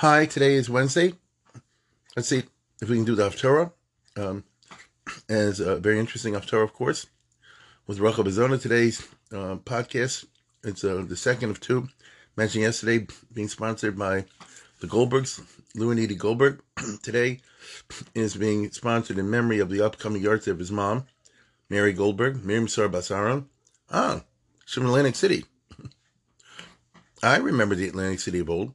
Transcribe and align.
Hi, 0.00 0.26
today 0.26 0.56
is 0.56 0.68
Wednesday. 0.68 1.14
Let's 2.14 2.28
see 2.28 2.42
if 2.82 2.90
we 2.90 2.96
can 2.96 3.06
do 3.06 3.14
the 3.14 3.30
Haftarah. 3.30 3.72
Um, 4.14 4.44
it's 5.26 5.58
a 5.58 5.76
very 5.76 5.98
interesting 5.98 6.34
Haftarah, 6.34 6.64
of 6.64 6.74
course, 6.74 7.06
with 7.86 7.98
Rachel 7.98 8.22
Bazona. 8.22 8.60
Today's 8.60 9.08
uh, 9.32 9.56
podcast, 9.64 10.26
it's 10.62 10.84
uh, 10.84 11.02
the 11.08 11.16
second 11.16 11.48
of 11.48 11.60
two, 11.60 11.88
mentioned 12.36 12.64
yesterday, 12.64 13.06
being 13.32 13.48
sponsored 13.48 13.96
by 13.98 14.26
the 14.80 14.86
Goldbergs, 14.86 15.40
Lou 15.74 15.90
and 15.90 15.98
Edie 15.98 16.14
Goldberg. 16.14 16.60
Today 17.02 17.40
is 18.14 18.36
being 18.36 18.70
sponsored 18.72 19.16
in 19.16 19.30
memory 19.30 19.60
of 19.60 19.70
the 19.70 19.80
upcoming 19.80 20.20
yard 20.20 20.46
of 20.46 20.58
his 20.58 20.70
mom, 20.70 21.06
Mary 21.70 21.94
Goldberg, 21.94 22.44
Miriam 22.44 22.68
Sar 22.68 22.90
Basaron. 22.90 23.46
Ah, 23.90 24.24
she's 24.66 24.74
from 24.74 24.84
Atlantic 24.84 25.14
City. 25.14 25.46
I 27.22 27.38
remember 27.38 27.74
the 27.74 27.88
Atlantic 27.88 28.20
City 28.20 28.40
of 28.40 28.50
old. 28.50 28.74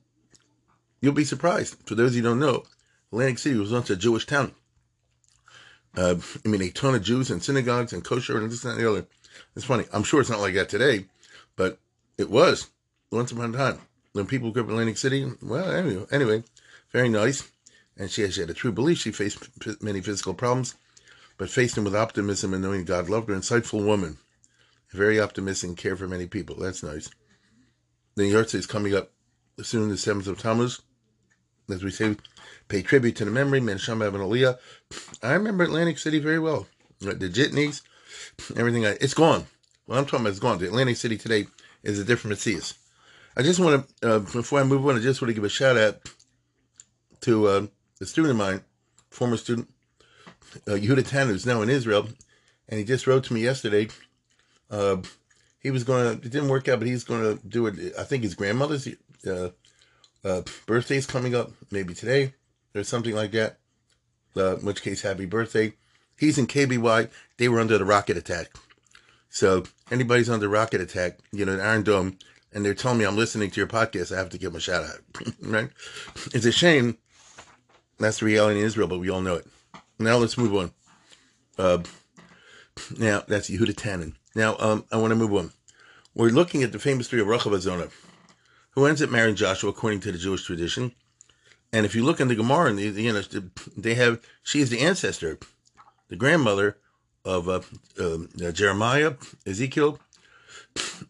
You'll 1.02 1.14
be 1.14 1.24
surprised. 1.24 1.76
For 1.86 1.96
those 1.96 2.12
of 2.12 2.16
you 2.18 2.22
who 2.22 2.30
don't 2.30 2.40
know, 2.40 2.64
Atlantic 3.12 3.40
City 3.40 3.58
was 3.58 3.72
once 3.72 3.90
a 3.90 3.96
Jewish 3.96 4.26
town. 4.26 4.54
Uh, 5.98 6.16
I 6.46 6.48
mean, 6.48 6.62
a 6.62 6.70
ton 6.70 6.96
of 6.96 7.04
Jews 7.04 7.30
and 7.30 7.44
synagogues 7.44 7.92
and 7.92 8.04
kosher 8.04 8.38
and 8.38 8.50
this 8.50 8.64
and 8.64 8.80
the 8.80 8.90
other. 8.90 9.06
It's 9.56 9.66
funny. 9.66 9.86
I'm 9.92 10.04
sure 10.04 10.22
it's 10.22 10.30
not 10.30 10.40
like 10.40 10.54
that 10.54 10.70
today, 10.70 11.06
but 11.56 11.80
it 12.18 12.30
was 12.30 12.68
once 13.12 13.32
upon 13.32 13.54
a 13.54 13.58
time. 13.58 13.80
When 14.14 14.26
people 14.26 14.52
grew 14.52 14.64
up 14.64 14.68
in 14.68 14.74
Atlantic 14.74 14.98
City, 14.98 15.30
well, 15.42 15.70
anyway, 15.72 16.06
anyway 16.12 16.44
very 16.92 17.10
nice. 17.10 17.50
And 17.98 18.10
she, 18.10 18.30
she 18.32 18.42
had 18.42 18.50
a 18.50 18.54
true 18.54 18.72
belief. 18.72 19.00
She 19.00 19.12
faced 19.12 19.50
many 19.82 20.02
physical 20.02 20.34
problems, 20.34 20.76
but 21.38 21.50
faced 21.50 21.76
them 21.76 21.84
with 21.84 21.96
optimism 21.96 22.54
and 22.54 22.62
knowing 22.62 22.86
God 22.86 23.10
loved 23.10 23.30
her. 23.30 23.36
Insightful 23.36 23.86
woman, 23.86 24.18
very 24.92 25.20
optimistic 25.20 25.70
and 25.70 25.78
care 25.78 25.96
for 25.96 26.08
many 26.08 26.28
people. 26.28 26.56
That's 26.56 26.84
nice. 26.84 27.10
The 28.16 28.24
Yahrzeit 28.24 28.56
is 28.56 28.66
coming 28.66 28.96
up 28.96 29.12
soon, 29.62 29.90
the 29.90 29.96
7th 29.96 30.28
of 30.28 30.40
Tammuz. 30.40 30.82
As 31.70 31.84
we 31.84 31.92
say, 31.92 32.16
pay 32.68 32.82
tribute 32.82 33.16
to 33.18 33.26
the 33.26 33.32
memory, 33.32 33.62
Menachem 33.62 34.06
Ibn 34.06 34.22
Aliyah. 34.22 34.58
I 35.24 35.34
remember 35.34 35.64
Atlantic 35.64 35.98
City 35.98 36.20
very 36.20 36.40
well. 36.40 36.68
The 37.00 37.30
jitneys, 37.30 37.82
everything. 38.56 38.84
It's 38.84 39.14
gone. 39.14 39.46
What 39.86 39.98
I'm 39.98 40.06
talking 40.06 40.22
about 40.22 40.34
is 40.34 40.40
gone. 40.40 40.60
The 40.60 40.68
Atlantic 40.68 40.98
City 40.98 41.18
today 41.18 41.48
is 41.84 42.00
a 42.00 42.04
different 42.04 42.32
Matthias. 42.32 42.76
I 43.36 43.42
just 43.42 43.60
want 43.60 43.88
to, 44.02 44.16
uh, 44.16 44.20
before 44.20 44.60
I 44.60 44.64
move 44.64 44.86
on, 44.88 44.96
I 44.96 45.00
just 45.00 45.22
want 45.22 45.30
to 45.30 45.34
give 45.34 45.44
a 45.44 45.50
shout 45.50 45.78
out 45.78 46.00
to 47.22 47.48
uh, 47.48 47.68
a 48.02 48.06
student 48.06 48.32
of 48.32 48.38
mine, 48.38 48.62
former 49.10 49.38
student, 49.38 49.70
uh, 50.68 50.72
Yehuda 50.72 51.08
Tan, 51.08 51.28
who's 51.28 51.46
now 51.46 51.62
in 51.62 51.70
Israel, 51.70 52.10
and 52.68 52.80
he 52.80 52.86
just 52.86 53.08
wrote 53.08 53.24
to 53.26 53.34
me 53.34 53.42
yesterday. 53.42 53.88
Uh, 54.70 54.98
he 55.60 55.72
was 55.72 55.84
going 55.84 56.20
to, 56.20 56.26
it 56.26 56.32
didn't 56.32 56.50
work 56.50 56.68
out, 56.68 56.80
but 56.80 56.88
he's 56.88 57.04
going 57.04 57.22
to 57.22 57.48
do 57.48 57.68
it. 57.68 57.94
I 57.98 58.04
think 58.04 58.24
his 58.24 58.36
grandmother's 58.36 58.88
uh, 59.26 59.50
uh, 60.24 60.42
birthday's 60.66 61.06
coming 61.06 61.36
up, 61.36 61.52
maybe 61.72 61.94
today 61.94 62.34
or 62.76 62.84
something 62.84 63.16
like 63.16 63.32
that. 63.32 63.58
Uh, 64.36 64.58
in 64.58 64.66
which 64.66 64.82
case, 64.82 65.02
happy 65.02 65.26
birthday. 65.26 65.74
He's 66.18 66.38
in 66.38 66.48
KBY. 66.48 67.10
They 67.38 67.50
were 67.50 67.60
under 67.60 67.78
the 67.78 67.86
rocket 67.86 68.18
attack. 68.18 68.56
So 69.30 69.64
anybody's 69.90 70.30
under 70.30 70.48
rocket 70.48 70.82
attack, 70.82 71.20
you 71.32 71.46
know, 71.46 71.54
in 71.54 71.60
Iron 71.60 71.84
Dome, 71.84 72.18
and 72.54 72.66
they're 72.66 72.74
telling 72.74 72.98
me 72.98 73.06
I'm 73.06 73.18
listening 73.18 73.50
to 73.52 73.60
your 73.60 73.68
podcast, 73.68 74.14
I 74.14 74.18
have 74.18 74.30
to 74.30 74.38
give 74.38 74.52
them 74.52 74.58
a 74.58 74.62
shout 74.62 74.84
out. 74.84 75.00
right? 75.42 75.70
It's 76.34 76.46
a 76.46 76.52
shame. 76.52 76.98
That's 77.98 78.20
the 78.20 78.26
reality 78.26 78.60
in 78.60 78.66
Israel, 78.66 78.88
but 78.88 79.00
we 79.00 79.10
all 79.10 79.22
know 79.22 79.36
it. 79.36 79.48
Now 80.00 80.18
let's 80.18 80.38
move 80.38 80.56
on. 80.56 80.72
Uh, 81.58 81.84
now 82.98 83.24
that's 83.28 83.50
Yehuda 83.50 83.74
Tannen. 83.74 84.16
Now 84.36 84.56
um, 84.60 84.86
I 84.92 84.98
want 84.98 85.12
to 85.12 85.16
move 85.16 85.34
on. 85.34 85.52
We're 86.14 86.30
looking 86.30 86.64
at 86.64 86.72
the 86.72 86.80
famous 86.80 87.08
story 87.08 87.22
of 87.22 87.28
Rachav 87.28 87.54
Azona, 87.54 87.92
who 88.72 88.86
ends 88.86 89.02
up 89.02 89.10
marrying 89.10 89.36
Joshua 89.36 89.70
according 89.70 90.00
to 90.02 90.12
the 90.12 90.18
Jewish 90.18 90.46
tradition. 90.46 90.94
And 91.74 91.86
if 91.86 91.96
you 91.96 92.04
look 92.04 92.20
in 92.20 92.28
the 92.28 92.36
Gemara, 92.36 92.74
you 92.74 93.14
know 93.14 93.22
they 93.78 93.94
have 93.94 94.22
she 94.44 94.60
is 94.60 94.70
the 94.70 94.82
ancestor, 94.82 95.40
the 96.10 96.16
grandmother 96.16 96.78
of 97.24 97.48
uh, 97.48 97.62
um, 98.00 98.30
uh, 98.44 98.52
Jeremiah, 98.52 99.14
Ezekiel, 99.46 100.00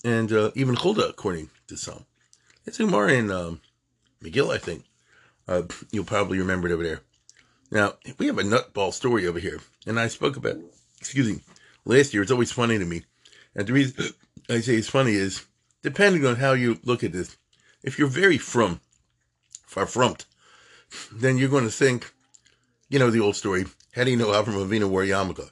and 0.04 0.32
uh, 0.32 0.52
even 0.56 0.76
Huldah, 0.76 1.10
according 1.10 1.50
to 1.68 1.78
some. 1.78 2.06
It's 2.66 2.80
a 2.80 2.86
Gemara 2.86 3.14
in 3.14 3.32
um, 3.32 3.62
Megillah, 4.24 4.56
I 4.56 4.58
think. 4.58 4.86
Uh, 5.48 5.64
you'll 5.92 6.06
probably 6.06 6.38
remember 6.38 6.68
it 6.68 6.74
over 6.74 6.84
there. 6.84 7.02
Now, 7.72 7.94
we 8.18 8.28
have 8.28 8.38
a 8.38 8.44
nutball 8.44 8.94
story 8.94 9.26
over 9.28 9.40
here, 9.40 9.60
and 9.88 10.00
I 10.00 10.08
spoke 10.08 10.36
about, 10.36 10.58
excuse 11.00 11.28
me, 11.28 11.42
last 11.86 12.14
year. 12.14 12.22
It's 12.22 12.32
always 12.32 12.52
funny 12.52 12.78
to 12.78 12.86
me. 12.86 13.04
And 13.56 13.68
the 13.68 13.74
reason 13.74 14.14
I 14.50 14.60
say 14.60 14.76
it's 14.76 14.90
funny 14.90 15.14
is, 15.14 15.46
depending 15.82 16.26
on 16.26 16.36
how 16.36 16.54
you 16.54 16.80
look 16.84 17.04
at 17.04 17.14
this, 17.14 17.38
if 17.84 17.98
you're 17.98 18.08
very 18.08 18.38
from, 18.38 18.80
far 19.66 19.86
frumped, 19.86 20.26
then 21.12 21.38
you're 21.38 21.50
going 21.50 21.64
to 21.64 21.72
think, 21.72 22.14
you 22.90 23.00
know, 23.00 23.10
the 23.10 23.20
old 23.20 23.36
story, 23.36 23.66
how 23.94 24.04
do 24.04 24.12
you 24.12 24.18
know 24.18 24.28
Avram 24.28 24.66
Avinu 24.66 24.90
wore 24.90 25.04
yarmulke? 25.04 25.50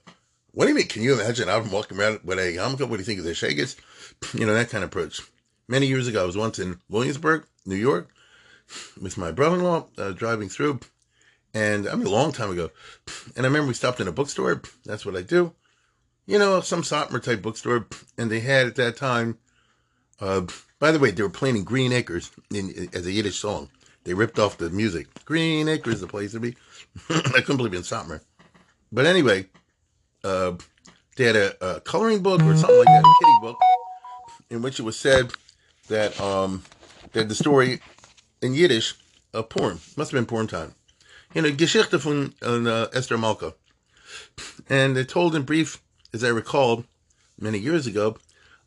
What 0.52 0.66
do 0.66 0.70
you 0.70 0.76
mean? 0.76 0.88
Can 0.88 1.04
you 1.04 1.14
imagine 1.14 1.48
Avram 1.48 1.72
walking 1.72 1.98
around 1.98 2.22
with 2.24 2.40
a 2.40 2.56
yarmulke? 2.56 2.82
What 2.82 2.98
do 2.98 2.98
you 2.98 3.04
think 3.04 3.20
of 3.20 3.26
the 3.26 3.34
shakers? 3.34 3.76
You 4.34 4.46
know, 4.46 4.54
that 4.54 4.70
kind 4.70 4.84
of 4.84 4.90
approach. 4.90 5.22
Many 5.68 5.88
years 5.88 6.08
ago, 6.08 6.24
I 6.24 6.26
was 6.26 6.36
once 6.36 6.60
in 6.60 6.80
Williamsburg, 6.90 7.46
New 7.66 7.76
York, 7.76 8.10
with 9.00 9.18
my 9.18 9.32
brother-in-law 9.32 9.88
uh, 9.98 10.12
driving 10.12 10.50
through, 10.50 10.80
and 11.54 11.88
I 11.88 11.96
mean 11.96 12.08
a 12.08 12.12
long 12.12 12.32
time 12.32 12.52
ago. 12.52 12.72
And 13.36 13.46
I 13.46 13.50
remember 13.50 13.68
we 13.68 13.74
stopped 13.74 14.00
in 14.00 14.08
a 14.08 14.12
bookstore. 14.12 14.62
That's 14.86 15.06
what 15.06 15.16
I 15.16 15.22
do. 15.22 15.54
You 16.26 16.40
know, 16.40 16.62
some 16.62 16.82
Satmar 16.82 17.22
type 17.22 17.42
bookstore, 17.42 17.88
and 18.18 18.30
they 18.30 18.40
had 18.40 18.68
at 18.68 18.76
that 18.76 18.98
time. 18.98 19.38
Uh, 20.22 20.42
by 20.80 20.92
the 20.92 21.00
way, 21.00 21.12
they 21.12 21.24
were 21.24 21.30
playing 21.30 21.64
Green 21.64 21.92
Acres 21.92 22.32
in, 22.54 22.90
as 22.94 23.06
a 23.06 23.12
Yiddish 23.12 23.40
song. 23.40 23.70
They 24.04 24.14
ripped 24.14 24.40
off 24.40 24.58
the 24.58 24.70
music. 24.70 25.08
Green 25.26 25.68
Acres, 25.68 26.02
the 26.02 26.08
place 26.08 26.32
to 26.32 26.40
be. 26.40 26.56
I 27.10 27.42
couldn't 27.42 27.58
believe 27.58 27.74
it 27.74 27.78
in 27.78 27.84
Satmar. 27.84 28.22
But 28.92 29.06
anyway, 29.06 29.48
uh, 30.24 30.54
they 31.16 31.26
had 31.26 31.36
a, 31.36 31.76
a, 31.76 31.82
coloring 31.82 32.22
book 32.24 32.42
or 32.42 32.56
something 32.56 32.78
like 32.78 32.86
that, 32.86 33.04
a 33.04 33.14
kitty 33.20 33.38
book, 33.42 33.58
in 34.50 34.62
which 34.62 34.80
it 34.80 34.84
was 34.84 34.98
said 34.98 35.32
that 35.90 36.20
um, 36.20 36.64
that 37.12 37.30
the 37.30 37.36
story 37.36 37.82
in 38.42 38.54
Yiddish 38.54 38.96
of 39.34 39.50
porn 39.50 39.80
must 39.96 40.12
have 40.12 40.18
been 40.18 40.26
porn 40.26 40.48
time. 40.48 40.74
You 41.34 41.44
know, 41.44 41.52
Geschichte 41.52 41.98
von 42.00 42.34
uh, 42.42 42.88
Esther 42.94 43.18
Malka, 43.18 43.54
and 44.70 44.98
it 44.98 45.10
told 45.10 45.36
in 45.36 45.44
brief, 45.44 45.82
as 46.14 46.24
I 46.24 46.30
recalled 46.30 46.86
many 47.40 47.60
years 47.60 47.86
ago, 47.86 48.18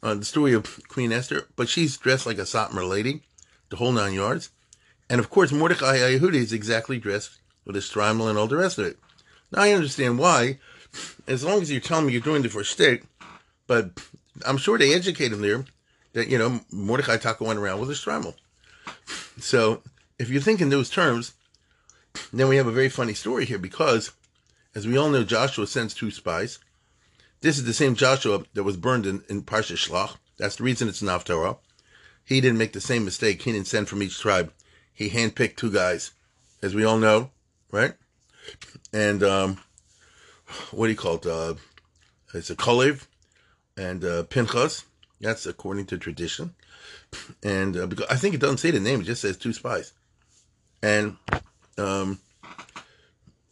uh, 0.02 0.14
the 0.14 0.24
story 0.24 0.52
of 0.52 0.80
Queen 0.88 1.12
Esther. 1.12 1.48
But 1.56 1.68
she's 1.68 1.96
dressed 1.96 2.26
like 2.26 2.38
a 2.38 2.42
Satmar 2.42 2.88
lady, 2.88 3.22
the 3.70 3.76
whole 3.76 3.92
nine 3.92 4.14
yards, 4.14 4.50
and 5.08 5.20
of 5.20 5.30
course 5.30 5.52
Mordecai 5.52 5.98
Yehudi 5.98 6.34
is 6.34 6.52
exactly 6.52 6.98
dressed 6.98 7.38
with 7.64 7.76
a 7.76 7.80
shtreimel 7.80 8.28
and 8.28 8.38
all 8.38 8.48
the 8.48 8.56
rest 8.56 8.78
of 8.78 8.86
it. 8.86 8.98
Now 9.52 9.62
I 9.62 9.72
understand 9.72 10.18
why 10.18 10.58
as 11.26 11.44
long 11.44 11.62
as 11.62 11.70
you're 11.70 11.80
telling 11.80 12.06
me 12.06 12.12
you're 12.12 12.22
doing 12.22 12.44
it 12.44 12.52
for 12.52 12.64
stick, 12.64 13.04
but 13.66 13.90
I'm 14.46 14.56
sure 14.56 14.78
they 14.78 14.94
educate 14.94 15.32
him 15.32 15.42
there 15.42 15.64
that, 16.12 16.28
you 16.28 16.38
know, 16.38 16.60
Mordecai 16.70 17.16
Taka 17.16 17.44
went 17.44 17.58
around 17.58 17.80
with 17.80 17.90
a 17.90 17.94
shtreimel. 17.94 18.34
So 19.38 19.82
if 20.18 20.28
you 20.28 20.40
think 20.40 20.60
in 20.60 20.68
those 20.68 20.90
terms, 20.90 21.32
then 22.32 22.48
we 22.48 22.56
have 22.56 22.66
a 22.66 22.72
very 22.72 22.88
funny 22.88 23.14
story 23.14 23.46
here 23.46 23.58
because, 23.58 24.12
as 24.74 24.86
we 24.86 24.96
all 24.96 25.10
know, 25.10 25.24
Joshua 25.24 25.66
sends 25.66 25.94
two 25.94 26.10
spies. 26.10 26.58
This 27.42 27.58
is 27.58 27.64
the 27.64 27.74
same 27.74 27.96
Joshua 27.96 28.44
that 28.54 28.62
was 28.62 28.76
burned 28.76 29.04
in, 29.04 29.24
in 29.28 29.42
Parsha 29.42 29.76
Shlach. 29.76 30.16
That's 30.38 30.56
the 30.56 30.64
reason 30.64 30.88
it's 30.88 31.02
an 31.02 31.08
Torah. 31.20 31.56
He 32.24 32.40
didn't 32.40 32.58
make 32.58 32.72
the 32.72 32.80
same 32.80 33.04
mistake. 33.04 33.42
He 33.42 33.50
didn't 33.50 33.66
send 33.66 33.88
from 33.88 34.00
each 34.00 34.20
tribe. 34.20 34.52
He 34.94 35.10
handpicked 35.10 35.56
two 35.56 35.72
guys, 35.72 36.12
as 36.62 36.72
we 36.72 36.84
all 36.84 36.98
know, 36.98 37.30
right? 37.72 37.94
And 38.92 39.24
um, 39.24 39.58
what 40.70 40.86
do 40.86 40.92
you 40.92 40.96
call 40.96 41.16
it? 41.16 41.26
Uh, 41.26 41.54
it's 42.32 42.50
a 42.50 42.54
Kalev 42.54 43.08
and 43.76 44.04
uh, 44.04 44.22
Pinchas. 44.24 44.84
That's 45.20 45.44
according 45.44 45.86
to 45.86 45.98
tradition. 45.98 46.54
And 47.42 47.76
uh, 47.76 47.86
because 47.86 48.06
I 48.08 48.16
think 48.16 48.36
it 48.36 48.40
doesn't 48.40 48.58
say 48.58 48.70
the 48.70 48.78
name, 48.78 49.00
it 49.00 49.04
just 49.04 49.22
says 49.22 49.36
two 49.36 49.52
spies. 49.52 49.92
And 50.80 51.16
um, 51.76 52.20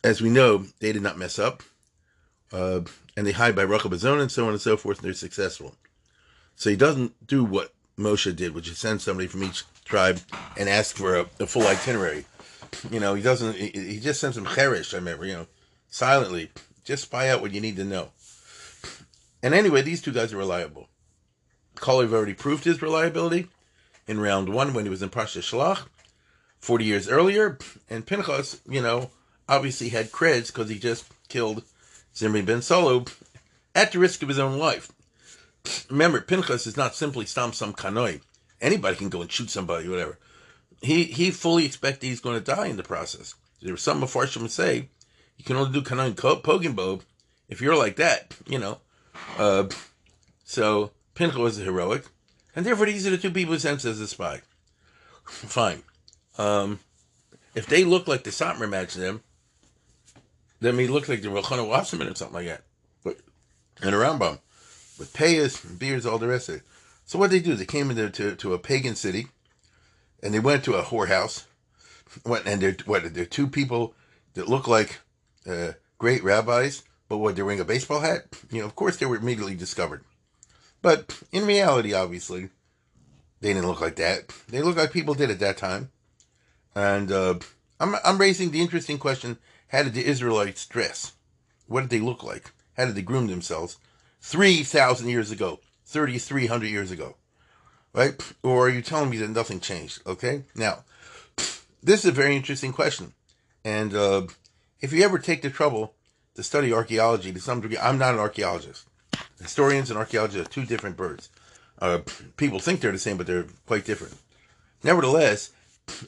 as 0.04 0.22
we 0.22 0.31
know, 0.31 0.64
they 0.78 0.92
did 0.92 1.02
not 1.02 1.19
mess 1.19 1.40
up. 1.40 1.64
Uh, 2.52 2.81
and 3.20 3.26
they 3.26 3.32
hide 3.32 3.55
by 3.55 3.67
Rachav 3.67 3.93
and 3.93 4.31
so 4.32 4.44
on 4.46 4.52
and 4.52 4.61
so 4.62 4.78
forth, 4.78 4.96
and 4.96 5.05
they're 5.05 5.12
successful. 5.12 5.75
So 6.56 6.70
he 6.70 6.76
doesn't 6.76 7.26
do 7.26 7.44
what 7.44 7.75
Moshe 7.99 8.34
did, 8.34 8.55
which 8.55 8.67
is 8.67 8.78
send 8.78 9.02
somebody 9.02 9.28
from 9.28 9.43
each 9.43 9.64
tribe 9.84 10.20
and 10.56 10.70
ask 10.70 10.96
for 10.96 11.17
a, 11.17 11.26
a 11.38 11.46
full 11.46 11.67
itinerary. 11.67 12.25
You 12.90 12.99
know, 12.99 13.12
he 13.12 13.22
doesn't. 13.22 13.56
He, 13.56 13.69
he 13.69 14.00
just 14.00 14.22
sends 14.22 14.37
them 14.37 14.46
cheresh. 14.46 14.94
I 14.94 14.96
remember, 14.96 15.26
you 15.26 15.34
know, 15.34 15.46
silently, 15.87 16.50
just 16.82 17.02
spy 17.02 17.28
out 17.28 17.43
what 17.43 17.52
you 17.52 17.61
need 17.61 17.76
to 17.76 17.84
know. 17.84 18.08
And 19.43 19.52
anyway, 19.52 19.82
these 19.82 20.00
two 20.00 20.12
guys 20.12 20.32
are 20.32 20.38
reliable. 20.38 20.88
Kalev 21.76 22.14
already 22.14 22.32
proved 22.32 22.64
his 22.64 22.81
reliability 22.81 23.49
in 24.06 24.19
round 24.19 24.49
one 24.49 24.73
when 24.73 24.87
he 24.87 24.90
was 24.90 25.02
in 25.02 25.11
Pasha 25.11 25.40
Shalach, 25.40 25.88
40 26.58 26.87
years 26.87 27.06
earlier. 27.06 27.58
And 27.90 28.06
Pinchas, 28.06 28.62
you 28.66 28.81
know, 28.81 29.11
obviously 29.46 29.90
had 29.90 30.11
creds 30.11 30.46
because 30.46 30.70
he 30.70 30.78
just 30.78 31.05
killed 31.28 31.64
Zimri 32.20 32.43
ben 32.43 32.58
Salu 32.58 33.11
at 33.75 33.93
the 33.93 33.99
risk 33.99 34.22
of 34.22 34.28
his 34.28 34.38
own 34.38 34.58
life. 34.58 34.93
Remember, 35.88 36.20
Pinchas 36.20 36.67
is 36.67 36.76
not 36.76 36.94
simply 36.94 37.25
stomp 37.25 37.55
some 37.55 37.72
kanoi. 37.72 38.20
Anybody 38.61 38.96
can 38.96 39.08
go 39.08 39.22
and 39.22 39.32
shoot 39.32 39.49
somebody, 39.49 39.88
whatever. 39.88 40.19
He 40.82 41.05
he 41.05 41.31
fully 41.31 41.64
expected 41.64 42.06
he's 42.06 42.20
going 42.20 42.38
to 42.38 42.44
die 42.44 42.67
in 42.67 42.76
the 42.76 42.82
process. 42.82 43.34
There 43.62 43.72
were 43.72 43.78
some 43.78 44.02
Mepharshim 44.02 44.50
say 44.50 44.90
you 45.38 45.44
can 45.46 45.56
only 45.56 45.72
do 45.72 45.81
kanoi 45.81 46.14
poging 46.14 46.76
bow 46.76 47.00
if 47.49 47.62
you're 47.62 47.76
like 47.76 47.96
that, 47.96 48.37
you 48.46 48.58
know. 48.58 48.81
Uh, 49.38 49.69
so 50.44 50.90
Pinchas 51.14 51.38
was 51.38 51.56
heroic, 51.56 52.05
and 52.55 52.66
therefore 52.66 52.84
these 52.84 53.06
are 53.06 53.11
the 53.11 53.19
two 53.19 53.31
people 53.31 53.58
sent 53.58 53.87
as 53.87 53.99
a 53.99 54.06
spy. 54.06 54.43
Fine. 55.25 55.84
Um, 56.37 56.81
if 57.55 57.66
they 57.66 57.82
look 57.82 58.06
like 58.06 58.25
the 58.25 58.31
Satmar 58.31 58.64
imagine 58.64 59.00
them, 59.00 59.23
then 60.61 60.79
he 60.79 60.87
look 60.87 61.09
like 61.09 61.23
the 61.23 61.29
Rechona 61.29 61.67
Wasserman 61.67 62.09
or 62.09 62.15
something 62.15 62.35
like 62.35 62.47
that. 62.47 62.62
But 63.03 63.19
and 63.83 63.95
a 63.95 63.99
Rambam 63.99 64.41
with 64.99 65.12
payas 65.12 65.65
and 65.65 65.79
beards, 65.79 66.07
all 66.07 66.19
the 66.19 66.29
rest 66.29 66.49
of 66.49 66.57
it. 66.57 66.62
So 67.07 67.19
what 67.19 67.31
they 67.31 67.41
do? 67.41 67.55
They 67.55 67.65
came 67.65 67.91
into 67.91 68.11
to, 68.11 68.37
to 68.37 68.55
a 68.55 68.59
pagan 68.59 68.95
city, 68.95 69.27
and 70.23 70.33
they 70.33 70.39
went 70.39 70.65
to 70.65 70.75
a 70.75 70.83
whorehouse. 70.83 71.45
Went 72.25 72.47
and 72.47 72.61
they're 72.61 72.77
what? 72.87 73.15
They're 73.15 73.25
two 73.25 73.47
people 73.47 73.95
that 74.35 74.49
look 74.49 74.69
like 74.69 75.01
uh, 75.49 75.73
great 75.99 76.23
rabbis, 76.23 76.83
but 77.09 77.19
what? 77.19 77.35
They're 77.35 77.45
wearing 77.45 77.61
a 77.61 77.65
baseball 77.65 78.01
hat. 78.01 78.25
You 78.51 78.61
know, 78.61 78.67
of 78.67 78.77
course, 78.77 78.97
they 78.97 79.07
were 79.07 79.17
immediately 79.17 79.55
discovered. 79.55 80.05
But 80.83 81.21
in 81.33 81.47
reality, 81.47 81.93
obviously, 81.93 82.51
they 83.41 83.53
didn't 83.53 83.69
look 83.69 83.81
like 83.81 83.97
that. 83.97 84.29
They 84.49 84.62
look 84.62 84.77
like 84.77 84.93
people 84.93 85.15
did 85.15 85.31
at 85.31 85.41
that 85.41 85.57
time. 85.57 85.91
And 86.75 87.11
uh, 87.11 87.39
I'm 87.79 87.97
I'm 88.05 88.19
raising 88.19 88.51
the 88.51 88.61
interesting 88.61 88.99
question: 88.99 89.39
How 89.70 89.84
did 89.84 89.94
the 89.94 90.05
Israelites 90.05 90.67
dress? 90.67 91.12
What 91.67 91.82
did 91.82 91.90
they 91.90 92.00
look 92.00 92.25
like? 92.25 92.50
How 92.76 92.87
did 92.87 92.96
they 92.96 93.02
groom 93.02 93.28
themselves? 93.28 93.78
Three 94.20 94.62
thousand 94.64 95.08
years 95.08 95.31
ago, 95.31 95.61
thirty 95.87 96.19
three 96.19 96.46
hundred 96.46 96.70
years 96.70 96.90
ago, 96.90 97.17
right? 97.94 98.20
Or 98.43 98.67
are 98.67 98.69
you 98.69 98.82
telling 98.82 99.11
me 99.11 99.17
that 99.19 99.31
nothing 99.31 99.61
changed? 99.61 100.02
Okay, 100.06 100.44
now 100.55 100.84
this 101.82 102.00
is 102.00 102.06
a 102.06 102.12
very 102.12 102.37
interesting 102.37 102.72
question, 102.72 103.14
and 103.64 103.94
uh, 103.94 104.26
if 104.81 104.93
you 104.93 105.05
ever 105.05 105.19
take 105.19 105.43
the 105.43 105.50
trouble 105.50 105.94
to 106.34 106.43
study 106.43 106.73
archaeology 106.73 107.32
to 107.32 107.40
some 107.40 107.61
degree, 107.61 107.78
I'm 107.78 107.99
not 107.99 108.14
an 108.14 108.20
archaeologist. 108.20 108.87
Historians 109.40 109.88
and 109.90 109.99
archaeologists 109.99 110.49
are 110.49 110.52
two 110.52 110.66
different 110.66 110.96
birds. 110.96 111.31
Uh, 111.78 112.00
people 112.37 112.58
think 112.58 112.81
they're 112.81 112.93
the 112.93 112.99
same, 112.99 113.16
but 113.16 113.26
they're 113.26 113.46
quite 113.66 113.87
different. 113.87 114.14
Nevertheless, 114.82 115.50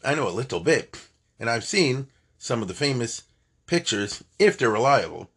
I 0.05 0.15
know 0.15 0.29
a 0.29 0.31
little 0.31 0.61
bit, 0.61 0.99
and 1.41 1.49
I've 1.49 1.65
seen 1.65 2.09
some 2.37 2.61
of 2.61 2.69
the 2.69 2.75
famous 2.75 3.23
pictures, 3.67 4.25
if 4.39 4.59
they're 4.59 4.71
reliable, 4.71 5.31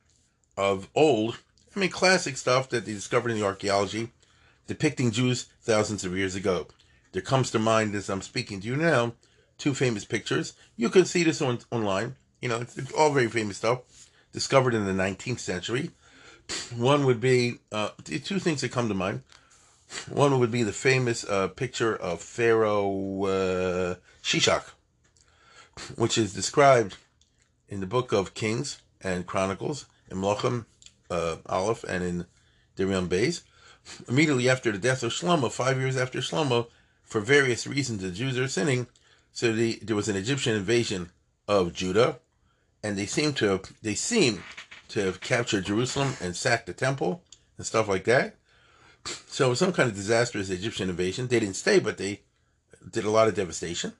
of 0.57 0.89
old, 0.95 1.39
I 1.75 1.80
mean, 1.80 1.89
classic 1.89 2.38
stuff 2.38 2.69
that 2.69 2.86
they 2.86 2.94
discovered 2.94 3.31
in 3.31 3.39
the 3.39 3.45
archaeology, 3.45 4.12
depicting 4.68 5.12
Jews 5.12 5.48
thousands 5.62 6.06
of 6.06 6.18
years 6.18 6.36
ago. 6.36 6.68
There 7.12 7.22
comes 7.22 7.51
to 7.51 7.60
mind 7.60 7.95
as 7.95 8.10
I'm 8.10 8.22
speaking 8.22 8.62
to 8.62 8.68
you 8.68 8.75
now, 8.75 9.13
two 9.57 9.74
famous 9.74 10.06
pictures. 10.06 10.54
You 10.75 10.89
can 10.89 11.06
see 11.06 11.24
this 11.24 11.42
on 11.42 11.60
online. 11.72 12.16
You 12.42 12.50
know, 12.50 12.62
it's, 12.62 12.77
it's 12.77 12.92
all 12.92 13.13
very 13.13 13.27
famous 13.30 13.57
stuff, 13.57 14.10
discovered 14.31 14.74
in 14.74 14.86
the 14.86 14.92
19th 14.92 15.39
century. 15.39 15.92
One 16.75 17.06
would 17.06 17.19
be 17.19 17.60
uh, 17.71 17.89
two 18.04 18.39
things 18.39 18.62
that 18.62 18.71
come 18.71 18.88
to 18.88 18.94
mind. 18.94 19.24
One 20.10 20.39
would 20.39 20.51
be 20.51 20.63
the 20.63 20.74
famous 20.74 21.24
uh, 21.24 21.48
picture 21.48 21.95
of 21.95 22.21
Pharaoh 22.21 23.24
uh, 23.24 23.95
Shishak, 24.24 24.63
which 25.95 26.18
is 26.18 26.33
described 26.33 26.98
in 27.70 27.80
the 27.80 27.86
book 27.86 28.12
of 28.12 28.34
Kings 28.34 28.82
and 29.02 29.26
Chronicles, 29.26 29.86
in 30.10 30.18
Melachim 30.18 30.66
uh, 31.10 31.38
Aleph 31.48 31.84
and 31.84 32.04
in 32.04 32.26
Dirion 32.78 33.08
Beis. 33.08 33.42
Immediately 34.08 34.50
after 34.50 34.72
the 34.72 34.78
death 34.78 35.04
of 35.04 35.12
Shlomo, 35.12 35.52
five 35.52 35.78
years 35.78 35.98
after 35.98 36.20
Shlomo, 36.20 36.68
for 37.04 37.22
various 37.22 37.68
reasons, 37.68 38.02
the 38.02 38.12
Jews 38.12 38.38
are 38.38 38.48
sinning. 38.48 38.88
So 39.32 39.54
the, 39.54 39.80
there 39.82 39.96
was 39.96 40.10
an 40.10 40.16
Egyptian 40.16 40.56
invasion 40.56 41.12
of 41.48 41.74
Judah, 41.74 42.20
and 42.84 42.98
they 42.98 43.06
seem 43.06 43.34
to 43.34 43.46
have, 43.48 43.74
they 43.82 43.96
seem 43.96 44.44
to 44.90 45.02
have 45.02 45.22
captured 45.22 45.66
Jerusalem 45.66 46.14
and 46.22 46.36
sacked 46.36 46.66
the 46.66 46.74
temple 46.74 47.22
and 47.58 47.66
stuff 47.66 47.88
like 47.88 48.06
that. 48.06 48.36
So 49.28 49.48
it 49.48 49.50
was 49.50 49.60
some 49.60 49.74
kind 49.74 49.90
of 49.90 49.96
disastrous 49.96 50.50
Egyptian 50.50 50.90
invasion. 50.90 51.28
They 51.28 51.40
didn't 51.40 51.58
stay, 51.58 51.80
but 51.80 51.98
they 51.98 52.22
did 52.90 53.06
a 53.06 53.12
lot 53.12 53.28
of 53.28 53.36
devastation. 53.36 53.94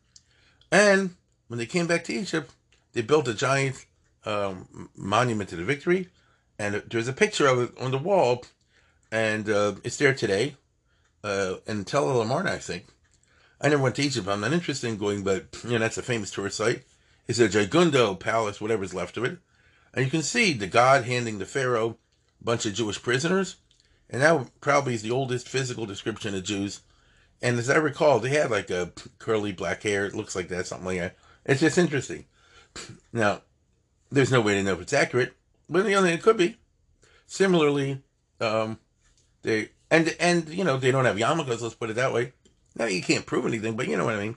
And 0.72 1.16
when 1.48 1.60
they 1.60 1.68
came 1.68 1.86
back 1.86 2.04
to 2.06 2.14
Egypt, 2.14 2.52
they 2.96 3.02
built 3.02 3.28
a 3.28 3.34
giant 3.34 3.86
um, 4.26 4.90
monument 4.96 5.50
to 5.50 5.56
the 5.58 5.64
victory, 5.64 6.10
and 6.58 6.82
there's 6.90 7.10
a 7.10 7.14
picture 7.14 7.46
of 7.46 7.60
it 7.60 7.78
on 7.80 7.92
the 7.92 7.98
wall, 7.98 8.44
and 9.12 9.48
uh, 9.50 9.74
it's 9.84 9.98
there 9.98 10.16
today, 10.16 10.56
uh, 11.24 11.56
in 11.68 11.84
Tel 11.84 12.10
El 12.10 12.22
Amarna, 12.22 12.54
I 12.54 12.58
think. 12.58 12.86
I 13.62 13.68
never 13.68 13.84
went 13.84 13.96
to 13.96 14.02
Egypt. 14.02 14.28
I'm 14.28 14.42
not 14.42 14.54
interested 14.54 14.88
in 14.88 14.98
going, 14.98 15.24
but 15.24 15.46
you 15.64 15.72
know 15.72 15.80
that's 15.80 15.98
a 15.98 16.04
famous 16.04 16.32
tourist 16.32 16.58
site. 16.58 16.84
It's 17.28 17.40
a 17.40 17.50
Jagundo 17.50 18.16
Palace, 18.16 18.62
whatever's 18.62 18.94
left 18.94 19.18
of 19.18 19.26
it, 19.26 19.38
and 19.94 20.06
you 20.06 20.12
can 20.12 20.24
see 20.24 20.54
the 20.54 20.68
god 20.68 21.04
handing 21.04 21.38
the 21.38 21.46
pharaoh 21.46 21.98
a 22.40 22.44
bunch 22.44 22.66
of 22.66 22.74
Jewish 22.74 23.02
prisoners, 23.02 23.58
and 24.10 24.22
that 24.22 24.62
probably 24.62 24.94
is 24.94 25.02
the 25.02 25.12
oldest 25.12 25.50
physical 25.50 25.86
description 25.86 26.34
of 26.34 26.44
Jews. 26.44 26.82
And 27.42 27.60
as 27.60 27.70
I 27.70 27.76
recall, 27.76 28.20
they 28.20 28.30
had 28.30 28.52
like 28.52 28.70
a 28.70 28.94
curly 29.20 29.52
black 29.52 29.84
hair. 29.84 30.06
It 30.06 30.16
looks 30.16 30.36
like 30.36 30.48
that, 30.48 30.68
something 30.68 30.88
like 30.88 31.00
that. 31.00 31.18
It's 31.46 31.60
just 31.60 31.78
interesting. 31.78 32.26
Now, 33.14 33.42
there's 34.12 34.32
no 34.32 34.42
way 34.42 34.56
to 34.56 34.64
know 34.64 34.74
if 34.74 34.82
it's 34.82 34.94
accurate, 34.94 35.34
but 35.70 35.86
you 35.86 35.92
know 35.92 36.04
it 36.04 36.22
could 36.22 36.38
be. 36.38 36.58
Similarly, 37.28 38.02
um, 38.40 38.80
they 39.42 39.70
and 39.90 40.16
and 40.20 40.50
you 40.50 40.64
know 40.64 40.78
they 40.78 40.92
don't 40.92 41.06
have 41.06 41.18
yarmulkes. 41.18 41.62
Let's 41.62 41.76
put 41.76 41.90
it 41.90 41.96
that 41.96 42.14
way. 42.14 42.34
Now 42.76 42.86
you 42.86 43.02
can't 43.02 43.26
prove 43.26 43.46
anything, 43.46 43.76
but 43.76 43.88
you 43.88 43.98
know 43.98 44.06
what 44.06 44.16
I 44.16 44.24
mean. 44.24 44.36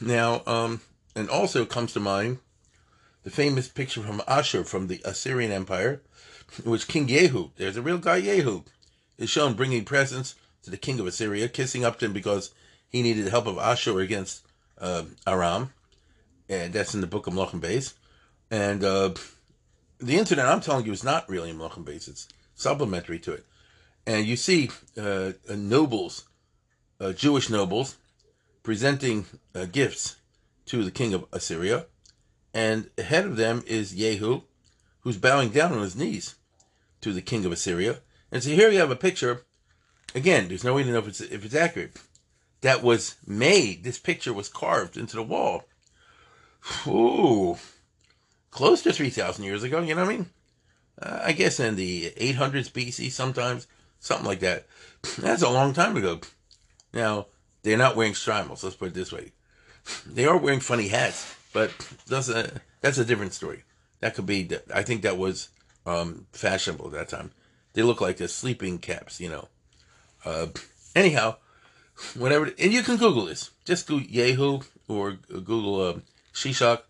Now, 0.00 0.42
um, 0.46 0.82
and 1.16 1.28
also 1.30 1.64
comes 1.64 1.92
to 1.94 2.00
mind 2.00 2.38
the 3.22 3.30
famous 3.30 3.68
picture 3.68 4.02
from 4.02 4.22
Ashur 4.26 4.64
from 4.64 4.86
the 4.86 5.00
Assyrian 5.04 5.52
Empire, 5.52 6.02
which 6.64 6.88
King 6.88 7.08
Yehu, 7.08 7.50
there's 7.56 7.76
a 7.76 7.82
real 7.82 7.98
guy 7.98 8.20
Yehu, 8.20 8.64
is 9.18 9.30
shown 9.30 9.54
bringing 9.54 9.84
presents 9.84 10.34
to 10.62 10.70
the 10.70 10.76
king 10.76 11.00
of 11.00 11.06
Assyria, 11.06 11.48
kissing 11.48 11.84
up 11.84 11.98
to 11.98 12.06
him 12.06 12.12
because 12.12 12.52
he 12.88 13.02
needed 13.02 13.24
the 13.24 13.30
help 13.30 13.46
of 13.46 13.58
Ashur 13.58 14.00
against 14.00 14.42
uh, 14.78 15.04
Aram, 15.26 15.72
and 16.50 16.72
that's 16.72 16.94
in 16.94 17.00
the 17.00 17.06
book 17.06 17.28
of 17.28 17.32
Melachim 17.32 17.60
Beis. 17.60 17.94
And 18.50 18.82
uh, 18.82 19.14
the 19.98 20.18
incident 20.18 20.48
I'm 20.48 20.60
telling 20.60 20.84
you 20.84 20.92
is 20.92 21.04
not 21.04 21.28
really 21.28 21.52
Melachim 21.52 21.84
Beis; 21.84 22.08
it's 22.08 22.28
supplementary 22.54 23.20
to 23.20 23.32
it. 23.32 23.46
And 24.06 24.26
you 24.26 24.36
see 24.36 24.70
uh, 25.00 25.32
nobles, 25.48 26.28
uh, 27.00 27.12
Jewish 27.12 27.48
nobles, 27.48 27.96
presenting 28.64 29.26
uh, 29.54 29.66
gifts 29.66 30.16
to 30.66 30.82
the 30.84 30.90
king 30.90 31.14
of 31.14 31.24
Assyria, 31.32 31.86
and 32.52 32.90
ahead 32.98 33.24
of 33.24 33.36
them 33.36 33.62
is 33.66 33.94
Yehu, 33.94 34.42
who's 35.00 35.16
bowing 35.16 35.50
down 35.50 35.72
on 35.72 35.82
his 35.82 35.96
knees 35.96 36.34
to 37.00 37.12
the 37.12 37.22
king 37.22 37.44
of 37.44 37.52
Assyria. 37.52 38.00
And 38.32 38.42
so 38.42 38.50
here 38.50 38.70
you 38.70 38.78
have 38.78 38.90
a 38.90 38.96
picture. 38.96 39.44
Again, 40.14 40.48
there's 40.48 40.64
no 40.64 40.74
way 40.74 40.82
to 40.82 40.90
know 40.90 40.98
if 40.98 41.08
it's 41.08 41.20
if 41.20 41.44
it's 41.44 41.54
accurate. 41.54 41.96
That 42.62 42.82
was 42.82 43.14
made. 43.24 43.84
This 43.84 43.98
picture 43.98 44.32
was 44.32 44.48
carved 44.48 44.96
into 44.96 45.16
the 45.16 45.22
wall. 45.22 45.64
Ooh, 46.86 47.56
close 48.50 48.82
to 48.82 48.92
three 48.92 49.10
thousand 49.10 49.44
years 49.44 49.62
ago. 49.62 49.80
You 49.80 49.94
know 49.94 50.04
what 50.04 50.12
I 50.12 50.16
mean? 50.16 50.30
Uh, 51.00 51.20
I 51.24 51.32
guess 51.32 51.58
in 51.60 51.76
the 51.76 52.10
800s 52.16 52.70
BC, 52.70 53.10
sometimes 53.10 53.66
something 54.00 54.26
like 54.26 54.40
that. 54.40 54.66
That's 55.18 55.42
a 55.42 55.48
long 55.48 55.72
time 55.72 55.96
ago. 55.96 56.20
Now 56.92 57.26
they're 57.62 57.78
not 57.78 57.96
wearing 57.96 58.12
shtreimels. 58.12 58.62
Let's 58.62 58.76
put 58.76 58.88
it 58.88 58.94
this 58.94 59.12
way. 59.12 59.32
They 60.06 60.26
are 60.26 60.36
wearing 60.36 60.60
funny 60.60 60.88
hats, 60.88 61.34
but 61.54 61.72
that's 62.06 62.28
a 62.28 62.60
that's 62.82 62.98
a 62.98 63.04
different 63.04 63.32
story. 63.32 63.64
That 64.00 64.14
could 64.14 64.26
be. 64.26 64.48
I 64.72 64.82
think 64.82 65.02
that 65.02 65.16
was 65.16 65.48
um, 65.86 66.26
fashionable 66.32 66.86
at 66.88 66.92
that 66.92 67.08
time. 67.08 67.32
They 67.72 67.82
look 67.82 68.00
like 68.00 68.18
the 68.18 68.28
sleeping 68.28 68.78
caps, 68.78 69.20
you 69.20 69.30
know. 69.30 69.48
Uh, 70.24 70.48
anyhow, 70.94 71.36
whatever, 72.14 72.50
and 72.58 72.72
you 72.72 72.82
can 72.82 72.98
Google 72.98 73.24
this. 73.24 73.50
Just 73.64 73.88
go 73.88 73.96
Yahoo 73.96 74.60
or 74.86 75.12
Google 75.12 75.80
uh, 75.80 75.94
Shishak 76.32 76.82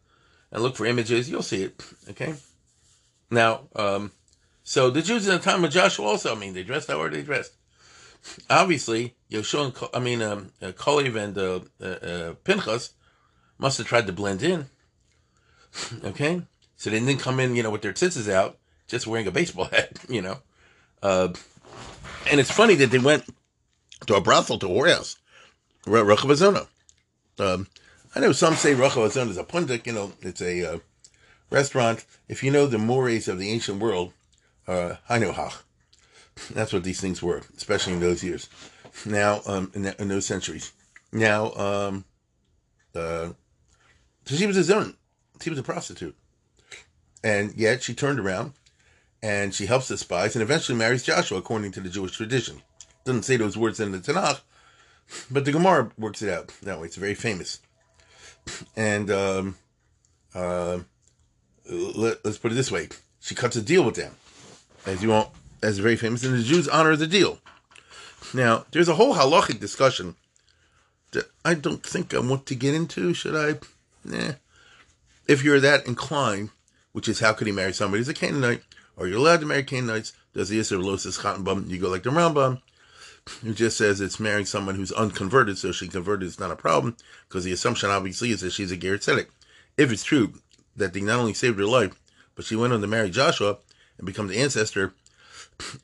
and 0.52 0.62
look 0.62 0.76
for 0.76 0.87
images. 0.87 1.30
You'll 1.30 1.42
see 1.42 1.64
it. 1.64 1.82
Okay. 2.11 2.35
Now, 3.30 3.68
um, 3.76 4.12
so 4.64 4.90
the 4.90 5.02
Jews 5.02 5.26
in 5.26 5.35
the 5.35 5.40
time 5.40 5.64
of 5.64 5.70
Joshua 5.70 6.06
also, 6.06 6.35
I 6.35 6.38
mean, 6.38 6.54
they 6.54 6.62
dressed 6.62 6.88
how 6.88 7.00
are 7.00 7.11
they 7.11 7.23
dressed? 7.23 7.54
obviously, 8.49 9.14
Yoshua 9.30 9.66
and, 9.66 9.90
I 9.94 9.99
mean, 9.99 10.23
um, 10.23 10.52
uh, 10.61 10.73
Kolev 10.73 11.16
and 11.16 11.38
uh, 11.38 11.61
uh, 11.80 12.06
uh, 12.06 12.35
Pinchas 12.44 12.92
must 13.59 13.78
have 13.78 13.87
tried 13.87 14.06
to 14.06 14.12
blend 14.12 14.42
in. 14.42 14.66
Okay? 16.04 16.42
So 16.76 16.90
they 16.90 16.99
didn't 16.99 17.20
come 17.20 17.40
in, 17.40 17.54
you 17.54 17.62
know, 17.62 17.70
with 17.70 17.82
their 17.82 17.92
tits 17.92 18.28
out, 18.28 18.59
just 18.87 19.06
wearing 19.06 19.26
a 19.26 19.30
baseball 19.30 19.64
hat, 19.73 19.99
you 20.09 20.23
know. 20.23 20.38
Uh, 21.02 21.28
and 22.30 22.40
it's 22.40 22.50
funny 22.50 22.75
that 22.76 22.90
they 22.90 22.99
went 22.99 23.25
to 24.06 24.14
a 24.14 24.20
brothel, 24.20 24.59
to 24.59 24.66
a 24.66 24.70
whorehouse, 24.70 25.16
Rachav 25.87 26.66
Um, 27.38 27.66
I 28.14 28.20
know 28.20 28.32
some 28.32 28.54
say 28.54 28.74
Rachav 28.74 29.28
is 29.28 29.36
a 29.36 29.44
pundik, 29.44 29.86
you 29.86 29.92
know, 29.92 30.12
it's 30.20 30.42
a 30.42 30.74
uh, 30.74 30.78
restaurant. 31.50 32.04
If 32.28 32.42
you 32.42 32.50
know 32.50 32.66
the 32.66 32.78
mores 32.78 33.28
of 33.28 33.38
the 33.38 33.50
ancient 33.50 33.80
world, 33.80 34.12
uh, 34.66 34.96
Hainohach. 35.08 35.62
That's 36.50 36.72
what 36.72 36.84
these 36.84 37.00
things 37.00 37.22
were, 37.22 37.42
especially 37.56 37.92
in 37.92 38.00
those 38.00 38.24
years. 38.24 38.48
Now, 39.04 39.42
um, 39.46 39.70
in, 39.74 39.86
in 39.86 40.08
those 40.08 40.26
centuries. 40.26 40.72
Now, 41.12 41.52
um, 41.52 42.04
uh, 42.94 43.30
so 44.24 44.36
she 44.36 44.46
was 44.46 44.56
a 44.56 44.64
zone. 44.64 44.96
She 45.40 45.50
was 45.50 45.58
a 45.58 45.62
prostitute. 45.62 46.16
And 47.22 47.54
yet 47.54 47.82
she 47.82 47.94
turned 47.94 48.18
around 48.18 48.54
and 49.22 49.54
she 49.54 49.66
helps 49.66 49.88
the 49.88 49.98
spies 49.98 50.34
and 50.34 50.42
eventually 50.42 50.78
marries 50.78 51.02
Joshua 51.02 51.38
according 51.38 51.72
to 51.72 51.80
the 51.80 51.88
Jewish 51.88 52.16
tradition. 52.16 52.62
Doesn't 53.04 53.24
say 53.24 53.36
those 53.36 53.56
words 53.56 53.80
in 53.80 53.92
the 53.92 53.98
Tanakh, 53.98 54.40
but 55.30 55.44
the 55.44 55.52
Gemara 55.52 55.90
works 55.98 56.22
it 56.22 56.32
out 56.32 56.48
that 56.62 56.80
way. 56.80 56.86
It's 56.86 56.96
very 56.96 57.14
famous. 57.14 57.60
And 58.76 59.11
um, 59.11 59.57
uh, 60.35 60.80
let, 61.69 62.25
us 62.25 62.38
put 62.38 62.52
it 62.52 62.54
this 62.54 62.71
way: 62.71 62.88
she 63.21 63.35
cuts 63.35 63.57
a 63.57 63.62
deal 63.62 63.83
with 63.85 63.97
them, 63.97 64.12
as 64.87 65.02
you 65.02 65.11
want, 65.11 65.30
as 65.62 65.78
very 65.78 65.97
famous, 65.97 66.25
and 66.25 66.38
the 66.38 66.42
Jews 66.42 66.69
honor 66.69 66.97
the 66.97 67.07
deal. 67.07 67.38
Now, 68.33 68.66
there's 68.71 68.88
a 68.88 68.95
whole 68.95 69.14
halachic 69.14 69.61
discussion 69.61 70.16
that 71.12 71.30
I 71.45 71.54
don't 71.54 71.85
think 71.85 72.14
I 72.14 72.21
want 72.21 72.47
to 72.47 72.54
get 72.54 72.75
into. 72.75 73.14
Should 73.14 73.37
I? 73.37 73.59
Nah. 74.04 74.35
If 75.26 75.45
you're 75.45 75.61
that 75.61 75.87
inclined, 75.87 76.50
which 76.92 77.09
is 77.09 77.21
how 77.21 77.33
could 77.33 77.47
he 77.47 77.52
marry 77.52 77.73
somebody 77.73 78.00
who's 78.00 78.09
a 78.09 78.14
Canaanite? 78.14 78.62
Are 78.99 79.07
you 79.07 79.19
allowed 79.19 79.40
to 79.40 79.47
marry 79.47 79.62
Canaanites? 79.62 80.12
Does 80.35 80.49
the 80.49 80.61
Yisr 80.61 80.83
Losis 80.83 81.19
Bum? 81.19 81.66
You 81.69 81.78
go 81.78 81.88
like 81.88 82.02
the 82.02 82.11
Rambam, 82.11 82.61
who 83.42 83.54
just 83.54 83.76
says 83.76 84.00
it's 84.00 84.20
marrying 84.20 84.46
someone 84.46 84.75
who's 84.75 84.92
unconverted, 84.92 85.58
so 85.58 85.72
she 85.72 85.88
converted 85.88 86.26
is 86.26 86.40
not 86.40 86.50
a 86.50 86.56
problem, 86.56 86.96
because 87.28 87.44
the 87.44 87.52
assumption 87.52 87.90
obviously 87.90 88.30
is 88.30 88.40
that 88.40 88.52
she's 88.52 88.72
a 88.72 88.76
Ger 88.76 88.94
If 88.94 89.92
it's 89.92 90.04
true 90.04 90.34
that 90.76 90.92
they 90.92 91.00
not 91.00 91.18
only 91.18 91.34
saved 91.34 91.58
her 91.58 91.64
life, 91.64 91.94
but 92.34 92.44
she 92.44 92.56
went 92.56 92.72
on 92.72 92.80
to 92.80 92.87
marry 92.87 93.10
Joshua 93.10 93.58
and 93.99 94.06
become 94.06 94.28
the 94.28 94.38
ancestor 94.38 94.94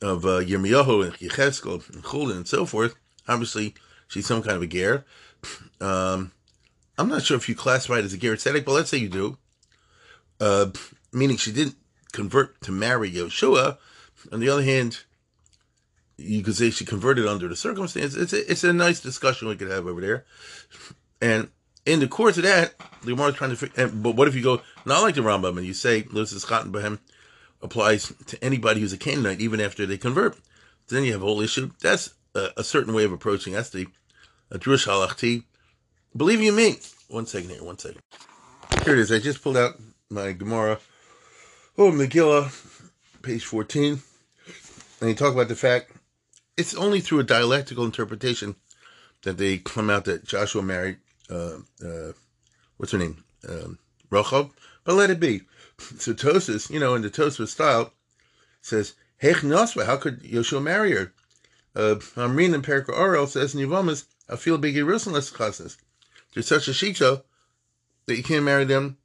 of 0.01 0.25
uh, 0.25 0.41
Yirmiyahu 0.41 1.05
and 1.05 1.15
Yechezkel 1.15 1.89
and 1.95 2.03
Chuldah 2.03 2.37
and 2.37 2.49
so 2.49 2.65
forth, 2.65 2.95
obviously 3.29 3.75
she's 4.09 4.27
some 4.27 4.43
kind 4.43 4.57
of 4.57 4.63
a 4.63 4.67
Ger. 4.67 5.05
Um, 5.81 6.33
I'm 6.99 7.09
not 7.09 7.23
sure 7.23 7.37
if 7.37 7.49
you 7.49 7.55
classify 7.55 7.99
it 7.99 8.05
as 8.05 8.15
a 8.15 8.19
Ger 8.19 8.37
but 8.37 8.69
let's 8.69 8.91
say 8.91 8.99
you 8.99 9.09
do. 9.09 9.39
Uh, 10.41 10.71
meaning 11.13 11.37
she 11.37 11.53
didn't 11.53 11.77
convert 12.13 12.61
to 12.63 12.73
marry 12.73 13.11
Yeshua. 13.11 13.79
On 14.33 14.41
the 14.41 14.49
other 14.49 14.63
hand, 14.63 15.05
you 16.19 16.43
could 16.43 16.57
say 16.57 16.71
she 16.71 16.85
converted 16.85 17.27
under 17.27 17.49
the 17.49 17.57
circumstance. 17.57 18.15
It's 18.15 18.33
a, 18.33 18.51
it's 18.51 18.65
a 18.65 18.73
nice 18.73 19.01
discussion 19.01 19.49
we 19.49 19.57
could 19.57 19.71
have 19.71 19.87
over 19.87 20.01
there. 20.01 20.25
And 21.21 21.49
in 21.85 22.01
the 22.01 22.09
course 22.09 22.37
of 22.37 22.45
that, 22.45 22.75
is 23.07 23.35
trying 23.35 23.57
to 23.57 23.89
but 23.89 24.17
what 24.17 24.29
if 24.29 24.35
you 24.35 24.43
go 24.43 24.61
not 24.85 25.03
like 25.03 25.15
the 25.15 25.21
Rambam 25.21 25.57
and 25.57 25.67
you 25.67 25.75
say, 25.75 26.05
Lucis 26.11 26.45
Cotton 26.45 26.73
Bahem 26.73 26.99
applies 27.63 28.13
to 28.27 28.43
anybody 28.45 28.81
who's 28.81 28.93
a 28.93 28.99
Canaanite 28.99 29.41
even 29.41 29.61
after 29.61 29.87
they 29.87 29.99
convert? 29.99 30.37
Then 30.89 31.05
you 31.05 31.13
have 31.13 31.23
a 31.23 31.25
whole 31.25 31.41
issue. 31.41 31.71
That's 31.81 32.15
a, 32.35 32.51
a 32.57 32.65
certain 32.65 32.95
way 32.95 33.05
of 33.05 33.13
approaching. 33.13 33.53
The 33.55 33.87
a 34.51 34.59
Drush 34.59 34.87
Halachti. 34.87 35.45
Believe 36.17 36.41
you 36.41 36.53
me. 36.53 36.77
One 37.09 37.27
second 37.27 37.51
here, 37.51 37.63
one 37.63 37.79
second. 37.79 38.01
Here 38.85 38.95
it 38.95 39.01
is. 39.01 39.13
I 39.13 39.19
just 39.19 39.43
pulled 39.43 39.57
out 39.57 39.75
my 40.11 40.33
Gemara. 40.33 40.79
Oh, 41.79 41.91
Megillah, 41.91 42.51
page 43.23 43.45
14. 43.45 44.01
And 45.01 45.11
you 45.11 45.15
talk 45.15 45.35
about 45.35 45.49
the 45.49 45.57
fact 45.57 45.93
it's 46.57 46.75
only 46.75 47.01
through 47.01 47.21
a 47.21 47.25
dialectical 47.25 47.85
interpretation 47.85 48.57
that 49.23 49.39
they 49.39 49.59
come 49.59 49.91
out 49.91 50.05
that 50.05 50.25
Joshua 50.27 50.63
married, 50.63 50.99
uh, 51.31 51.59
uh, 51.85 52.13
what's 52.77 52.93
her 52.93 52.99
name? 52.99 53.25
Um. 53.49 53.79
But 54.11 54.95
let 54.95 55.11
it 55.11 55.21
be. 55.21 55.43
So 55.99 56.15
Tosfos, 56.15 56.71
you 56.71 56.81
know, 56.81 56.95
in 56.95 57.03
the 57.03 57.11
Tosfos 57.11 57.49
style, 57.49 57.93
says, 58.63 58.95
Hech 59.23 59.43
Nosva, 59.43 59.85
how 59.85 59.99
could 59.99 60.23
Yoshua 60.23 60.63
marry 60.63 60.93
her? 60.93 61.13
Uh, 61.75 61.97
Amrin 62.15 62.55
and 62.55 62.65
Perka 62.65 62.93
Orel 62.93 63.29
says 63.29 63.55
I 64.29 64.37
feel 64.37 64.57
big 64.57 64.75
Jerusalem 64.75 65.21
chasnas. 65.21 65.77
There's 66.33 66.47
such 66.47 66.69
a 66.69 66.71
shita 66.71 67.23
that 68.07 68.17
you 68.17 68.23
can't 68.23 68.45
marry 68.45 68.65
them 68.65 68.97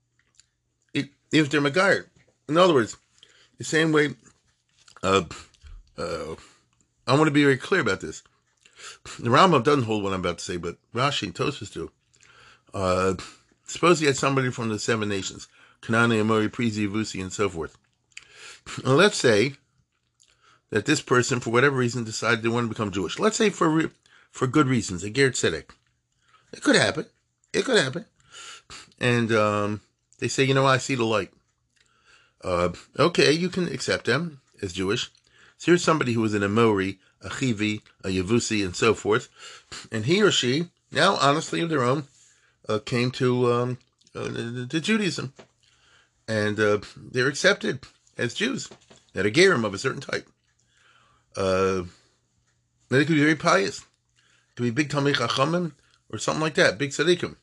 if 0.93 1.49
they're. 1.49 2.05
In 2.47 2.57
other 2.57 2.73
words, 2.73 2.95
the 3.57 3.63
same 3.65 3.91
way, 3.91 4.15
uh, 5.03 5.23
uh, 5.97 6.35
I 7.11 7.15
want 7.15 7.27
to 7.27 7.31
be 7.31 7.43
very 7.43 7.57
clear 7.57 7.81
about 7.81 7.99
this. 7.99 8.23
The 9.19 9.29
Rambam 9.29 9.65
doesn't 9.65 9.83
hold 9.83 10.01
what 10.01 10.13
I'm 10.13 10.21
about 10.21 10.37
to 10.37 10.45
say, 10.45 10.55
but 10.55 10.77
Rashi 10.95 11.23
and 11.23 11.35
Tosfos 11.35 11.73
do. 11.73 11.91
Uh, 12.73 13.15
suppose 13.67 13.99
you 13.99 14.07
had 14.07 14.15
somebody 14.15 14.49
from 14.49 14.69
the 14.69 14.79
seven 14.79 15.09
nations, 15.09 15.49
Kanani, 15.81 16.21
Amori, 16.21 16.47
Prizi, 16.47 16.87
Vusi, 16.87 17.21
and 17.21 17.33
so 17.33 17.49
forth. 17.49 17.77
And 18.85 18.95
let's 18.95 19.17
say 19.17 19.55
that 20.69 20.85
this 20.85 21.01
person, 21.01 21.41
for 21.41 21.49
whatever 21.49 21.75
reason, 21.75 22.05
decided 22.05 22.43
they 22.43 22.47
want 22.47 22.67
to 22.67 22.73
become 22.73 22.91
Jewish. 22.91 23.19
Let's 23.19 23.35
say 23.35 23.49
for 23.49 23.91
for 24.31 24.47
good 24.47 24.67
reasons, 24.67 25.03
a 25.03 25.09
Ger 25.09 25.31
Tzedek. 25.31 25.71
It 26.53 26.63
could 26.63 26.77
happen. 26.77 27.07
It 27.51 27.65
could 27.65 27.77
happen. 27.77 28.05
And 29.01 29.33
um, 29.33 29.81
they 30.19 30.29
say, 30.29 30.45
you 30.45 30.53
know, 30.53 30.65
I 30.65 30.77
see 30.77 30.95
the 30.95 31.03
light. 31.03 31.33
Uh, 32.41 32.69
okay, 32.97 33.33
you 33.33 33.49
can 33.49 33.67
accept 33.67 34.05
them 34.05 34.39
as 34.61 34.71
Jewish. 34.71 35.11
So 35.61 35.67
here's 35.67 35.83
somebody 35.83 36.13
who 36.13 36.21
was 36.21 36.33
an 36.33 36.41
Amori, 36.41 36.97
a 37.21 37.29
Chivi, 37.29 37.83
a 38.03 38.07
Yavusi, 38.07 38.65
and 38.65 38.75
so 38.75 38.95
forth. 38.95 39.29
And 39.91 40.05
he 40.05 40.19
or 40.23 40.31
she, 40.31 40.69
now 40.91 41.17
honestly 41.17 41.61
of 41.61 41.69
their 41.69 41.83
own, 41.83 42.07
uh, 42.67 42.79
came 42.79 43.11
to, 43.11 43.53
um, 43.53 43.77
uh, 44.15 44.23
to 44.23 44.81
Judaism. 44.81 45.33
And 46.27 46.59
uh, 46.59 46.79
they're 46.97 47.27
accepted 47.27 47.81
as 48.17 48.33
Jews 48.33 48.69
that 49.13 49.23
are 49.23 49.29
Gerim 49.29 49.63
of 49.63 49.75
a 49.75 49.77
certain 49.77 50.01
type. 50.01 50.27
Uh, 51.37 51.83
they 52.89 53.05
could 53.05 53.13
be 53.13 53.21
very 53.21 53.35
pious. 53.35 53.85
Could 54.55 54.63
be 54.63 54.71
big 54.71 54.89
Talmid 54.89 55.17
Chachamim 55.17 55.73
or 56.11 56.17
something 56.17 56.41
like 56.41 56.55
that, 56.55 56.79
big 56.79 56.89
tzaddikim. 56.89 57.35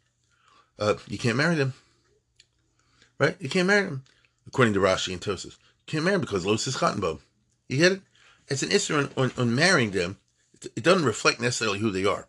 Uh, 0.76 0.94
you 1.06 1.18
can't 1.18 1.36
marry 1.36 1.54
them, 1.54 1.72
right? 3.20 3.36
You 3.38 3.48
can't 3.48 3.68
marry 3.68 3.84
them, 3.84 4.02
according 4.48 4.74
to 4.74 4.80
Rashi 4.80 5.12
and 5.12 5.22
Tosfos. 5.22 5.44
You 5.52 5.52
can't 5.86 6.04
marry 6.04 6.16
them 6.16 6.22
because 6.22 6.44
Los 6.44 6.66
is 6.66 6.76
Cottonbow. 6.76 7.20
You 7.68 7.78
get 7.78 7.92
it? 7.92 8.00
It's 8.48 8.62
an 8.62 8.72
issue 8.72 8.96
on, 8.96 9.10
on, 9.16 9.32
on, 9.36 9.54
marrying 9.54 9.90
them. 9.90 10.16
It, 10.62 10.82
doesn't 10.82 11.04
reflect 11.04 11.40
necessarily 11.40 11.78
who 11.78 11.90
they 11.90 12.06
are. 12.06 12.26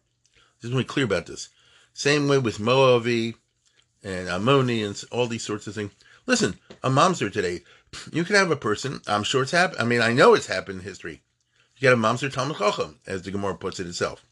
Just 0.61 0.73
want 0.73 0.85
to 0.85 0.89
be 0.89 0.93
clear 0.93 1.05
about 1.05 1.25
this. 1.25 1.49
Same 1.93 2.27
way 2.27 2.37
with 2.37 2.57
Moavi 2.57 3.35
and 4.03 4.27
Ammoni 4.27 4.85
and 4.85 5.01
all 5.11 5.27
these 5.27 5.43
sorts 5.43 5.65
of 5.65 5.75
things. 5.75 5.91
Listen, 6.25 6.59
a 6.83 6.89
momster 6.89 7.31
today. 7.31 7.61
You 8.11 8.23
can 8.23 8.35
have 8.35 8.51
a 8.51 8.55
person. 8.55 9.01
I'm 9.07 9.23
sure 9.23 9.43
it's 9.43 9.51
happened. 9.51 9.81
I 9.81 9.85
mean, 9.85 10.01
I 10.01 10.13
know 10.13 10.33
it's 10.33 10.47
happened 10.47 10.79
in 10.79 10.85
history. 10.85 11.21
You 11.77 11.89
got 11.89 11.93
a 11.93 11.97
momster 11.97 12.31
Talmud 12.31 12.57
Chacham, 12.57 12.99
as 13.07 13.21
the 13.21 13.31
Gemara 13.31 13.55
puts 13.55 13.79
it 13.79 13.87
itself. 13.87 14.25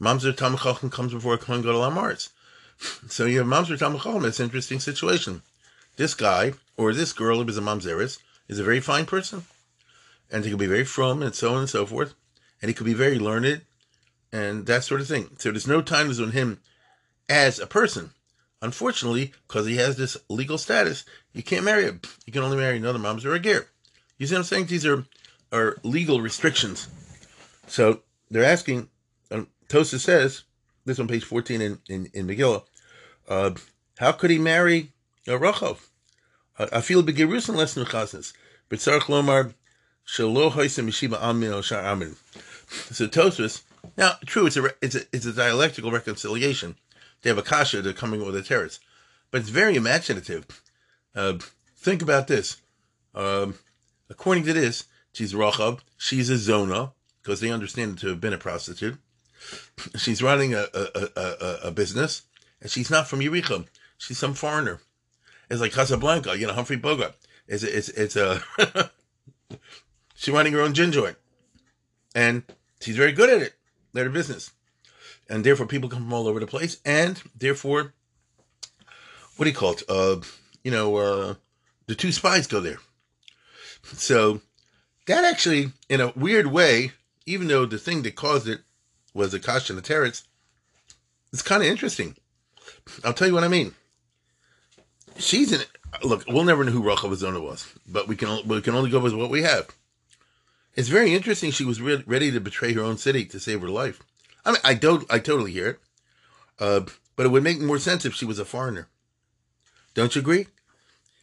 Mamzer 0.00 0.34
Talmud 0.34 0.60
Chacham 0.60 0.88
comes 0.88 1.12
before 1.12 1.36
Kohen 1.36 1.62
Gadol 1.62 1.82
Amaretz. 1.82 2.30
So 3.08 3.26
you 3.26 3.38
have 3.38 3.46
Mamzer 3.46 3.78
Talmud 3.78 4.00
Chacham. 4.00 4.24
It's 4.24 4.40
an 4.40 4.44
interesting 4.44 4.80
situation. 4.80 5.42
This 5.96 6.14
guy, 6.14 6.54
or 6.78 6.94
this 6.94 7.12
girl 7.12 7.42
who 7.42 7.48
is 7.48 7.58
a 7.58 7.60
Mamzeris, 7.60 8.18
is 8.48 8.58
a 8.58 8.64
very 8.64 8.80
fine 8.80 9.04
person. 9.04 9.44
And 10.30 10.44
he 10.44 10.50
could 10.50 10.58
be 10.58 10.66
very 10.66 10.84
from 10.84 11.22
and 11.22 11.34
so 11.34 11.54
on 11.54 11.60
and 11.60 11.68
so 11.68 11.86
forth. 11.86 12.14
And 12.62 12.68
he 12.68 12.74
could 12.74 12.86
be 12.86 12.94
very 12.94 13.18
learned 13.18 13.62
and 14.32 14.66
that 14.66 14.84
sort 14.84 15.00
of 15.00 15.08
thing. 15.08 15.30
So 15.38 15.50
there's 15.50 15.66
no 15.66 15.82
time 15.82 16.10
on 16.10 16.32
him 16.32 16.60
as 17.28 17.58
a 17.58 17.66
person. 17.66 18.10
Unfortunately, 18.62 19.32
because 19.48 19.66
he 19.66 19.76
has 19.76 19.96
this 19.96 20.16
legal 20.28 20.58
status, 20.58 21.04
you 21.32 21.42
can't 21.42 21.64
marry 21.64 21.84
him. 21.84 22.00
You 22.26 22.32
can 22.32 22.42
only 22.42 22.58
marry 22.58 22.76
another 22.76 22.98
Mamzer 22.98 23.26
or 23.26 23.34
a 23.34 23.40
Ger. 23.40 23.66
You 24.18 24.26
see 24.26 24.34
what 24.34 24.40
I'm 24.40 24.44
saying? 24.44 24.66
These 24.66 24.84
are, 24.84 25.04
are 25.50 25.78
legal 25.82 26.20
restrictions. 26.20 26.88
So 27.66 28.02
they're 28.30 28.44
asking 28.44 28.90
Tosa 29.70 30.00
says, 30.00 30.42
this 30.84 30.98
on 30.98 31.06
page 31.06 31.24
14 31.24 31.60
in, 31.60 31.78
in, 31.88 32.10
in 32.12 32.26
Megillah, 32.26 32.64
uh, 33.28 33.52
how 33.98 34.12
could 34.12 34.30
he 34.30 34.38
marry 34.38 34.92
a? 35.28 35.76
I 36.58 36.80
feel 36.80 37.02
begirusin 37.02 37.54
less 37.54 37.76
nuchasnes, 37.76 38.32
but 38.68 38.80
Sarach 38.80 39.02
Lomar 39.02 39.54
shelo 40.10 40.50
hoisem 40.50 40.88
yeshiva 40.88 41.22
amin 41.22 41.52
o 41.52 41.60
shar 41.60 41.84
amin. 41.84 42.16
So 42.90 43.06
Tosfos, 43.06 43.62
now 43.96 44.14
true, 44.26 44.46
it's 44.46 44.56
a 44.56 44.74
it's 44.82 44.94
a 44.94 45.02
it's 45.12 45.26
a 45.26 45.32
dialectical 45.32 45.92
reconciliation. 45.92 46.76
They 47.22 47.30
have 47.30 47.38
a 47.38 47.42
kasha, 47.42 47.82
they're 47.82 47.92
coming 47.92 48.24
with 48.24 48.34
a 48.34 48.40
teretz, 48.40 48.78
but 49.30 49.40
it's 49.40 49.50
very 49.50 49.76
imaginative. 49.76 50.46
Uh, 51.14 51.38
think 51.76 52.02
about 52.02 52.26
this. 52.26 52.56
Um, 53.14 53.54
according 54.08 54.44
to 54.44 54.52
this, 54.52 54.84
she's 55.12 55.34
Rachav, 55.34 55.80
she's 55.98 56.30
a 56.30 56.38
zona, 56.38 56.92
because 57.22 57.40
they 57.40 57.50
understand 57.50 57.98
to 57.98 58.08
have 58.08 58.20
been 58.20 58.32
a 58.32 58.38
prostitute. 58.38 58.98
She's 59.96 60.22
running 60.22 60.52
a, 60.52 60.66
a, 60.74 61.08
a, 61.16 61.58
a, 61.64 61.70
business, 61.70 62.22
and 62.60 62.70
she's 62.70 62.90
not 62.90 63.08
from 63.08 63.20
Yericho. 63.20 63.66
She's 63.96 64.18
some 64.18 64.34
foreigner. 64.34 64.80
It's 65.48 65.62
like 65.62 65.72
Casablanca, 65.72 66.38
you 66.38 66.46
know, 66.46 66.52
Humphrey 66.52 66.76
Bogart. 66.76 67.14
It's 67.48 67.62
it's 67.62 67.88
it's 67.88 68.16
a 68.16 68.42
she's 70.20 70.34
running 70.34 70.52
her 70.52 70.60
own 70.60 70.74
gin 70.74 70.92
joint, 70.92 71.16
and 72.14 72.44
she's 72.80 72.96
very 72.96 73.12
good 73.12 73.30
at 73.30 73.42
it. 73.42 73.54
At 73.96 74.04
her 74.04 74.10
business, 74.10 74.52
and 75.28 75.42
therefore 75.42 75.66
people 75.66 75.88
come 75.88 76.04
from 76.04 76.12
all 76.12 76.28
over 76.28 76.38
the 76.38 76.46
place, 76.46 76.76
and 76.84 77.20
therefore, 77.36 77.92
what 79.36 79.44
do 79.44 79.50
you 79.50 79.56
call 79.56 79.72
it? 79.72 79.82
Uh, 79.88 80.20
you 80.62 80.70
know, 80.70 80.96
uh, 80.96 81.34
the 81.86 81.96
two 81.96 82.12
spies 82.12 82.46
go 82.46 82.60
there. 82.60 82.78
So 83.82 84.42
that 85.06 85.24
actually, 85.24 85.72
in 85.88 86.00
a 86.00 86.12
weird 86.14 86.46
way, 86.46 86.92
even 87.26 87.48
though 87.48 87.66
the 87.66 87.78
thing 87.78 88.02
that 88.02 88.14
caused 88.14 88.46
it 88.46 88.60
was 89.12 89.32
the 89.32 89.40
Kasha 89.40 89.72
and 89.72 89.82
the 89.82 89.92
Teretz, 89.94 90.22
it's 91.32 91.42
kind 91.42 91.64
of 91.64 91.68
interesting. 91.68 92.14
I'll 93.02 93.12
tell 93.12 93.26
you 93.26 93.34
what 93.34 93.44
I 93.44 93.48
mean. 93.48 93.74
She's 95.16 95.52
in. 95.52 95.62
Look, 96.04 96.24
we'll 96.28 96.44
never 96.44 96.62
know 96.62 96.70
who 96.70 96.84
Rachav 96.84 97.10
Azona 97.10 97.42
was, 97.42 97.66
but 97.88 98.06
we 98.06 98.14
can 98.14 98.46
we 98.46 98.60
can 98.60 98.76
only 98.76 98.90
go 98.90 99.00
with 99.00 99.14
what 99.14 99.30
we 99.30 99.42
have. 99.42 99.68
It's 100.80 100.88
very 100.88 101.12
interesting. 101.12 101.50
She 101.50 101.66
was 101.66 101.78
re- 101.78 102.02
ready 102.06 102.30
to 102.30 102.40
betray 102.40 102.72
her 102.72 102.80
own 102.80 102.96
city 102.96 103.26
to 103.26 103.38
save 103.38 103.60
her 103.60 103.68
life. 103.68 104.00
I 104.46 104.52
mean, 104.52 104.60
I 104.64 104.72
don't. 104.72 105.04
I 105.12 105.18
totally 105.18 105.52
hear 105.52 105.68
it, 105.68 105.80
uh, 106.58 106.80
but 107.16 107.26
it 107.26 107.28
would 107.28 107.42
make 107.42 107.60
more 107.60 107.78
sense 107.78 108.06
if 108.06 108.14
she 108.14 108.24
was 108.24 108.38
a 108.38 108.46
foreigner. 108.46 108.88
Don't 109.92 110.14
you 110.14 110.22
agree? 110.22 110.46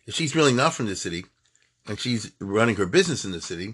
If 0.05 0.13
she's 0.13 0.35
really 0.35 0.53
not 0.53 0.75
from 0.75 0.85
the 0.85 0.95
city, 0.95 1.25
and 1.87 1.99
she's 1.99 2.33
running 2.39 2.75
her 2.75 2.85
business 2.85 3.25
in 3.25 3.31
the 3.31 3.41
city, 3.41 3.73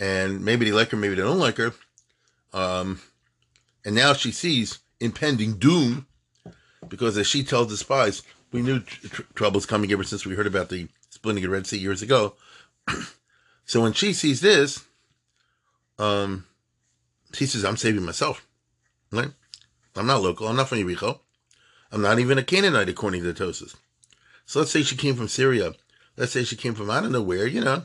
and 0.00 0.42
maybe 0.42 0.64
they 0.64 0.72
like 0.72 0.92
her, 0.92 0.96
maybe 0.96 1.14
they 1.14 1.20
don't 1.20 1.38
like 1.38 1.58
her, 1.58 1.74
um, 2.54 2.98
and 3.84 3.94
now 3.94 4.14
she 4.14 4.32
sees 4.32 4.78
impending 4.98 5.58
doom 5.58 6.06
because, 6.88 7.18
as 7.18 7.26
she 7.26 7.44
tells 7.44 7.68
the 7.68 7.76
spies, 7.76 8.22
we 8.50 8.62
knew 8.62 8.80
tr- 8.80 9.08
tr- 9.08 9.22
trouble's 9.34 9.66
coming 9.66 9.92
ever 9.92 10.04
since 10.04 10.24
we 10.24 10.36
heard 10.36 10.46
about 10.46 10.70
the 10.70 10.88
splitting 11.10 11.44
of 11.44 11.50
the 11.50 11.54
Red 11.54 11.66
Sea 11.66 11.76
years 11.76 12.00
ago. 12.00 12.36
so 13.66 13.82
when 13.82 13.92
she 13.92 14.14
sees 14.14 14.40
this, 14.40 14.85
um, 15.98 16.46
she 17.32 17.46
says, 17.46 17.64
"I'm 17.64 17.76
saving 17.76 18.04
myself." 18.04 18.46
Right? 19.12 19.30
I'm 19.94 20.06
not 20.06 20.22
local. 20.22 20.48
I'm 20.48 20.56
not 20.56 20.68
from 20.68 20.78
Yericho. 20.78 21.20
I'm 21.92 22.02
not 22.02 22.18
even 22.18 22.38
a 22.38 22.42
Canaanite, 22.42 22.88
according 22.88 23.22
to 23.22 23.32
the 23.32 23.44
Tosfos. 23.44 23.76
So 24.44 24.58
let's 24.58 24.70
say 24.70 24.82
she 24.82 24.96
came 24.96 25.14
from 25.14 25.28
Syria 25.28 25.74
Let's 26.16 26.32
say 26.32 26.44
she 26.44 26.56
came 26.56 26.74
from 26.74 26.90
I 26.90 27.00
don't 27.00 27.12
know 27.12 27.22
where, 27.22 27.46
you 27.46 27.60
know, 27.60 27.84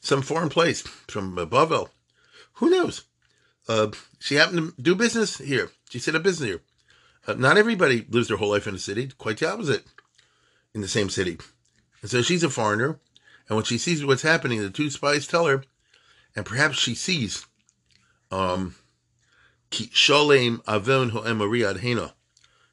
some 0.00 0.22
foreign 0.22 0.50
place, 0.50 0.82
from 0.82 1.34
Bavel. 1.34 1.88
Who 2.54 2.70
knows? 2.70 3.04
Uh, 3.68 3.88
she 4.18 4.36
happened 4.36 4.76
to 4.76 4.82
do 4.82 4.94
business 4.94 5.38
here. 5.38 5.70
She 5.88 5.98
set 5.98 6.14
up 6.14 6.22
business 6.22 6.48
here. 6.48 6.60
Uh, 7.26 7.34
not 7.34 7.56
everybody 7.56 8.06
lives 8.08 8.28
their 8.28 8.36
whole 8.36 8.50
life 8.50 8.66
in 8.66 8.74
a 8.74 8.78
city. 8.78 9.10
Quite 9.18 9.38
the 9.38 9.50
opposite, 9.50 9.84
in 10.74 10.80
the 10.80 10.88
same 10.88 11.10
city. 11.10 11.38
And 12.02 12.10
so 12.10 12.22
she's 12.22 12.44
a 12.44 12.50
foreigner. 12.50 13.00
And 13.48 13.56
when 13.56 13.64
she 13.64 13.78
sees 13.78 14.04
what's 14.04 14.22
happening, 14.22 14.60
the 14.60 14.70
two 14.70 14.90
spies 14.90 15.26
tell 15.26 15.46
her, 15.46 15.64
and 16.36 16.44
perhaps 16.46 16.78
she 16.78 16.94
sees, 16.94 17.46
um, 18.30 18.76
Sholem 19.70 20.60
Avon 20.68 21.10
Ho'em 21.10 21.78
Hena. 21.78 22.14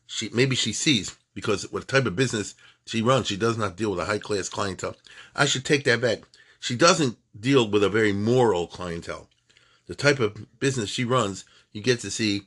She 0.05 0.29
maybe 0.29 0.55
she 0.55 0.73
sees 0.73 1.17
because 1.33 1.71
what 1.71 1.87
type 1.87 2.05
of 2.05 2.15
business 2.15 2.53
she 2.85 3.01
runs. 3.01 3.27
She 3.27 3.37
does 3.37 3.57
not 3.57 3.77
deal 3.77 3.91
with 3.91 3.99
a 3.99 4.05
high 4.05 4.19
class 4.19 4.49
clientele. 4.49 4.95
I 5.35 5.45
should 5.45 5.65
take 5.65 5.85
that 5.85 6.01
back. 6.01 6.23
She 6.59 6.75
doesn't 6.75 7.17
deal 7.37 7.69
with 7.69 7.83
a 7.83 7.89
very 7.89 8.13
moral 8.13 8.67
clientele. 8.67 9.29
The 9.87 9.95
type 9.95 10.19
of 10.19 10.59
business 10.59 10.89
she 10.89 11.03
runs, 11.03 11.45
you 11.71 11.81
get 11.81 11.99
to 12.01 12.11
see. 12.11 12.43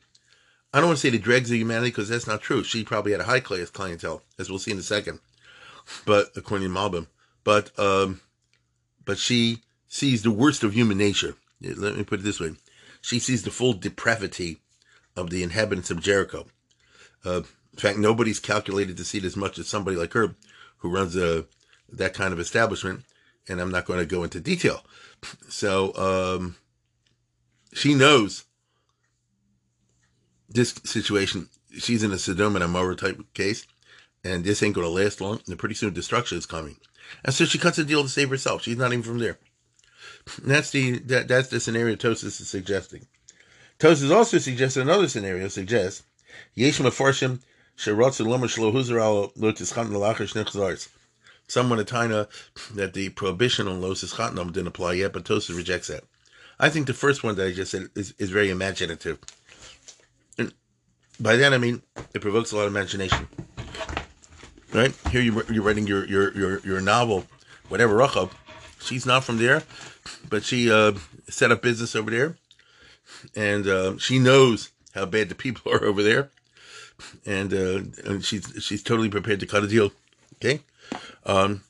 I 0.73 0.79
don't 0.79 0.89
want 0.89 0.99
to 0.99 1.03
say 1.03 1.11
the 1.11 1.19
dregs 1.19 1.51
of 1.51 1.57
humanity 1.57 1.91
because 1.91 2.09
that's 2.09 2.27
not 2.27 2.43
true. 2.43 2.63
She 2.63 2.85
probably 2.85 3.13
had 3.13 3.21
a 3.21 3.25
high 3.25 3.41
class 3.41 3.71
clientele, 3.71 4.23
as 4.39 4.51
we'll 4.51 4.59
see 4.59 4.73
in 4.73 4.79
a 4.79 4.83
second. 4.83 5.21
But 6.05 6.31
according 6.37 6.69
to 6.69 6.75
Malbim, 6.75 7.07
but 7.45 7.79
um, 7.79 8.21
but 9.05 9.19
she 9.19 9.63
sees 9.97 10.23
the 10.23 10.30
worst 10.30 10.63
of 10.63 10.75
human 10.75 10.99
nature. 10.99 11.37
Let 11.61 11.97
me 11.97 12.04
put 12.04 12.21
it 12.21 12.23
this 12.23 12.41
way: 12.41 12.52
she 13.00 13.19
sees 13.19 13.43
the 13.43 13.50
full 13.50 13.73
depravity 13.73 14.59
of 15.17 15.30
the 15.30 15.43
inhabitants 15.43 15.91
of 15.91 16.02
Jericho. 16.02 16.47
Uh, 17.25 17.43
in 17.73 17.78
fact, 17.78 17.99
nobody's 17.99 18.39
calculated 18.39 18.97
to 18.97 19.04
see 19.04 19.19
it 19.19 19.25
as 19.25 19.37
much 19.37 19.59
as 19.59 19.69
somebody 19.69 19.97
like 19.97 20.13
her 20.13 20.35
who 20.78 20.91
runs 20.91 21.17
a 21.17 21.47
that 21.91 22.15
kind 22.15 22.32
of 22.32 22.41
establishment. 22.41 23.04
And 23.49 23.61
I'm 23.61 23.71
not 23.71 23.87
going 23.87 24.00
to 24.00 24.06
go 24.06 24.25
into 24.25 24.41
detail. 24.41 24.85
So 25.49 25.95
um, 25.95 26.56
she 27.73 27.95
knows 27.95 28.45
this 30.49 30.75
situation. 30.85 31.49
She's 31.78 32.02
in 32.02 32.13
a 32.13 32.19
Sodom 32.19 32.56
and 32.56 32.65
Amora 32.65 32.99
type 32.99 33.23
case, 33.35 33.67
and 34.25 34.43
this 34.43 34.63
ain't 34.63 34.75
going 34.75 34.87
to 34.87 34.93
last 34.93 35.21
long. 35.21 35.41
And 35.47 35.59
pretty 35.59 35.76
soon 35.76 35.93
destruction 35.93 36.39
is 36.39 36.47
coming. 36.47 36.76
And 37.25 37.32
so 37.32 37.45
she 37.45 37.59
cuts 37.59 37.78
a 37.78 37.85
deal 37.85 38.02
to 38.02 38.09
save 38.09 38.30
herself. 38.30 38.63
She's 38.63 38.76
not 38.76 38.93
even 38.93 39.04
from 39.04 39.19
there. 39.21 39.39
And 40.43 40.50
that's 40.50 40.71
the 40.71 40.99
that, 41.00 41.28
that's 41.28 41.49
the 41.49 41.60
scenario 41.60 41.95
Tosfos 41.97 42.41
is 42.41 42.49
suggesting. 42.49 43.06
Tosfos 43.78 44.15
also 44.15 44.39
suggests 44.39 44.76
another 44.76 45.08
scenario. 45.08 45.49
Suggests 45.49 46.02
Yesh 46.54 46.78
Mefarshim 46.78 47.41
Someone 51.49 51.78
a 51.78 51.84
taina 51.84 52.26
that 52.75 52.95
the 52.95 53.10
prohibition 53.10 53.69
on 53.69 53.82
los 53.82 54.02
ischatnam 54.02 54.47
didn't 54.52 54.69
apply 54.69 54.95
yet, 54.95 55.12
but 55.12 55.26
Tosa 55.26 55.52
rejects 55.52 55.89
that. 55.89 56.04
I 56.58 56.71
think 56.71 56.86
the 56.86 56.95
first 56.95 57.23
one 57.23 57.34
that 57.36 57.47
I 57.47 57.52
just 57.52 57.73
said 57.73 57.91
is, 57.95 58.15
is 58.19 58.30
very 58.30 58.49
imaginative. 58.49 59.19
And 60.39 60.54
by 61.21 61.36
that 61.36 61.52
I 61.52 61.58
mean 61.58 61.82
it 62.15 62.23
provokes 62.23 62.52
a 62.52 62.56
lot 62.56 62.67
of 62.67 62.73
imagination. 62.73 63.28
Right 64.73 64.95
here, 65.10 65.21
you, 65.21 65.43
you're 65.50 65.62
writing 65.62 65.86
your 65.86 66.06
your 66.06 66.34
your, 66.34 66.60
your 66.60 66.80
novel, 66.80 67.26
whatever 67.69 67.95
Rachab. 67.95 68.30
She's 68.87 69.07
not 69.07 69.25
from 69.25 69.39
there, 69.39 69.63
but 70.29 70.45
she 70.45 70.71
uh, 70.71 70.93
set 71.29 71.53
up 71.53 71.63
business 71.63 71.97
over 71.97 72.11
there, 72.11 72.37
and 73.35 73.67
uh, 73.67 73.99
she 73.99 74.19
knows 74.19 74.71
how 74.95 75.07
bad 75.07 75.29
the 75.29 75.35
people 75.35 75.73
are 75.73 75.85
over 75.85 76.03
there 76.03 76.31
and, 77.25 77.53
uh, 77.53 77.81
and 78.05 78.25
she's 78.25 78.53
she's 78.61 78.83
totally 78.83 79.09
prepared 79.09 79.41
to 79.41 79.47
cut 79.47 79.65
a 79.65 79.69
deal. 79.69 79.93
Okay, 80.37 80.61
um, 81.25 81.63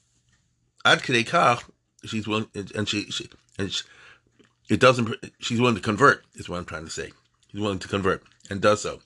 ad 0.84 1.00
kach, 1.00 1.64
she's 2.04 2.26
willing, 2.26 2.48
and 2.54 2.88
she, 2.88 3.04
she 3.10 3.28
and 3.58 3.72
she, 3.72 3.84
it 4.68 4.80
doesn't. 4.80 5.14
She's 5.38 5.60
willing 5.60 5.76
to 5.76 5.80
convert. 5.80 6.24
Is 6.34 6.48
what 6.48 6.58
I'm 6.58 6.64
trying 6.64 6.84
to 6.84 6.90
say. 6.90 7.12
She's 7.50 7.60
willing 7.60 7.78
to 7.78 7.88
convert 7.88 8.22
and 8.50 8.60
does 8.60 8.82
so. 8.82 9.00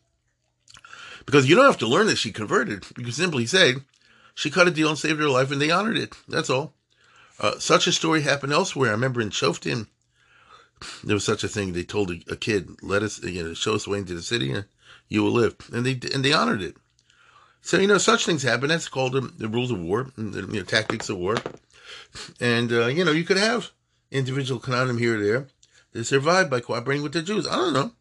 Because 1.26 1.48
you 1.48 1.54
don't 1.54 1.66
have 1.66 1.78
to 1.78 1.86
learn 1.86 2.06
that 2.06 2.18
she 2.18 2.32
converted. 2.32 2.84
You 2.96 3.04
can 3.04 3.12
simply 3.12 3.46
say 3.46 3.74
she 4.34 4.50
cut 4.50 4.68
a 4.68 4.70
deal 4.70 4.88
and 4.88 4.98
saved 4.98 5.20
her 5.20 5.28
life, 5.28 5.50
and 5.50 5.60
they 5.60 5.70
honored 5.70 5.98
it. 5.98 6.14
That's 6.28 6.50
all. 6.50 6.72
Uh, 7.40 7.58
such 7.58 7.86
a 7.86 7.92
story 7.92 8.20
happened 8.20 8.52
elsewhere. 8.52 8.90
I 8.90 8.92
remember 8.92 9.20
in 9.20 9.30
Shoftim, 9.30 9.86
there 11.02 11.14
was 11.14 11.24
such 11.24 11.42
a 11.42 11.48
thing. 11.48 11.72
They 11.72 11.82
told 11.82 12.10
a, 12.10 12.20
a 12.30 12.36
kid, 12.36 12.76
"Let 12.82 13.02
us, 13.02 13.22
you 13.22 13.42
know, 13.42 13.54
show 13.54 13.74
us 13.74 13.84
the 13.84 13.90
way 13.90 13.98
into 13.98 14.14
the 14.14 14.22
city." 14.22 14.52
And 14.52 14.66
you 15.08 15.22
will 15.22 15.32
live. 15.32 15.56
And 15.72 15.84
they 15.84 15.98
and 16.14 16.24
they 16.24 16.32
honored 16.32 16.62
it. 16.62 16.76
So 17.62 17.78
you 17.78 17.86
know, 17.86 17.98
such 17.98 18.26
things 18.26 18.42
happen. 18.42 18.68
That's 18.68 18.88
called 18.88 19.12
the, 19.12 19.48
rules 19.48 19.70
of 19.70 19.80
war, 19.80 20.10
the 20.16 20.40
you 20.42 20.60
know, 20.60 20.62
tactics 20.62 21.08
of 21.08 21.18
war. 21.18 21.36
And 22.40 22.72
uh, 22.72 22.86
you 22.86 23.04
know, 23.04 23.10
you 23.10 23.24
could 23.24 23.36
have 23.36 23.70
individual 24.10 24.60
Canaanim 24.60 24.98
here 24.98 25.18
or 25.18 25.24
there 25.24 25.46
that 25.92 26.04
survived 26.04 26.50
by 26.50 26.60
cooperating 26.60 27.02
with 27.02 27.12
the 27.12 27.22
Jews. 27.22 27.46
I 27.46 27.56
don't 27.56 27.72
know. 27.72 27.92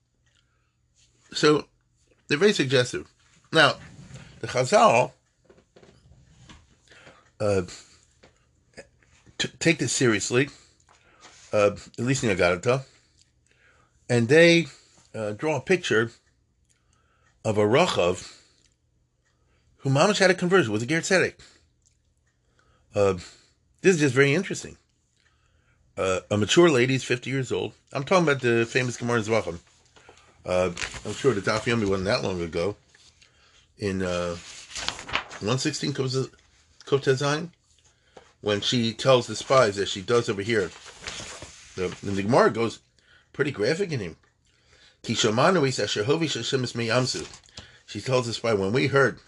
So 1.34 1.66
they're 2.28 2.38
very 2.38 2.54
suggestive. 2.54 3.08
Now, 3.52 3.76
the 4.40 4.48
Chazal 4.48 5.12
uh, 7.40 7.62
t- 9.40 9.50
take 9.60 9.80
this 9.80 9.92
seriously, 9.92 10.50
uh, 11.52 11.72
at 11.98 12.06
least 12.06 12.24
in 12.24 12.36
Agadata, 12.36 12.84
and 14.08 14.28
they 14.28 14.68
uh, 15.16 15.32
draw 15.32 15.56
a 15.58 15.62
picture 15.62 16.12
of 17.44 17.58
a 17.58 17.64
Rachav 17.64 18.36
who 19.78 19.90
Mamash 19.90 20.20
had 20.20 20.30
a 20.30 20.36
conversion 20.36 20.72
with 20.72 20.84
a 20.84 20.86
Ger. 20.86 21.34
Uh, 22.94 23.14
this 23.82 23.96
is 23.96 24.00
just 24.00 24.16
very 24.16 24.34
interesting. 24.34 24.78
Uh, 25.98 26.22
a 26.32 26.38
mature 26.38 26.70
lady 26.70 26.96
is 26.96 27.04
50 27.04 27.30
years 27.30 27.52
old. 27.52 27.74
I'm 27.94 28.04
talking 28.04 28.24
about 28.24 28.42
the 28.42 28.66
famous 28.66 28.98
Gemara 28.98 29.22
Zvachim. 29.22 29.60
Uh, 30.46 30.72
I'm 31.06 31.14
sure 31.14 31.34
the 31.34 31.42
Daf 31.42 31.68
wasn't 31.68 32.06
that 32.06 32.24
long 32.24 32.42
ago. 32.42 32.76
In 33.78 34.02
uh, 34.02 34.36
116 35.40 35.94
Kotazine, 35.94 37.50
when 38.42 38.62
she 38.62 38.94
tells 38.94 39.28
the 39.28 39.36
spies 39.36 39.76
that 39.76 39.90
she 39.90 40.02
does 40.02 40.30
over 40.30 40.42
here, 40.42 40.72
the, 41.76 41.94
the 42.04 42.24
Gemara 42.24 42.52
goes 42.52 42.80
pretty 43.34 43.52
graphic 43.52 43.92
in 43.92 44.00
him. 44.00 44.16
She 45.04 45.16
tells 45.16 45.36
us 48.30 48.40
by 48.40 48.54
when 48.54 48.72
we 48.74 48.88
heard 48.88 49.20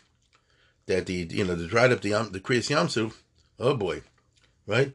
that 0.86 1.06
the 1.06 1.28
you 1.32 1.46
know 1.46 1.56
the 1.56 1.68
dried 1.68 1.92
up 1.92 2.02
the 2.02 2.12
the 2.32 2.40
Kriyas 2.40 2.70
Yamsu, 2.70 3.14
oh 3.60 3.76
boy, 3.76 4.02
right? 4.68 4.94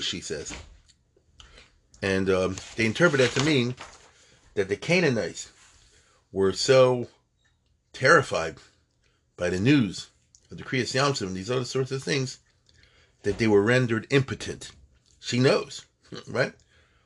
She 0.00 0.20
says. 0.20 0.54
And 2.00 2.30
um, 2.30 2.56
they 2.76 2.86
interpret 2.86 3.20
that 3.20 3.32
to 3.32 3.44
mean 3.44 3.74
that 4.54 4.68
the 4.68 4.76
Canaanites 4.76 5.50
were 6.30 6.52
so 6.52 7.08
terrified 7.98 8.54
by 9.36 9.50
the 9.50 9.58
news 9.58 10.10
of 10.52 10.56
the 10.56 10.62
Kriyas 10.62 11.20
and 11.20 11.34
these 11.34 11.50
other 11.50 11.64
sorts 11.64 11.90
of 11.90 12.00
things 12.00 12.38
that 13.24 13.38
they 13.38 13.48
were 13.48 13.60
rendered 13.60 14.06
impotent. 14.10 14.70
She 15.18 15.40
knows, 15.40 15.84
right? 16.28 16.52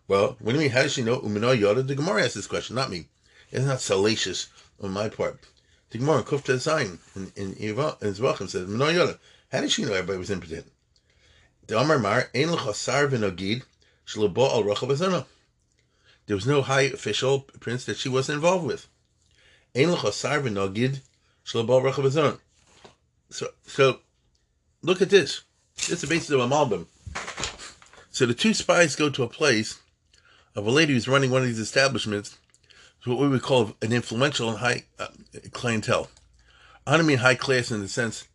Well, 0.06 0.36
what 0.38 0.52
do 0.52 0.58
you 0.58 0.64
mean? 0.64 0.70
How 0.70 0.82
does 0.82 0.92
she 0.92 1.02
know? 1.02 1.20
Umino 1.20 1.58
Yoda? 1.58 1.86
The 1.86 1.94
Gemara 1.94 2.24
asked 2.24 2.34
this 2.34 2.46
question, 2.46 2.76
not 2.76 2.90
me. 2.90 3.06
It's 3.50 3.64
not 3.64 3.80
salacious 3.80 4.48
on 4.82 4.90
my 4.90 5.08
part. 5.08 5.40
The 5.88 5.98
Gemara, 5.98 6.22
Kufta 6.24 6.56
Zayin, 6.56 6.98
in, 7.16 7.32
in, 7.36 7.54
in 7.54 8.14
says, 8.48 8.68
Umino 8.68 8.92
Yoda. 8.92 9.18
How 9.50 9.62
did 9.62 9.70
she 9.70 9.84
know 9.84 9.94
everybody 9.94 10.18
was 10.18 10.30
impotent? 10.30 10.70
There 11.68 11.78
was 16.36 16.46
no 16.46 16.62
high 16.62 16.82
official 16.82 17.40
prince 17.60 17.86
that 17.86 17.96
she 17.96 18.10
wasn't 18.10 18.36
involved 18.36 18.66
with. 18.66 18.88
So, 23.30 23.48
so, 23.66 24.00
look 24.82 25.00
at 25.00 25.08
this. 25.08 25.44
This 25.76 25.90
is 25.90 26.00
the 26.02 26.06
basis 26.06 26.30
of 26.30 26.40
a 26.40 26.46
malbim. 26.46 26.86
So 28.10 28.26
the 28.26 28.34
two 28.34 28.52
spies 28.52 28.94
go 28.94 29.08
to 29.08 29.22
a 29.22 29.28
place 29.28 29.80
of 30.54 30.66
a 30.66 30.70
lady 30.70 30.92
who's 30.92 31.08
running 31.08 31.30
one 31.30 31.40
of 31.40 31.48
these 31.48 31.58
establishments, 31.58 32.36
It's 32.98 33.06
what 33.06 33.18
we 33.18 33.28
would 33.28 33.42
call 33.42 33.74
an 33.80 33.92
influential 33.92 34.50
and 34.50 34.58
high 34.58 34.84
uh, 34.98 35.08
clientele. 35.52 36.10
I 36.86 36.98
don't 36.98 37.06
mean 37.06 37.18
high 37.18 37.36
class 37.36 37.70
in 37.70 37.80
the 37.80 37.88
sense 37.88 38.28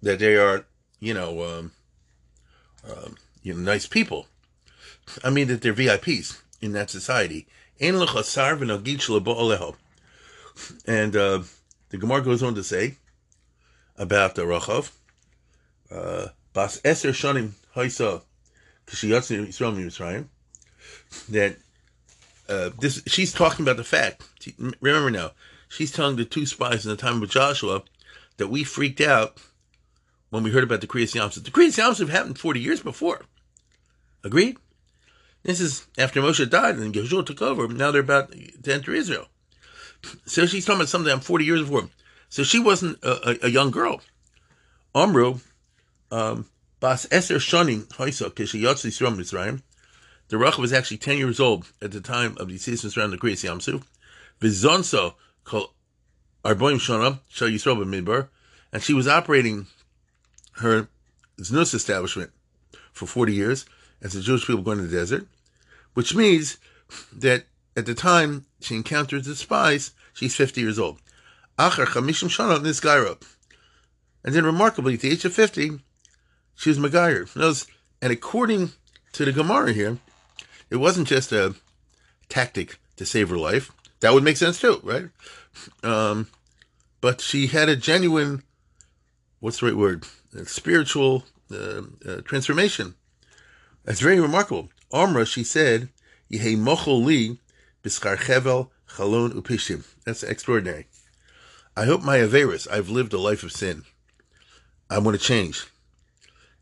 that 0.00 0.18
they 0.18 0.36
are, 0.36 0.64
you 0.98 1.12
know, 1.12 1.44
um, 1.44 1.72
um, 2.88 3.16
you 3.42 3.52
know, 3.52 3.60
nice 3.60 3.86
people. 3.86 4.28
I 5.22 5.28
mean 5.28 5.48
that 5.48 5.60
they're 5.60 5.74
VIPs 5.74 6.40
in 6.62 6.72
that 6.72 6.88
society. 6.88 7.46
And 10.86 11.16
uh, 11.16 11.42
the 11.90 11.98
Gemara 11.98 12.22
goes 12.22 12.42
on 12.42 12.54
to 12.54 12.64
say 12.64 12.96
about 13.96 14.34
the 14.34 14.42
Rachav, 14.42 14.92
uh, 15.90 16.28
Bas 16.52 16.80
Eser 16.82 17.10
Shanim 17.10 17.52
Haisa 17.76 18.22
Kishiyatsu 18.86 19.46
Yisrael 19.46 19.76
Mitzrayim, 19.76 20.26
that 21.28 21.56
uh, 22.48 22.70
this 22.78 23.02
she's 23.06 23.32
talking 23.32 23.64
about 23.64 23.76
the 23.76 23.84
fact. 23.84 24.22
Remember 24.80 25.10
now, 25.10 25.32
she's 25.68 25.92
telling 25.92 26.16
the 26.16 26.24
two 26.24 26.46
spies 26.46 26.84
in 26.84 26.90
the 26.90 26.96
time 26.96 27.22
of 27.22 27.30
Joshua 27.30 27.82
that 28.38 28.48
we 28.48 28.64
freaked 28.64 29.00
out 29.00 29.38
when 30.30 30.42
we 30.42 30.50
heard 30.50 30.64
about 30.64 30.80
the 30.80 30.86
Kriyas 30.86 31.14
Yamsuf. 31.14 31.44
The 31.44 31.50
Kriyas 31.50 31.78
Yamsuf 31.78 32.08
happened 32.08 32.38
40 32.38 32.60
years 32.60 32.80
before. 32.80 33.22
Agreed? 34.24 34.56
This 35.42 35.60
is 35.60 35.86
after 35.98 36.20
Moshe 36.20 36.48
died 36.48 36.76
and 36.76 36.94
Joshua 36.94 37.24
took 37.24 37.42
over. 37.42 37.68
Now 37.68 37.90
they're 37.90 38.00
about 38.00 38.32
to 38.32 38.72
enter 38.72 38.94
Israel. 38.94 39.28
So 40.26 40.46
she's 40.46 40.64
talking 40.64 40.80
about 40.80 40.88
something 40.88 41.12
I'm 41.12 41.20
40 41.20 41.44
years 41.44 41.62
before. 41.62 41.88
So 42.28 42.42
she 42.42 42.58
wasn't 42.58 43.02
a, 43.02 43.30
a, 43.30 43.46
a 43.46 43.48
young 43.50 43.70
girl. 43.70 44.00
Amru, 44.94 45.40
um, 46.10 46.46
Bas 46.80 47.06
Eser 47.06 47.36
Shonim 47.36 47.86
Hoisa 47.88 48.30
Kishiyotz 48.30 48.86
Yisrael 48.86 49.16
Mitzrayim. 49.16 49.62
The 50.28 50.36
Rachav 50.36 50.58
was 50.58 50.72
actually 50.72 50.98
10 50.98 51.18
years 51.18 51.40
old 51.40 51.72
at 51.82 51.90
the 51.90 52.00
time 52.00 52.36
of 52.38 52.48
the 52.48 52.56
seasons 52.56 52.96
around 52.96 53.10
the 53.10 53.18
Kriyas 53.18 53.44
Yamsuf. 53.44 53.82
Vizonso 54.40 55.14
called 55.44 55.70
Arboim 56.44 56.76
Shona 56.76 57.18
Shal 57.28 57.48
Yisrael 57.48 57.84
B'Midbar. 57.84 58.28
And 58.72 58.82
she 58.82 58.94
was 58.94 59.08
operating 59.08 59.66
her 60.52 60.88
Znus 61.38 61.74
establishment 61.74 62.30
for 62.92 63.06
40 63.06 63.34
years 63.34 63.66
as 64.02 64.12
the 64.12 64.20
Jewish 64.20 64.46
people 64.46 64.62
going 64.62 64.78
to 64.78 64.86
the 64.86 64.96
desert, 64.96 65.26
which 65.94 66.14
means 66.14 66.58
that 67.12 67.44
at 67.80 67.86
the 67.86 67.94
time 67.94 68.46
she 68.60 68.76
encounters 68.76 69.26
the 69.26 69.34
spies, 69.34 69.92
she's 70.12 70.36
50 70.36 70.60
years 70.60 70.78
old. 70.78 71.00
Chamishim 71.58 72.28
Shana 72.28 72.58
Nisgaira. 72.58 73.20
And 74.22 74.34
then 74.34 74.44
remarkably, 74.44 74.94
at 74.94 75.00
the 75.00 75.10
age 75.10 75.24
of 75.24 75.32
50, 75.32 75.80
she 76.54 76.68
was 76.68 76.78
Megayer. 76.78 77.66
And 78.02 78.12
according 78.12 78.72
to 79.12 79.24
the 79.24 79.32
Gemara 79.32 79.72
here, 79.72 79.98
it 80.68 80.76
wasn't 80.76 81.08
just 81.08 81.32
a 81.32 81.54
tactic 82.28 82.78
to 82.96 83.06
save 83.06 83.30
her 83.30 83.38
life. 83.38 83.72
That 84.00 84.12
would 84.12 84.24
make 84.24 84.36
sense 84.36 84.60
too, 84.60 84.80
right? 84.82 85.08
Um, 85.82 86.28
but 87.00 87.20
she 87.20 87.46
had 87.46 87.68
a 87.68 87.76
genuine, 87.76 88.42
what's 89.40 89.60
the 89.60 89.66
right 89.66 89.76
word? 89.76 90.04
spiritual 90.44 91.24
uh, 91.50 91.82
uh, 92.06 92.20
transformation. 92.24 92.94
That's 93.84 94.00
very 94.00 94.20
remarkable. 94.20 94.68
Omra, 94.92 95.26
she 95.26 95.42
said, 95.42 95.88
Yehe 96.30 96.56
mochol 96.56 97.04
li 97.04 97.40
biskar 97.82 98.16
chevel 98.16 98.70
chalon 98.96 99.32
upishim. 99.32 99.84
That's 100.04 100.22
extraordinary. 100.22 100.86
I 101.76 101.84
hope 101.84 102.02
my 102.02 102.18
Averis, 102.18 102.70
I've 102.70 102.88
lived 102.88 103.12
a 103.12 103.18
life 103.18 103.42
of 103.42 103.52
sin. 103.52 103.84
I 104.88 104.98
want 104.98 105.18
to 105.18 105.24
change. 105.24 105.66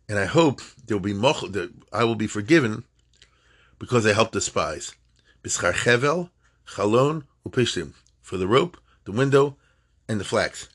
And 0.08 0.18
I 0.18 0.26
hope 0.26 0.60
there 0.86 0.96
will 0.96 1.02
be 1.02 1.14
mochol, 1.14 1.52
that 1.52 1.70
I 1.92 2.04
will 2.04 2.14
be 2.14 2.26
forgiven 2.26 2.84
because 3.78 4.06
I 4.06 4.12
helped 4.12 4.32
the 4.32 4.40
spies. 4.40 4.94
Biskar 5.42 5.72
chevel 5.72 6.30
chalon 6.66 7.24
upishim. 7.46 7.94
For 8.20 8.36
the 8.36 8.46
rope, 8.46 8.76
the 9.04 9.12
window, 9.12 9.56
and 10.06 10.20
the 10.20 10.24
flax. 10.24 10.68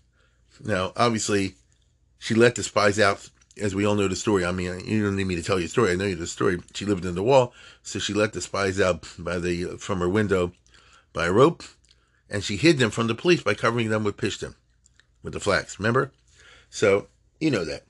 Now, 0.63 0.91
obviously, 0.95 1.55
she 2.17 2.33
let 2.33 2.55
the 2.55 2.63
spies 2.63 2.99
out, 2.99 3.29
as 3.61 3.75
we 3.75 3.85
all 3.85 3.95
know 3.95 4.07
the 4.07 4.15
story. 4.15 4.45
I 4.45 4.51
mean, 4.51 4.81
you 4.85 5.03
don't 5.03 5.15
need 5.15 5.27
me 5.27 5.35
to 5.35 5.43
tell 5.43 5.57
you 5.57 5.65
the 5.65 5.69
story. 5.69 5.91
I 5.91 5.95
know 5.95 6.05
you 6.05 6.15
the 6.15 6.27
story. 6.27 6.59
She 6.73 6.85
lived 6.85 7.05
in 7.05 7.15
the 7.15 7.23
wall, 7.23 7.53
so 7.81 7.99
she 7.99 8.13
let 8.13 8.33
the 8.33 8.41
spies 8.41 8.79
out 8.79 9.07
by 9.17 9.39
the 9.39 9.77
from 9.77 9.99
her 9.99 10.09
window 10.09 10.51
by 11.13 11.27
a 11.27 11.31
rope, 11.31 11.63
and 12.29 12.43
she 12.43 12.57
hid 12.57 12.79
them 12.79 12.89
from 12.89 13.07
the 13.07 13.15
police 13.15 13.43
by 13.43 13.53
covering 13.53 13.89
them 13.89 14.03
with 14.03 14.17
pishtim, 14.17 14.55
with 15.21 15.33
the 15.33 15.39
flax. 15.39 15.79
Remember? 15.79 16.11
So 16.69 17.07
you 17.39 17.51
know 17.51 17.65
that. 17.65 17.83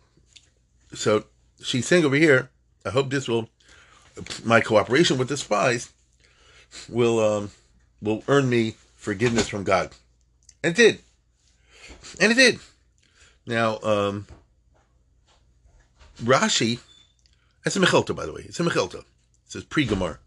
So 0.94 1.26
she's 1.62 1.88
saying 1.88 2.06
over 2.06 2.16
here, 2.16 2.50
I 2.86 2.90
hope 2.90 3.10
this 3.10 3.28
will, 3.28 3.50
my 4.44 4.62
cooperation 4.62 5.18
with 5.18 5.30
the 5.30 5.38
spies, 5.38 5.92
will 6.90 7.20
um, 7.20 7.52
will 8.02 8.24
earn 8.28 8.50
me 8.50 8.76
forgiveness 8.96 9.48
from 9.48 9.64
God. 9.64 9.92
And 10.64 10.78
it 10.78 10.82
did. 10.82 11.00
And 12.20 12.32
it 12.32 12.36
did. 12.36 12.60
Now, 13.46 13.80
um, 13.84 14.28
Rashi, 16.22 16.80
that's 17.64 17.76
a 17.76 17.80
Mechilta, 17.80 18.16
by 18.16 18.26
the 18.26 18.34
way. 18.34 18.44
It's 18.46 18.60
a 18.60 18.64
Mechilta. 18.64 19.00
It 19.00 19.06
says 19.46 19.64
pre 19.64 19.86
Gemara. 19.86 20.20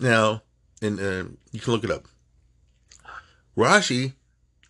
Now, 0.00 0.42
and 0.80 0.98
uh, 0.98 1.24
you 1.52 1.60
can 1.60 1.72
look 1.72 1.84
it 1.84 1.90
up. 1.90 2.06
Rashi, 3.56 4.14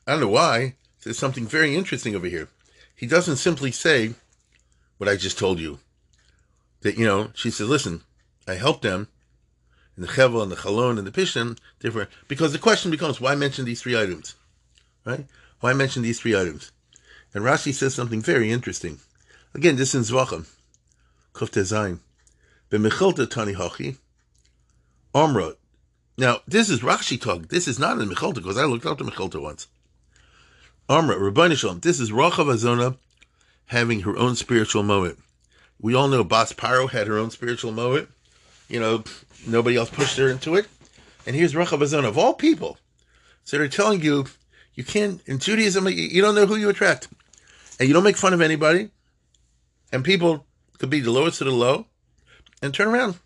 I 0.07 0.13
don't 0.13 0.21
know 0.21 0.29
why, 0.29 0.75
says 0.99 1.19
something 1.19 1.47
very 1.47 1.75
interesting 1.75 2.15
over 2.15 2.27
here. 2.27 2.49
He 2.95 3.07
doesn't 3.07 3.37
simply 3.37 3.73
say 3.73 4.15
what 4.99 5.09
I 5.09 5.17
just 5.17 5.39
told 5.39 5.59
you. 5.59 5.79
That, 6.83 6.99
you 6.99 7.07
know, 7.07 7.31
she 7.35 7.51
says, 7.51 7.69
listen, 7.69 8.03
I 8.47 8.55
helped 8.55 8.83
them 8.83 9.09
and 9.97 10.05
the 10.05 10.13
Chevel 10.13 10.43
and 10.43 10.51
the 10.51 10.57
Chalon 10.57 10.99
and 10.99 11.07
the 11.07 11.11
Pishon, 11.11 11.59
different, 11.81 12.11
because 12.29 12.53
the 12.53 12.59
question 12.59 12.91
becomes, 12.91 13.21
why 13.21 13.35
mention 13.35 13.65
these 13.65 13.83
three 13.83 13.99
items? 13.99 14.35
Right? 15.05 15.27
Why 15.61 15.73
mention 15.75 16.03
these 16.03 16.21
three 16.21 16.37
items? 16.37 16.73
And 17.35 17.45
Rashi 17.45 17.73
says 17.73 17.95
something 17.95 18.21
very 18.21 18.51
interesting. 18.51 19.01
Again, 19.55 19.77
this 19.77 19.95
is 19.95 20.11
Zvachim. 20.11 20.47
Kufte 21.35 21.63
Zayin. 21.63 21.99
B'mechilta 22.71 23.29
tani 23.29 23.55
hachi. 23.55 23.97
Now, 26.19 26.39
this 26.47 26.71
is 26.71 26.81
Rashi 26.81 27.21
talking. 27.21 27.47
This 27.51 27.69
is 27.69 27.79
not 27.79 27.99
in 27.99 28.09
Mechilta, 28.09 28.37
because 28.37 28.57
I 28.57 28.65
looked 28.65 28.87
up 28.87 28.99
the 28.99 29.05
Mechilta 29.05 29.43
once. 29.43 29.67
Omra, 30.89 31.19
Ribono 31.19 31.55
Shel 31.57 31.75
Olam. 31.75 31.83
This 31.83 32.01
is 32.01 32.11
Rachav 32.11 32.47
Azona 32.47 32.97
having 33.67 34.01
her 34.01 34.17
own 34.17 34.37
spiritual 34.37 34.83
moment. 34.83 35.19
We 35.81 35.95
all 35.95 36.09
know 36.09 36.25
Bas 36.25 36.53
Paro 36.53 36.89
had 36.89 37.07
her 37.09 37.19
own 37.19 37.31
spiritual 37.31 37.73
moment. 37.73 38.09
You 38.69 38.81
know, 38.81 39.05
nobody 39.47 39.77
else 39.77 39.91
pushed 39.91 40.17
her 40.17 40.29
into 40.29 40.55
it. 40.55 40.67
And 41.27 41.37
here's 41.37 41.55
Rachav 41.55 41.79
Azona, 41.79 42.09
of 42.09 42.17
all 42.17 42.35
people. 42.35 42.79
So 43.45 43.59
they're 43.59 43.69
telling 43.69 44.03
you, 44.03 44.27
you 44.75 44.85
can't, 44.85 45.21
in 45.27 45.39
Judaism, 45.39 45.89
you 45.89 46.23
don't 46.23 46.35
know 46.35 46.47
who 46.47 46.57
you 46.57 46.69
attract 46.69 47.09
and 47.79 47.89
you 47.89 47.93
don't 47.95 48.05
make 48.05 48.17
fun 48.17 48.33
of 48.33 48.41
anybody, 48.41 48.91
and 49.93 50.05
people 50.05 50.47
could 50.79 50.91
be 50.91 51.01
the 51.01 51.11
lowest 51.13 51.41
of 51.41 51.47
the 51.47 51.53
low, 51.53 51.87
and 52.63 52.73
turn 52.73 52.89
around. 52.89 53.19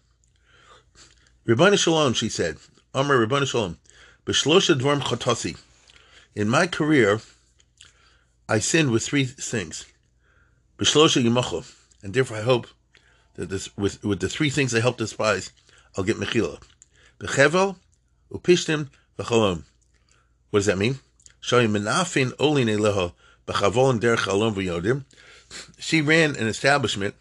Rabbana 1.46 1.78
Shalom, 1.78 2.12
she 2.12 2.28
said, 2.28 2.56
Amr 2.92 3.24
Rabbana 3.24 3.46
Shalom, 3.46 3.78
B'shlosha 4.26 4.78
dvorm 4.78 5.00
chotasi. 5.00 5.56
In 6.34 6.48
my 6.48 6.66
career, 6.66 7.20
I 8.48 8.58
sinned 8.58 8.90
with 8.90 9.04
three 9.04 9.24
things. 9.24 9.86
B'shlosha 10.78 11.22
yimacho, 11.22 11.72
and 12.02 12.12
therefore 12.12 12.38
I 12.38 12.42
hope 12.42 12.66
that 13.34 13.48
this 13.48 13.74
with 13.76 14.02
with 14.02 14.20
the 14.20 14.28
three 14.28 14.50
things 14.50 14.74
I 14.74 14.80
help 14.80 14.98
despise, 14.98 15.52
I'll 15.96 16.04
get 16.04 16.16
mechila. 16.16 16.60
B'chevel, 17.20 17.76
upishtim, 18.32 18.90
v'cholom. 19.16 19.62
What 20.50 20.60
does 20.60 20.66
that 20.66 20.78
mean? 20.78 20.98
Shoyim 21.40 21.70
menafin 21.70 22.32
olin 22.40 22.66
eleho 22.66 23.12
she 25.78 26.02
ran 26.02 26.36
an 26.36 26.46
establishment 26.46 27.14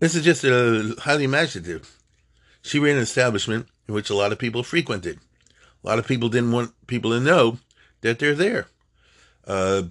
This 0.00 0.14
is 0.14 0.24
just 0.24 0.44
a 0.44 0.94
highly 1.00 1.24
imaginative. 1.24 1.98
She 2.62 2.78
ran 2.78 2.96
an 2.96 3.02
establishment 3.02 3.68
in 3.86 3.94
which 3.94 4.10
a 4.10 4.14
lot 4.14 4.32
of 4.32 4.38
people 4.38 4.62
frequented. 4.62 5.18
A 5.84 5.86
lot 5.86 5.98
of 5.98 6.06
people 6.06 6.28
didn't 6.28 6.52
want 6.52 6.72
people 6.86 7.10
to 7.10 7.20
know 7.20 7.58
that 8.00 8.18
they're 8.18 8.34
there. 8.34 8.66
Uh, 9.46 9.82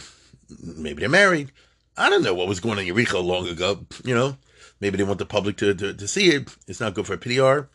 maybe 0.63 1.01
they're 1.01 1.09
married. 1.09 1.51
I 1.95 2.09
don't 2.09 2.23
know 2.23 2.33
what 2.33 2.47
was 2.47 2.59
going 2.59 2.79
on 2.79 2.85
in 2.85 2.93
Yericho 2.93 3.23
long 3.23 3.47
ago. 3.47 3.85
You 4.03 4.15
know, 4.15 4.37
maybe 4.79 4.97
they 4.97 5.03
want 5.03 5.19
the 5.19 5.25
public 5.25 5.57
to, 5.57 5.73
to, 5.75 5.93
to 5.93 6.07
see 6.07 6.29
it. 6.29 6.55
It's 6.67 6.79
not 6.79 6.93
good 6.95 7.07
for 7.07 7.17
PR. 7.17 7.69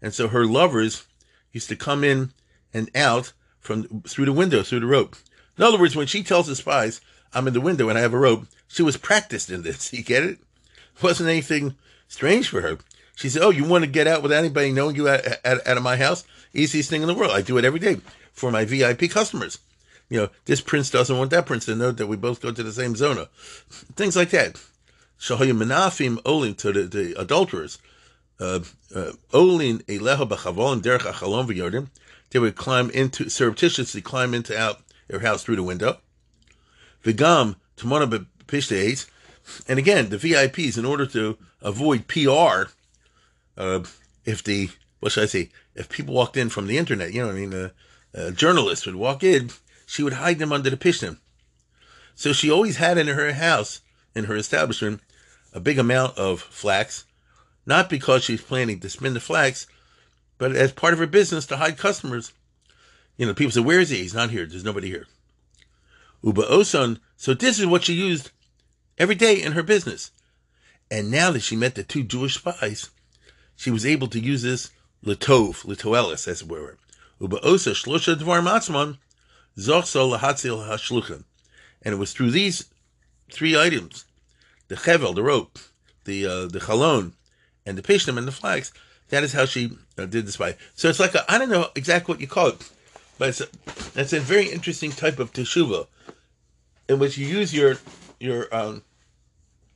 And 0.00 0.14
so 0.14 0.28
her 0.28 0.46
lovers 0.46 1.06
used 1.52 1.68
to 1.68 1.76
come 1.76 2.04
in 2.04 2.32
and 2.72 2.90
out 2.96 3.32
from 3.60 4.02
through 4.02 4.26
the 4.26 4.32
window, 4.32 4.62
through 4.62 4.80
the 4.80 4.86
rope. 4.86 5.16
In 5.56 5.64
other 5.64 5.78
words, 5.78 5.96
when 5.96 6.06
she 6.06 6.22
tells 6.22 6.46
the 6.46 6.56
spies, 6.56 7.00
I'm 7.34 7.46
in 7.48 7.54
the 7.54 7.60
window 7.60 7.88
and 7.88 7.98
I 7.98 8.02
have 8.02 8.14
a 8.14 8.18
rope, 8.18 8.46
she 8.68 8.82
was 8.82 8.96
practiced 8.96 9.50
in 9.50 9.62
this. 9.62 9.92
You 9.92 10.02
get 10.02 10.22
it? 10.24 10.38
wasn't 11.02 11.28
anything 11.28 11.74
strange 12.08 12.48
for 12.48 12.60
her. 12.60 12.78
She 13.16 13.28
said, 13.28 13.42
Oh, 13.42 13.50
you 13.50 13.64
want 13.64 13.84
to 13.84 13.90
get 13.90 14.06
out 14.06 14.22
without 14.22 14.38
anybody 14.38 14.72
knowing 14.72 14.96
you 14.96 15.08
out, 15.08 15.26
out, 15.44 15.66
out 15.66 15.76
of 15.76 15.82
my 15.82 15.96
house? 15.96 16.24
Easiest 16.52 16.90
thing 16.90 17.02
in 17.02 17.08
the 17.08 17.14
world. 17.14 17.32
I 17.32 17.42
do 17.42 17.58
it 17.58 17.64
every 17.64 17.80
day 17.80 17.98
for 18.32 18.50
my 18.50 18.64
VIP 18.64 19.10
customers. 19.10 19.58
You 20.08 20.20
know, 20.20 20.28
this 20.44 20.60
prince 20.60 20.90
doesn't 20.90 21.16
want 21.16 21.30
that 21.30 21.46
prince 21.46 21.64
to 21.66 21.74
know 21.74 21.90
that 21.90 22.06
we 22.06 22.16
both 22.16 22.40
go 22.40 22.52
to 22.52 22.62
the 22.62 22.72
same 22.72 22.94
zona. 22.94 23.28
Things 23.96 24.16
like 24.16 24.30
that. 24.30 24.60
Shahoyim 25.18 25.62
Menafim 25.62 26.20
Olin 26.24 26.54
to 26.56 26.72
the, 26.72 27.14
adulterers. 27.18 27.78
Uh, 28.38 28.60
uh, 28.94 29.12
Olin 29.32 29.78
Eleha 29.80 30.28
B'Chavon 30.28 30.82
Derech 30.82 31.10
Achalon 31.10 31.46
V'Yodim. 31.46 31.88
They 32.30 32.38
would 32.38 32.56
climb 32.56 32.90
into, 32.90 33.30
surreptitiously 33.30 34.02
climb 34.02 34.34
into 34.34 34.58
out 34.58 34.80
their 35.08 35.20
house 35.20 35.44
through 35.44 35.56
the 35.56 35.62
window. 35.62 35.98
Vigam 37.04 37.56
Timona 37.76 38.26
B'Pishte 38.46 39.06
And 39.68 39.78
again, 39.78 40.08
the 40.08 40.16
VIPs, 40.16 40.78
in 40.78 40.84
order 40.84 41.06
to 41.06 41.38
avoid 41.62 42.08
PR, 42.08 42.70
uh, 43.56 43.84
if 44.24 44.42
the, 44.42 44.70
what 45.00 45.12
should 45.12 45.24
I 45.24 45.26
say, 45.26 45.50
if 45.74 45.88
people 45.88 46.14
walked 46.14 46.36
in 46.36 46.48
from 46.48 46.66
the 46.66 46.78
internet, 46.78 47.12
you 47.12 47.20
know 47.20 47.28
what 47.28 47.36
I 47.36 47.38
mean, 47.38 47.52
a, 47.52 47.72
a 48.14 48.32
journalist 48.32 48.86
would 48.86 48.96
walk 48.96 49.22
in, 49.22 49.50
she 49.86 50.02
would 50.02 50.14
hide 50.14 50.38
them 50.38 50.52
under 50.52 50.70
the 50.70 50.76
pishtim. 50.76 51.18
So 52.14 52.32
she 52.32 52.50
always 52.50 52.76
had 52.76 52.96
in 52.96 53.08
her 53.08 53.32
house, 53.32 53.80
in 54.14 54.24
her 54.24 54.36
establishment, 54.36 55.00
a 55.52 55.60
big 55.60 55.78
amount 55.78 56.16
of 56.16 56.40
flax, 56.40 57.04
not 57.66 57.90
because 57.90 58.24
she's 58.24 58.40
planning 58.40 58.80
to 58.80 58.88
spin 58.88 59.14
the 59.14 59.20
flax, 59.20 59.66
but 60.38 60.54
as 60.56 60.72
part 60.72 60.92
of 60.92 60.98
her 60.98 61.06
business 61.06 61.46
to 61.46 61.56
hide 61.56 61.76
customers. 61.76 62.32
You 63.16 63.26
know, 63.26 63.34
people 63.34 63.52
say, 63.52 63.60
Where 63.60 63.80
is 63.80 63.90
he? 63.90 63.98
He's 63.98 64.14
not 64.14 64.30
here. 64.30 64.46
There's 64.46 64.64
nobody 64.64 64.88
here. 64.88 65.06
Uba 66.24 66.42
Oson, 66.42 67.00
so 67.16 67.34
this 67.34 67.58
is 67.58 67.66
what 67.66 67.84
she 67.84 67.92
used 67.92 68.30
every 68.96 69.14
day 69.14 69.40
in 69.42 69.52
her 69.52 69.62
business. 69.62 70.10
And 70.90 71.10
now 71.10 71.30
that 71.30 71.40
she 71.40 71.54
met 71.54 71.74
the 71.74 71.84
two 71.84 72.02
Jewish 72.02 72.36
spies, 72.36 72.90
she 73.56 73.70
was 73.70 73.84
able 73.84 74.08
to 74.08 74.18
use 74.18 74.42
this 74.42 74.70
Litov, 75.04 75.64
Litoelis, 75.66 76.26
as 76.26 76.42
it 76.42 76.48
were. 76.48 76.78
Uba 77.20 77.40
Osa 77.40 77.70
Shlosha 77.70 78.14
Dvar 78.16 78.42
Matzman, 78.42 78.98
Zochso 79.58 80.16
Lahatzil 80.16 80.66
Hashluchan. 80.66 81.24
And 81.82 81.94
it 81.94 81.98
was 81.98 82.12
through 82.12 82.30
these 82.30 82.70
three 83.30 83.58
items, 83.58 84.06
the 84.68 84.76
chevel, 84.76 85.14
the 85.14 85.22
rope, 85.22 85.58
the 86.04 86.26
uh, 86.26 86.46
the 86.46 86.60
chalon, 86.60 87.12
and 87.66 87.76
the 87.76 87.82
pishnim 87.82 88.16
and 88.16 88.26
the 88.26 88.32
flags, 88.32 88.72
that 89.08 89.22
is 89.22 89.34
how 89.34 89.44
she 89.44 89.76
uh, 89.98 90.06
did 90.06 90.26
the 90.26 90.32
spy. 90.32 90.56
So 90.74 90.88
it's 90.88 91.00
like 91.00 91.14
I 91.28 91.38
don't 91.38 91.50
know 91.50 91.68
exactly 91.74 92.12
what 92.12 92.20
you 92.20 92.26
call 92.26 92.48
it, 92.48 92.70
but 93.18 93.28
it's 93.28 93.40
a, 93.40 93.46
it's 93.94 94.12
a 94.12 94.20
very 94.20 94.50
interesting 94.50 94.90
type 94.90 95.18
of 95.18 95.32
teshuva, 95.32 95.86
in 96.88 96.98
which 96.98 97.18
you 97.18 97.26
use 97.26 97.54
your 97.54 97.76
your 98.20 98.54
um, 98.54 98.82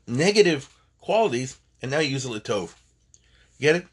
negative 0.07 0.69
qualities 1.01 1.59
and 1.83 1.91
now 1.91 1.99
you 1.99 2.11
use 2.11 2.25
a 2.25 2.41
tov. 2.41 2.75
Get 3.61 3.77
it? 3.77 3.87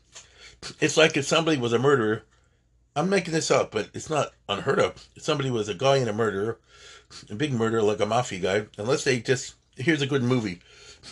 It's 0.79 0.97
like 0.97 1.17
if 1.17 1.25
somebody 1.25 1.57
was 1.57 1.73
a 1.73 1.79
murderer. 1.79 2.23
I'm 2.97 3.09
making 3.09 3.33
this 3.33 3.51
up, 3.51 3.71
but 3.71 3.89
it's 3.93 4.09
not 4.09 4.31
unheard 4.47 4.79
of. 4.79 5.05
If 5.17 5.23
somebody 5.23 5.51
was 5.51 5.67
a 5.67 5.73
guy 5.73 5.97
and 5.97 6.09
a 6.09 6.13
murderer, 6.13 6.59
a 7.29 7.35
big 7.35 7.51
murderer 7.51 7.81
like 7.81 7.99
a 7.99 8.05
mafia 8.05 8.39
guy, 8.39 8.67
unless 8.77 9.03
they 9.03 9.19
just 9.19 9.55
here's 9.75 10.01
a 10.01 10.07
good 10.07 10.23
movie, 10.23 10.61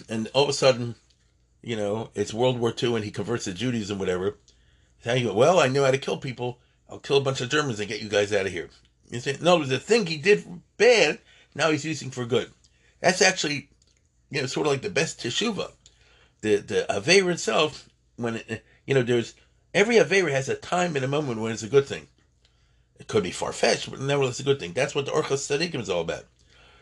and 0.08 0.30
all 0.34 0.44
of 0.44 0.50
a 0.50 0.54
sudden, 0.54 0.96
you 1.62 1.76
know, 1.76 2.10
it's 2.16 2.34
World 2.34 2.58
War 2.58 2.74
II 2.82 2.96
and 2.96 3.04
he 3.04 3.12
converts 3.12 3.46
to 3.46 3.54
Judaism, 3.54 4.00
whatever. 4.00 4.38
You 5.06 5.26
go? 5.26 5.34
Well, 5.34 5.60
I 5.60 5.68
knew 5.68 5.84
how 5.84 5.92
to 5.92 5.98
kill 5.98 6.18
people. 6.18 6.60
I'll 6.94 7.00
kill 7.00 7.18
a 7.18 7.22
bunch 7.22 7.42
of 7.42 7.50
Germans 7.50 7.80
and 7.80 7.90
get 7.90 8.04
you 8.04 8.08
guys 8.08 8.32
out 8.32 8.46
of 8.46 8.52
here. 8.52 8.70
You 9.10 9.20
say, 9.20 9.36
no, 9.42 9.64
the 9.64 9.80
thing 9.80 10.06
he 10.06 10.18
did 10.18 10.46
bad, 10.78 11.18
now 11.56 11.72
he's 11.72 11.84
using 11.84 12.12
for 12.12 12.24
good. 12.24 12.52
That's 13.02 13.20
actually, 13.20 13.70
you 14.30 14.42
know, 14.42 14.46
sort 14.46 14.68
of 14.68 14.74
like 14.74 14.84
the 14.84 14.92
best 14.92 15.20
teshuva. 15.20 15.72
The 16.42 16.58
the 16.58 16.86
aver 16.96 17.32
itself, 17.32 17.90
when 18.16 18.36
it, 18.36 18.64
you 18.86 18.94
know, 18.94 19.02
there's 19.02 19.34
every 19.74 19.98
aver 19.98 20.30
has 20.30 20.50
a 20.50 20.56
time 20.56 20.96
and 20.96 21.04
a 21.04 21.08
moment 21.08 21.42
when 21.42 21.52
it's 21.52 21.64
a 21.64 21.68
good 21.68 21.88
thing. 21.88 22.10
It 23.00 23.08
could 23.08 23.24
be 23.24 23.32
far 23.32 23.54
fetched, 23.54 23.90
but 23.90 24.00
nevertheless, 24.00 24.40
a 24.40 24.44
good 24.44 24.60
thing. 24.60 24.74
That's 24.74 24.94
what 24.94 25.08
the 25.08 25.14
Orchos 25.14 25.50
Tzadikim 25.50 25.82
is 25.82 25.90
all 25.90 26.02
about. 26.02 26.26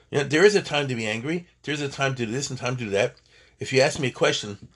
You 0.10 0.18
know, 0.18 0.24
there 0.26 0.44
is 0.44 0.56
a 0.56 0.62
time 0.62 0.90
to 0.90 0.96
be 0.96 1.08
angry. 1.08 1.48
There's 1.64 1.80
a 1.80 1.88
time 1.88 2.16
to 2.16 2.26
do 2.26 2.32
this 2.34 2.50
and 2.50 2.60
time 2.60 2.76
to 2.76 2.84
do 2.84 2.90
that. 2.90 3.16
If 3.62 3.72
you 3.72 3.80
ask 3.80 3.98
me 3.98 4.10
a 4.10 4.12
question, 4.12 4.68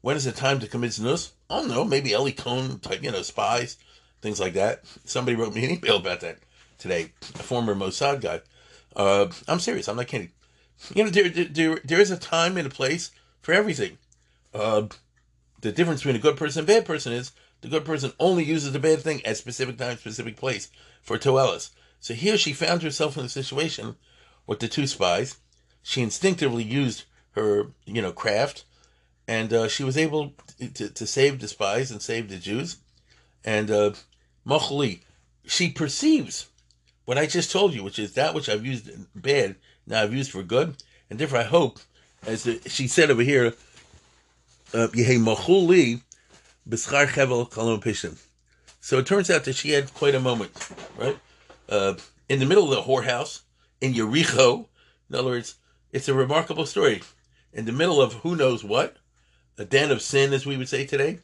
when 0.00 0.16
is 0.16 0.24
the 0.24 0.32
time 0.32 0.58
to 0.58 0.66
commit 0.66 0.90
znus? 0.90 1.30
Oh 1.48 1.64
no, 1.64 1.84
maybe 1.84 2.10
Eli 2.10 2.32
Cohen 2.32 2.80
type, 2.80 3.04
you 3.04 3.12
know, 3.12 3.22
spies, 3.22 3.76
things 4.22 4.40
like 4.40 4.54
that. 4.54 4.84
Somebody 5.04 5.36
wrote 5.36 5.54
me 5.54 5.64
an 5.64 5.70
email 5.70 5.96
about 5.96 6.20
that 6.20 6.38
today, 6.78 7.12
a 7.34 7.38
former 7.38 7.74
Mossad 7.74 8.20
guy. 8.20 8.40
Uh, 8.96 9.28
I'm 9.48 9.60
serious. 9.60 9.88
I'm 9.88 9.96
not 9.96 10.08
kidding. 10.08 10.30
You 10.94 11.04
know, 11.04 11.10
there, 11.10 11.28
there, 11.28 11.78
there 11.84 12.00
is 12.00 12.10
a 12.10 12.16
time 12.16 12.56
and 12.56 12.66
a 12.66 12.70
place 12.70 13.10
for 13.42 13.52
everything. 13.52 13.98
Uh, 14.54 14.86
the 15.60 15.72
difference 15.72 16.00
between 16.00 16.16
a 16.16 16.20
good 16.20 16.36
person 16.36 16.60
and 16.60 16.68
a 16.68 16.72
bad 16.72 16.86
person 16.86 17.12
is 17.12 17.32
the 17.60 17.68
good 17.68 17.84
person 17.84 18.12
only 18.18 18.44
uses 18.44 18.72
the 18.72 18.78
bad 18.78 19.00
thing 19.00 19.24
at 19.26 19.36
specific 19.36 19.76
time, 19.76 19.98
specific 19.98 20.36
place 20.36 20.70
for 21.02 21.18
Toelis. 21.18 21.70
So 22.00 22.14
here 22.14 22.38
she 22.38 22.54
found 22.54 22.82
herself 22.82 23.18
in 23.18 23.26
a 23.26 23.28
situation 23.28 23.96
with 24.46 24.60
the 24.60 24.68
two 24.68 24.86
spies. 24.86 25.36
She 25.82 26.02
instinctively 26.02 26.62
used 26.62 27.04
her, 27.32 27.72
you 27.84 28.00
know, 28.00 28.12
craft, 28.12 28.64
and 29.28 29.52
uh, 29.52 29.68
she 29.68 29.84
was 29.84 29.96
able 29.98 30.32
to, 30.74 30.88
to 30.88 31.06
save 31.06 31.40
the 31.40 31.48
spies 31.48 31.90
and 31.90 32.00
save 32.00 32.28
the 32.28 32.38
Jews. 32.38 32.78
And 33.44 33.70
uh, 33.70 33.92
Machli, 34.46 35.00
she 35.44 35.70
perceives 35.70 36.46
what 37.04 37.18
I 37.18 37.26
just 37.26 37.50
told 37.50 37.74
you, 37.74 37.82
which 37.82 37.98
is 37.98 38.14
that 38.14 38.34
which 38.34 38.48
I've 38.48 38.64
used 38.64 38.90
bad, 39.14 39.56
now 39.86 40.02
I've 40.02 40.14
used 40.14 40.30
for 40.30 40.42
good. 40.42 40.76
And 41.08 41.18
therefore, 41.18 41.40
I 41.40 41.44
hope, 41.44 41.80
as 42.26 42.48
she 42.66 42.86
said 42.86 43.10
over 43.10 43.22
here, 43.22 43.54
uh, 44.72 44.86
Machuli, 44.88 46.02
B'schar 46.68 47.06
Chevel 47.08 47.50
Kalom 47.50 47.82
Pishim. 47.82 48.16
So 48.80 48.98
it 48.98 49.06
turns 49.06 49.30
out 49.30 49.44
that 49.44 49.56
she 49.56 49.70
had 49.70 49.92
quite 49.92 50.14
a 50.14 50.20
moment, 50.20 50.52
right? 50.96 51.18
Uh, 51.68 51.94
in 52.28 52.38
the 52.38 52.46
middle 52.46 52.64
of 52.64 52.70
the 52.70 52.82
whorehouse, 52.82 53.40
in 53.80 53.94
Yericho. 53.94 54.66
In 55.08 55.16
other 55.16 55.24
words, 55.24 55.56
it's 55.92 56.08
a 56.08 56.14
remarkable 56.14 56.66
story. 56.66 57.02
In 57.52 57.64
the 57.64 57.72
middle 57.72 58.00
of 58.00 58.14
who 58.14 58.36
knows 58.36 58.62
what, 58.62 58.96
a 59.58 59.64
den 59.64 59.90
of 59.90 60.00
sin, 60.00 60.32
as 60.32 60.46
we 60.46 60.56
would 60.56 60.68
say 60.68 60.86
today, 60.86 61.18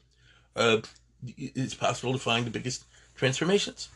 uh, 0.57 0.79
it's 1.25 1.75
possible 1.75 2.13
to 2.13 2.19
find 2.19 2.45
the 2.45 2.51
biggest 2.51 2.85
transformations. 3.17 3.89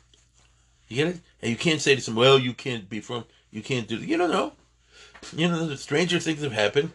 You 0.89 0.97
get 0.97 1.09
it? 1.09 1.21
And 1.41 1.51
you 1.51 1.57
can't 1.57 1.81
say 1.81 1.95
to 1.95 2.01
someone, 2.01 2.25
well, 2.25 2.39
you 2.39 2.53
can't 2.53 2.89
be 2.89 3.01
from, 3.01 3.25
you 3.51 3.63
can't 3.63 3.87
do, 3.87 3.97
you 3.97 4.17
don't 4.17 4.31
know. 4.31 4.53
You 5.35 5.49
know, 5.49 5.67
the 5.67 5.77
stranger 5.77 6.19
things 6.19 6.43
have 6.43 6.53
happened. 6.53 6.93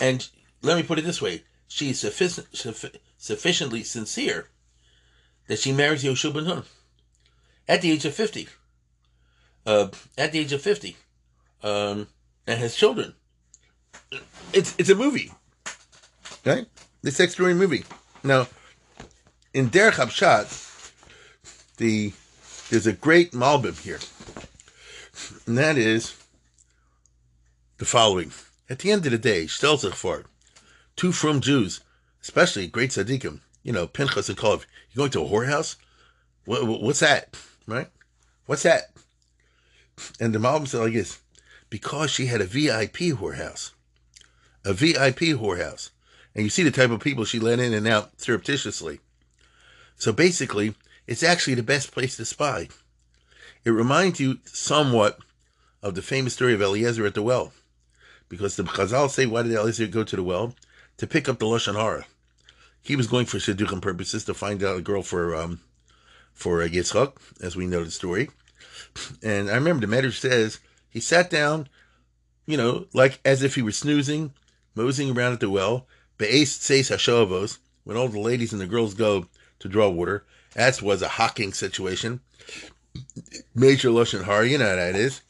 And 0.00 0.28
let 0.62 0.76
me 0.76 0.82
put 0.82 0.98
it 0.98 1.04
this 1.04 1.22
way 1.22 1.44
she's 1.68 2.02
is 2.02 2.16
sufficient, 2.52 2.98
sufficiently 3.18 3.82
sincere 3.82 4.48
that 5.46 5.58
she 5.58 5.72
marries 5.72 6.02
Yoshua 6.02 6.34
ben 6.34 6.44
Nun 6.44 6.64
at 7.68 7.82
the 7.82 7.92
age 7.92 8.04
of 8.04 8.14
50 8.14 8.48
uh, 9.66 9.88
at 10.16 10.32
the 10.32 10.40
age 10.40 10.52
of 10.52 10.62
50 10.62 10.96
um, 11.62 12.08
and 12.46 12.58
has 12.58 12.74
children. 12.74 13.14
It's 14.52 14.74
it's 14.78 14.88
a 14.88 14.94
movie, 14.94 15.30
right? 16.44 16.66
This 17.02 17.20
extraordinary 17.20 17.60
movie. 17.60 17.84
Now, 18.24 18.48
in 19.52 19.68
Derech 19.68 19.92
Habshat, 19.92 20.46
the 21.78 22.12
there's 22.70 22.86
a 22.86 22.92
great 22.92 23.32
malbim 23.32 23.80
here, 23.82 24.00
and 25.46 25.56
that 25.56 25.78
is 25.78 26.14
the 27.78 27.84
following. 27.84 28.32
At 28.68 28.80
the 28.80 28.92
end 28.92 29.06
of 29.06 29.12
the 29.12 29.18
day, 29.18 29.44
Stelzach 29.44 30.24
two 30.96 31.12
from 31.12 31.40
Jews, 31.40 31.80
especially 32.20 32.66
great 32.66 32.90
tzaddikim, 32.90 33.40
you 33.62 33.72
know, 33.72 33.86
Pinchas 33.86 34.28
and 34.28 34.36
Kalev, 34.36 34.66
you're 34.90 35.08
going 35.08 35.10
to 35.12 35.22
a 35.22 35.24
whorehouse? 35.24 35.76
What, 36.44 36.66
what's 36.66 37.00
that, 37.00 37.36
right? 37.66 37.88
What's 38.46 38.64
that? 38.64 38.92
And 40.20 40.34
the 40.34 40.38
mom 40.38 40.66
said 40.66 40.80
like 40.80 40.92
this, 40.92 41.20
because 41.70 42.10
she 42.10 42.26
had 42.26 42.40
a 42.40 42.46
VIP 42.46 43.16
whorehouse, 43.16 43.72
a 44.64 44.72
VIP 44.72 45.38
whorehouse. 45.38 45.90
And 46.34 46.44
you 46.44 46.50
see 46.50 46.62
the 46.62 46.70
type 46.70 46.90
of 46.90 47.00
people 47.00 47.24
she 47.24 47.40
let 47.40 47.58
in 47.58 47.72
and 47.72 47.88
out 47.88 48.20
surreptitiously. 48.20 49.00
So 49.96 50.12
basically, 50.12 50.74
it's 51.08 51.22
actually 51.22 51.54
the 51.54 51.62
best 51.62 51.90
place 51.90 52.16
to 52.18 52.24
spy. 52.24 52.68
It 53.64 53.70
reminds 53.70 54.20
you 54.20 54.38
somewhat 54.44 55.18
of 55.82 55.94
the 55.94 56.02
famous 56.02 56.34
story 56.34 56.52
of 56.54 56.62
Eliezer 56.62 57.06
at 57.06 57.14
the 57.14 57.22
well. 57.22 57.52
Because 58.28 58.56
the 58.56 58.62
Chazal 58.64 59.08
say, 59.08 59.24
why 59.24 59.42
did 59.42 59.52
Eliezer 59.52 59.86
go 59.86 60.04
to 60.04 60.16
the 60.16 60.22
well? 60.22 60.54
To 60.98 61.06
pick 61.06 61.28
up 61.28 61.38
the 61.38 61.46
Lashon 61.46 61.74
Hara. 61.74 62.04
he 62.82 62.94
was 62.94 63.06
going 63.06 63.26
for 63.26 63.38
shidduchim 63.38 63.80
purposes 63.80 64.24
to 64.26 64.34
find 64.34 64.62
out 64.62 64.76
a 64.76 64.82
girl 64.82 65.02
for 65.02 65.34
um, 65.34 65.60
for 66.34 66.62
uh, 66.62 66.66
Yitzchak, 66.66 67.14
as 67.40 67.56
we 67.56 67.66
know 67.66 67.84
the 67.84 67.90
story. 67.90 68.30
And 69.22 69.50
I 69.50 69.54
remember 69.54 69.86
the 69.86 69.92
Medrash 69.92 70.18
says 70.18 70.60
he 70.90 71.00
sat 71.00 71.30
down, 71.30 71.68
you 72.46 72.56
know, 72.56 72.86
like 72.92 73.20
as 73.24 73.42
if 73.42 73.54
he 73.54 73.62
were 73.62 73.72
snoozing, 73.72 74.34
moseying 74.74 75.16
around 75.16 75.32
at 75.32 75.40
the 75.40 75.48
well. 75.48 75.86
Be'ez 76.18 76.52
seis 76.52 76.90
hashovos, 76.90 77.58
when 77.84 77.96
all 77.96 78.08
the 78.08 78.20
ladies 78.20 78.52
and 78.52 78.60
the 78.60 78.66
girls 78.66 78.94
go 78.94 79.26
to 79.60 79.68
draw 79.68 79.88
water. 79.88 80.24
That 80.58 80.82
was 80.82 81.02
a 81.02 81.08
hawking 81.08 81.52
situation. 81.52 82.18
Major 83.54 83.90
Lashon 83.90 84.24
Har, 84.24 84.44
you 84.44 84.58
know 84.58 84.68
how 84.68 84.74
that 84.74 84.96
is. 84.96 85.20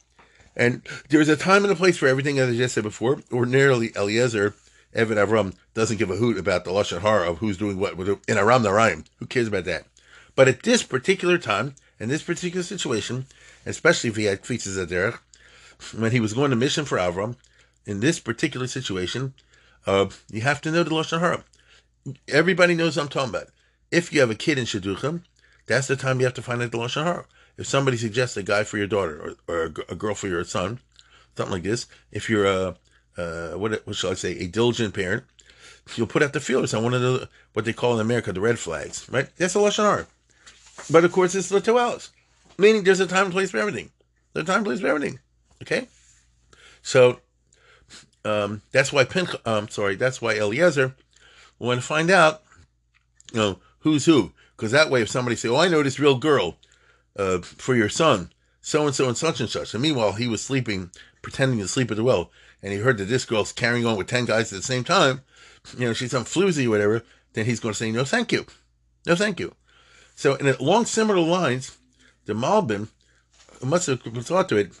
And 0.55 0.81
there's 1.09 1.29
a 1.29 1.37
time 1.37 1.63
and 1.63 1.71
a 1.71 1.75
place 1.75 1.97
for 1.97 2.07
everything, 2.07 2.39
as 2.39 2.49
I 2.49 2.57
just 2.57 2.73
said 2.73 2.83
before. 2.83 3.21
Ordinarily, 3.31 3.91
Eliezer, 3.95 4.55
Eved 4.95 5.23
Avram, 5.23 5.53
doesn't 5.75 5.97
give 5.97 6.09
a 6.09 6.15
hoot 6.15 6.39
about 6.39 6.65
the 6.65 6.71
Lashon 6.71 7.01
Har 7.01 7.23
of 7.23 7.37
who's 7.37 7.59
doing 7.59 7.77
what 7.77 7.93
in 8.27 8.39
Aram 8.39 8.63
Naharaim. 8.63 9.05
Who 9.17 9.27
cares 9.27 9.47
about 9.47 9.65
that? 9.65 9.85
But 10.33 10.47
at 10.47 10.63
this 10.63 10.81
particular 10.81 11.37
time, 11.37 11.75
in 11.99 12.09
this 12.09 12.23
particular 12.23 12.63
situation, 12.63 13.27
especially 13.67 14.09
if 14.09 14.15
he 14.15 14.23
had 14.23 14.47
features 14.47 14.77
at 14.79 15.13
when 15.95 16.11
he 16.11 16.19
was 16.19 16.33
going 16.33 16.49
to 16.49 16.55
mission 16.55 16.85
for 16.85 16.97
Avram, 16.97 17.35
in 17.85 17.99
this 17.99 18.19
particular 18.19 18.65
situation, 18.65 19.35
uh, 19.85 20.07
you 20.31 20.41
have 20.41 20.59
to 20.61 20.71
know 20.71 20.81
the 20.81 20.89
Lashon 20.89 21.19
Hara. 21.19 21.43
Everybody 22.27 22.73
knows 22.73 22.97
what 22.97 23.03
I'm 23.03 23.09
talking 23.09 23.29
about. 23.29 23.49
If 23.91 24.13
you 24.13 24.19
have 24.21 24.29
a 24.29 24.35
kid 24.35 24.57
in 24.57 24.65
Shidduchim, 24.65 25.23
that's 25.65 25.87
the 25.87 25.95
time 25.95 26.19
you 26.19 26.25
have 26.25 26.35
to 26.35 26.41
find 26.41 26.61
out 26.61 26.71
the 26.71 26.77
Lashon 26.77 27.03
Hara. 27.03 27.25
If 27.57 27.67
somebody 27.67 27.97
suggests 27.97 28.37
a 28.37 28.43
guy 28.43 28.63
for 28.63 28.77
your 28.77 28.87
daughter 28.87 29.35
or, 29.47 29.53
or 29.53 29.73
a, 29.89 29.95
girl 29.95 30.15
for 30.15 30.27
your 30.27 30.43
son, 30.43 30.79
something 31.35 31.53
like 31.53 31.63
this, 31.63 31.87
if 32.11 32.29
you're 32.29 32.45
a, 32.45 32.75
uh, 33.17 33.51
what, 33.51 33.85
what 33.85 33.95
shall 33.95 34.11
I 34.11 34.13
say, 34.13 34.31
a 34.37 34.47
diligent 34.47 34.93
parent, 34.93 35.23
you'll 35.95 36.07
put 36.07 36.23
out 36.23 36.33
the 36.33 36.39
feelers 36.39 36.73
on 36.73 36.83
one 36.83 36.93
of 36.93 37.01
the, 37.01 37.29
what 37.53 37.65
they 37.65 37.73
call 37.73 37.95
in 37.95 37.99
America, 37.99 38.31
the 38.31 38.41
red 38.41 38.59
flags, 38.59 39.07
right? 39.09 39.27
That's 39.37 39.55
a 39.55 39.59
Lashon 39.59 39.83
Hara. 39.83 40.07
But 40.89 41.03
of 41.03 41.11
course, 41.11 41.35
it's 41.35 41.49
the 41.49 41.59
two 41.59 41.77
hours, 41.77 42.11
meaning 42.57 42.83
there's 42.83 42.99
a 42.99 43.07
time 43.07 43.25
and 43.25 43.33
place 43.33 43.51
for 43.51 43.57
everything. 43.57 43.91
There's 44.33 44.43
a 44.43 44.47
time 44.47 44.57
and 44.57 44.65
place 44.65 44.79
for 44.79 44.87
everything. 44.87 45.19
Okay? 45.61 45.87
So, 46.81 47.19
um, 48.23 48.61
that's 48.71 48.93
why 48.93 49.03
Pin, 49.03 49.27
um, 49.45 49.67
sorry, 49.69 49.95
that's 49.95 50.21
why 50.21 50.35
Eliezer 50.35 50.95
want 51.57 51.81
to 51.81 51.85
find 51.85 52.09
out, 52.09 52.41
you 53.33 53.39
know, 53.39 53.59
who's 53.79 54.05
who. 54.05 54.33
Because 54.55 54.71
that 54.71 54.89
way, 54.89 55.01
if 55.01 55.09
somebody 55.09 55.35
say, 55.35 55.49
"Oh, 55.49 55.55
I 55.55 55.67
know 55.69 55.83
this 55.83 55.99
real 55.99 56.17
girl 56.17 56.57
uh, 57.17 57.39
for 57.39 57.75
your 57.75 57.89
son, 57.89 58.31
so 58.61 58.85
and 58.85 58.95
so 58.95 59.07
and 59.07 59.17
such 59.17 59.39
and 59.39 59.49
such," 59.49 59.73
and 59.73 59.81
meanwhile 59.81 60.13
he 60.13 60.27
was 60.27 60.41
sleeping, 60.41 60.91
pretending 61.21 61.59
to 61.59 61.67
sleep 61.67 61.89
at 61.91 61.97
the 61.97 62.03
well, 62.03 62.31
and 62.61 62.73
he 62.73 62.79
heard 62.79 62.97
that 62.97 63.05
this 63.05 63.25
girl's 63.25 63.53
carrying 63.53 63.85
on 63.85 63.97
with 63.97 64.07
ten 64.07 64.25
guys 64.25 64.51
at 64.51 64.57
the 64.57 64.63
same 64.63 64.83
time, 64.83 65.21
you 65.77 65.85
know, 65.85 65.93
she's 65.93 66.11
some 66.11 66.25
floozy 66.25 66.65
or 66.65 66.71
whatever, 66.71 67.03
then 67.33 67.45
he's 67.45 67.59
going 67.59 67.73
to 67.73 67.77
say, 67.77 67.91
"No, 67.91 68.03
thank 68.03 68.31
you, 68.31 68.45
no, 69.05 69.15
thank 69.15 69.39
you." 69.39 69.55
So, 70.15 70.35
in 70.35 70.47
along 70.47 70.85
similar 70.85 71.21
lines, 71.21 71.77
the 72.25 72.33
Malbim 72.33 72.89
must 73.63 73.87
have 73.87 74.01
thought 74.01 74.49
to 74.49 74.57
it. 74.57 74.73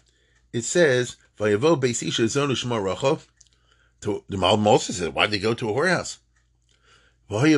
It 0.51 0.63
says, 0.63 1.15
"Vayavo 1.39 1.79
beisisha 1.79 2.25
zonu 2.25 2.51
shma 2.51 2.81
Rachav." 2.81 3.27
The 4.01 4.37
Malbim 4.37 4.65
also 4.65 4.91
says, 4.91 5.09
"Why'd 5.09 5.31
they 5.31 5.39
go 5.39 5.53
to 5.53 5.69
a 5.69 5.73
whorehouse?" 5.73 6.17
So 7.29 7.37
he 7.37 7.53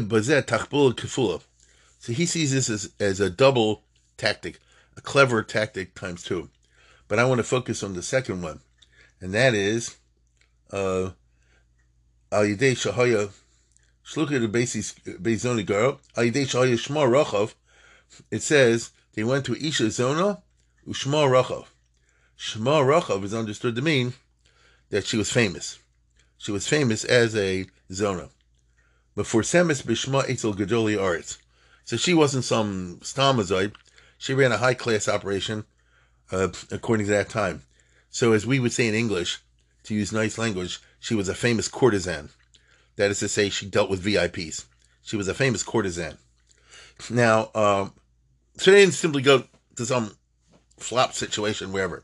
sees 2.26 2.52
this 2.52 2.70
as, 2.70 2.92
as 3.00 3.22
a 3.22 3.30
double 3.30 3.84
tactic, 4.18 4.60
a 4.98 5.02
clever 5.02 5.44
tactic 5.44 5.96
times 5.96 6.24
two. 6.24 6.50
But 7.08 7.20
I 7.20 7.26
want 7.26 7.40
to 7.40 7.44
focus 7.44 7.82
on 7.82 7.94
the 7.94 8.04
second 8.04 8.42
one, 8.42 8.60
and 9.22 9.34
that 9.34 9.54
is 9.54 9.96
uh, 10.72 11.12
Al 12.34 12.44
Yidei 12.44 12.74
Shahaya 12.74 13.32
Shlucha 14.06 14.42
the 14.42 14.50
Bezoni 15.20 15.66
girl 15.66 16.02
Al 16.18 16.26
Yidei 16.26 16.46
Shahaya 16.46 16.74
Shma 16.74 17.08
Rachav. 17.08 17.54
It 18.30 18.42
says 18.42 18.92
they 19.14 19.24
went 19.24 19.46
to 19.46 19.56
Isha 19.56 19.90
Zona 19.92 20.44
Ushma 20.86 21.30
Rachav. 21.30 21.68
Shma 22.38 22.84
Rachav 22.84 23.24
is 23.24 23.34
understood 23.34 23.78
to 23.78 23.82
mean 23.82 24.16
that 24.90 25.06
she 25.06 25.16
was 25.16 25.32
famous. 25.32 25.80
She 26.38 26.52
was 26.52 26.68
famous 26.68 27.06
as 27.06 27.38
a 27.38 27.68
Zona. 27.92 28.32
Before 29.22 29.44
Semis 29.44 29.84
Bishma 29.84 30.24
Eitzel 30.24 30.56
Gedoli 30.56 31.00
Arts. 31.00 31.38
So 31.86 31.96
she 31.96 32.12
wasn't 32.12 32.44
some 32.44 32.98
stamazoid. 33.04 33.76
She 34.18 34.34
ran 34.34 34.52
a 34.52 34.58
high 34.58 34.74
class 34.74 35.08
operation 35.08 35.66
uh, 36.32 36.48
according 36.72 37.06
to 37.06 37.12
that 37.12 37.30
time. 37.30 37.62
So, 38.10 38.34
as 38.34 38.48
we 38.48 38.60
would 38.60 38.74
say 38.74 38.88
in 38.88 38.96
English, 38.96 39.38
to 39.84 39.94
use 39.94 40.12
nice 40.12 40.40
language, 40.40 40.80
she 41.00 41.14
was 41.14 41.30
a 41.30 41.36
famous 41.36 41.68
courtesan. 41.68 42.30
That 42.96 43.12
is 43.12 43.20
to 43.20 43.28
say, 43.28 43.50
she 43.50 43.68
dealt 43.68 43.92
with 43.92 44.04
VIPs. 44.04 44.66
She 45.04 45.18
was 45.18 45.28
a 45.28 45.36
famous 45.36 45.62
courtesan. 45.62 46.18
Now, 47.12 47.52
um, 47.54 47.94
so 48.58 48.72
didn't 48.72 48.96
simply 48.96 49.22
go 49.22 49.44
to 49.76 49.86
some 49.86 50.18
flop 50.80 51.14
situation 51.14 51.72
wherever. 51.72 52.04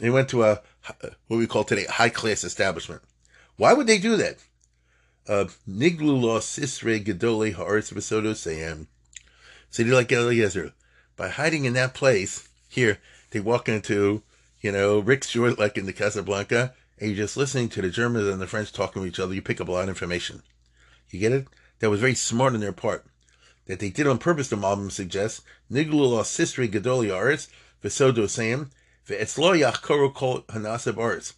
They 0.00 0.10
went 0.10 0.30
to 0.30 0.42
a 0.42 0.62
what 1.28 1.36
we 1.36 1.46
call 1.46 1.62
today 1.62 1.84
high 1.84 2.08
class 2.08 2.42
establishment. 2.42 3.02
Why 3.56 3.72
would 3.72 3.86
they 3.86 3.98
do 3.98 4.16
that? 4.16 4.38
Niglu 5.26 6.20
lo 6.20 6.40
sisre 6.40 7.00
gedole 7.00 7.54
haaretz. 7.54 8.86
So 9.70 9.82
they 9.82 9.90
like 9.90 10.12
Eliezer. 10.12 10.72
By 11.16 11.28
hiding 11.28 11.64
in 11.64 11.72
that 11.74 11.94
place, 11.94 12.48
here, 12.68 12.98
they 13.30 13.40
walk 13.40 13.68
into, 13.68 14.22
you 14.60 14.72
know, 14.72 14.98
Rick's 14.98 15.30
joint 15.30 15.58
like 15.58 15.78
in 15.78 15.86
the 15.86 15.92
Casablanca, 15.92 16.74
and 16.98 17.10
you're 17.10 17.24
just 17.24 17.36
listening 17.36 17.68
to 17.70 17.82
the 17.82 17.90
Germans 17.90 18.28
and 18.28 18.40
the 18.40 18.46
French 18.46 18.72
talking 18.72 19.02
to 19.02 19.08
each 19.08 19.20
other. 19.20 19.34
You 19.34 19.42
pick 19.42 19.60
up 19.60 19.68
a 19.68 19.72
lot 19.72 19.84
of 19.84 19.88
information. 19.88 20.42
You 21.10 21.20
get 21.20 21.32
it? 21.32 21.46
That 21.78 21.90
was 21.90 22.00
very 22.00 22.14
smart 22.14 22.54
on 22.54 22.60
their 22.60 22.72
part. 22.72 23.04
That 23.66 23.78
they 23.78 23.90
did 23.90 24.06
on 24.06 24.18
purpose, 24.18 24.48
the 24.48 24.56
Malbim 24.56 24.90
suggests. 24.90 25.42
Niglu 25.70 25.92
lo 25.92 26.22
sisre 26.22 26.68
gedole 26.68 27.08
haaretz 27.08 27.48
v'sodo 27.82 28.24
sayem. 28.24 28.70
V'etzlo 29.08 29.58
yachkoru 29.58 30.12
kol 30.12 30.42
hanaseb 30.42 30.98
arts. 30.98 31.34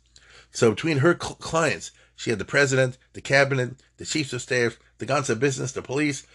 So 0.50 0.70
between 0.70 0.98
her 0.98 1.16
cl- 1.20 1.34
clients, 1.36 1.90
she 2.16 2.30
had 2.30 2.38
the 2.38 2.44
president, 2.44 2.98
the 3.12 3.20
cabinet, 3.20 3.76
the 3.98 4.06
chiefs 4.06 4.32
of 4.32 4.42
staff, 4.42 4.78
the 4.98 5.06
guns 5.06 5.30
of 5.30 5.38
business, 5.38 5.72
the 5.72 5.82
police. 5.82 6.26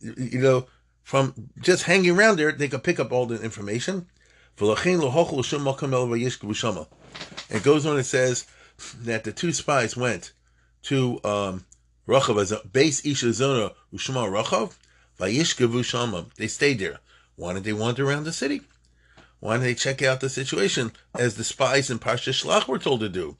You 0.00 0.40
know, 0.40 0.66
from 1.02 1.50
just 1.60 1.84
hanging 1.84 2.16
around 2.18 2.38
there, 2.38 2.52
they 2.52 2.68
could 2.68 2.82
pick 2.82 2.98
up 2.98 3.12
all 3.12 3.26
the 3.26 3.40
information. 3.42 4.06
It 4.58 4.82
goes 7.62 7.86
on 7.86 7.96
and 7.96 8.06
says 8.06 8.46
that 9.00 9.24
the 9.24 9.32
two 9.32 9.52
spies 9.52 9.96
went 9.96 10.32
to 10.82 11.20
um, 11.24 11.64
Rachav 12.08 12.72
base 12.72 13.04
Isha 13.04 13.32
Zona 13.34 13.72
Ushma 13.92 14.30
Rachav. 14.30 14.74
They 16.36 16.46
stayed 16.46 16.78
there. 16.78 17.00
Why 17.36 17.52
did 17.52 17.64
they 17.64 17.72
wander 17.72 18.08
around 18.08 18.24
the 18.24 18.32
city? 18.32 18.62
Why 19.40 19.56
did 19.56 19.64
they 19.64 19.74
check 19.74 20.02
out 20.02 20.20
the 20.20 20.28
situation 20.28 20.92
as 21.18 21.34
the 21.36 21.44
spies 21.44 21.90
in 21.90 21.98
Parsha 21.98 22.32
Shlach 22.32 22.68
were 22.68 22.78
told 22.78 23.00
to 23.00 23.08
do? 23.08 23.36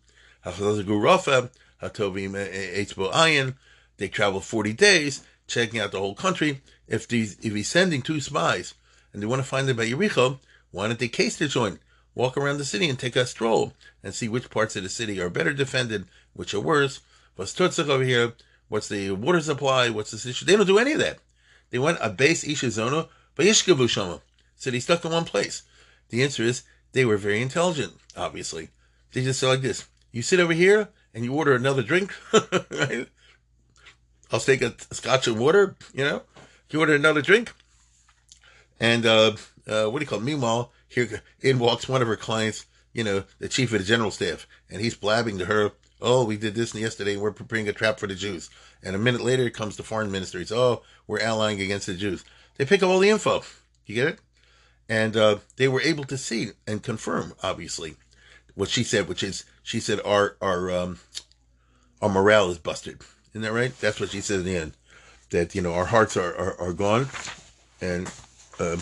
Hatovim 1.83 2.33
Eitzbo 2.33 3.13
Ayin. 3.13 3.55
They 3.97 4.09
travel 4.09 4.41
40 4.41 4.73
days, 4.73 5.25
checking 5.47 5.81
out 5.81 5.93
the 5.93 5.99
whole 5.99 6.15
country. 6.15 6.63
If 6.89 7.07
these, 7.07 7.39
if 7.43 7.55
he's 7.55 7.69
sending 7.69 8.03
two 8.03 8.21
spies 8.21 8.75
and 9.13 9.23
they 9.23 9.27
want 9.27 9.43
to 9.43 9.49
find 9.49 9.69
them 9.69 9.77
by 9.77 9.87
Yericho, 9.87 10.39
why 10.71 10.87
don't 10.87 10.99
they 10.99 11.09
case 11.09 11.37
their 11.37 11.49
joint, 11.49 11.81
walk 12.15 12.37
around 12.37 12.59
the 12.59 12.65
city 12.65 12.89
and 12.89 12.99
take 12.99 13.17
a 13.17 13.27
stroll 13.27 13.73
and 14.03 14.15
see 14.15 14.29
which 14.29 14.51
parts 14.51 14.77
of 14.77 14.83
the 14.83 14.89
city 14.89 15.21
are 15.21 15.31
better 15.31 15.53
defended, 15.53 16.07
which 16.33 16.55
are 16.55 16.61
worse. 16.61 17.01
What's 17.37 17.55
Tutzach 17.55 17.89
over 17.89 18.05
here? 18.05 18.35
What's 18.69 18.89
the 18.89 19.11
water 19.13 19.41
supply? 19.41 19.91
What's 19.91 20.11
the 20.11 20.19
situation? 20.19 20.47
They 20.47 20.57
don't 20.57 20.67
do 20.67 20.79
any 20.79 20.93
of 20.93 21.01
that. 21.01 21.19
They 21.71 21.79
went 21.79 21.99
a 22.01 22.11
base 22.11 22.45
Ishizono, 22.45 23.09
but 23.35 23.47
Yishkavu 23.47 23.89
Shama. 23.89 24.21
So 24.57 24.71
they 24.71 24.81
stuck 24.81 25.05
in 25.05 25.13
one 25.13 25.25
place. 25.25 25.63
The 26.11 26.23
answer 26.23 26.43
is 26.43 26.65
they 26.93 27.05
were 27.05 27.17
very 27.17 27.41
intelligent, 27.41 27.95
obviously. 28.17 28.71
They 29.13 29.25
just 29.25 29.41
said 29.41 29.49
like 29.49 29.63
this. 29.63 29.87
You 30.13 30.23
sit 30.23 30.41
over 30.41 30.53
here 30.53 30.89
and 31.15 31.25
you 31.25 31.35
order 31.35 31.55
another 31.55 31.83
drink, 31.83 32.13
right? 32.33 33.09
I'll 34.33 34.41
take 34.41 34.63
a 34.63 34.75
scotch 34.93 35.27
and 35.27 35.39
water, 35.39 35.77
you 35.93 36.05
know. 36.05 36.23
You 36.71 36.81
order 36.81 36.95
another 36.95 37.21
drink, 37.21 37.53
and 38.79 39.05
uh, 39.05 39.33
uh, 39.67 39.87
what 39.87 39.99
do 39.99 40.05
you 40.05 40.07
call 40.07 40.21
it? 40.21 40.25
Meanwhile, 40.25 40.73
here 40.89 41.23
in 41.41 41.59
walks 41.59 41.89
one 41.89 42.01
of 42.01 42.07
her 42.07 42.17
clients, 42.17 42.65
you 42.93 43.03
know, 43.03 43.25
the 43.41 43.49
chief 43.49 43.73
of 43.73 43.81
the 43.81 43.85
general 43.85 44.13
staff, 44.13 44.47
and 44.71 44.81
he's 44.81 44.95
blabbing 44.95 45.39
to 45.39 45.47
her, 45.47 45.73
"Oh, 46.01 46.25
we 46.25 46.37
did 46.37 46.55
this 46.55 46.75
yesterday, 46.75 47.17
we're 47.17 47.33
preparing 47.33 47.69
a 47.69 47.73
trap 47.73 47.99
for 47.99 48.07
the 48.07 48.15
Jews." 48.15 48.51
And 48.85 48.95
a 48.95 49.01
minute 49.01 49.21
later, 49.21 49.51
comes 49.51 49.77
the 49.77 49.83
foreign 49.83 50.13
minister. 50.13 50.39
He's, 50.39 50.53
"Oh, 50.53 50.83
we're 51.09 51.21
allying 51.21 51.61
against 51.61 51.87
the 51.87 51.95
Jews." 51.95 52.25
They 52.57 52.65
pick 52.65 52.83
up 52.83 52.89
all 52.91 53.01
the 53.01 53.11
info. 53.11 53.43
You 53.87 53.95
get 53.97 54.09
it? 54.09 54.19
And 54.89 55.17
uh, 55.17 55.39
they 55.57 55.67
were 55.67 55.81
able 55.81 56.05
to 56.05 56.19
see 56.19 56.51
and 56.67 56.83
confirm, 56.83 57.35
obviously, 57.43 57.97
what 58.55 58.69
she 58.69 58.85
said, 58.85 59.09
which 59.09 59.23
is 59.23 59.45
she 59.63 59.81
said 59.81 60.01
our 60.05 60.37
our 60.41 60.71
um, 60.71 60.99
our 62.01 62.09
morale 62.09 62.51
is 62.51 62.59
busted. 62.59 63.01
Isn't 63.31 63.43
that 63.43 63.53
right? 63.53 63.79
That's 63.81 64.01
what 64.01 64.11
she 64.11 64.21
said 64.21 64.41
in 64.41 64.47
the 64.47 64.57
end. 64.57 64.73
That 65.31 65.55
you 65.55 65.63
know 65.63 65.75
our 65.75 65.87
hearts 65.87 66.17
are 66.17 66.35
are, 66.37 66.61
are 66.61 66.73
gone, 66.73 67.09
and 67.81 68.07
um, 68.59 68.81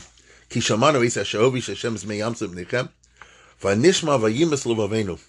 isa 0.55 0.76
nechem 0.76 2.89
vanishma. 3.61 5.20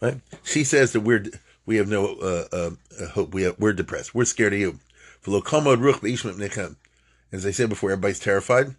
Right? 0.00 0.20
She 0.42 0.64
says 0.64 0.92
that 0.92 1.00
we're 1.00 1.26
we 1.66 1.76
have 1.76 1.88
no 1.88 2.16
uh, 2.16 2.46
uh, 2.52 2.70
hope. 3.08 3.34
We 3.34 3.42
have, 3.42 3.58
we're 3.58 3.72
depressed. 3.72 4.14
We're 4.14 4.24
scared 4.24 4.52
of 4.52 4.58
you. 4.58 4.78
As 7.32 7.46
I 7.46 7.50
said 7.52 7.68
before, 7.68 7.92
everybody's 7.92 8.18
terrified. 8.18 8.74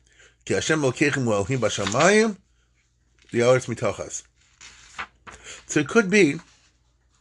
The. 0.46 0.56
So 5.66 5.80
it 5.80 5.88
could 5.88 6.10
be 6.10 6.36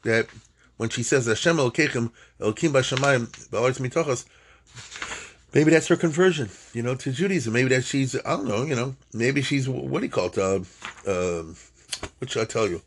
that 0.03 0.29
when 0.77 0.89
she 0.89 1.03
says 1.03 1.27
Hashem 1.27 1.57
Elokeichem 1.57 2.11
Elohim 2.41 2.73
b'shamayim, 2.73 3.51
the 3.51 3.59
Aretz 3.59 3.81
mitochas, 3.81 4.25
maybe 5.55 5.71
that's 5.71 5.89
her 5.89 5.97
conversion, 5.97 6.51
you 6.73 6.83
know, 6.83 6.95
to 6.97 7.13
Judaism. 7.13 7.53
Maybe 7.53 7.69
that 7.69 7.85
she's, 7.85 8.17
I 8.17 8.37
don't 8.37 8.49
know, 8.49 8.65
you 8.65 8.75
know, 8.75 8.97
maybe 9.13 9.43
she's, 9.43 9.69
what 9.69 10.01
do 10.01 10.07
you 10.07 10.11
call 10.11 10.27
it? 10.27 10.39
Uh, 10.39 10.61
uh, 11.09 11.45
what 12.19 12.31
should 12.31 12.43
I 12.43 12.47
tell 12.47 12.69
you? 12.69 12.83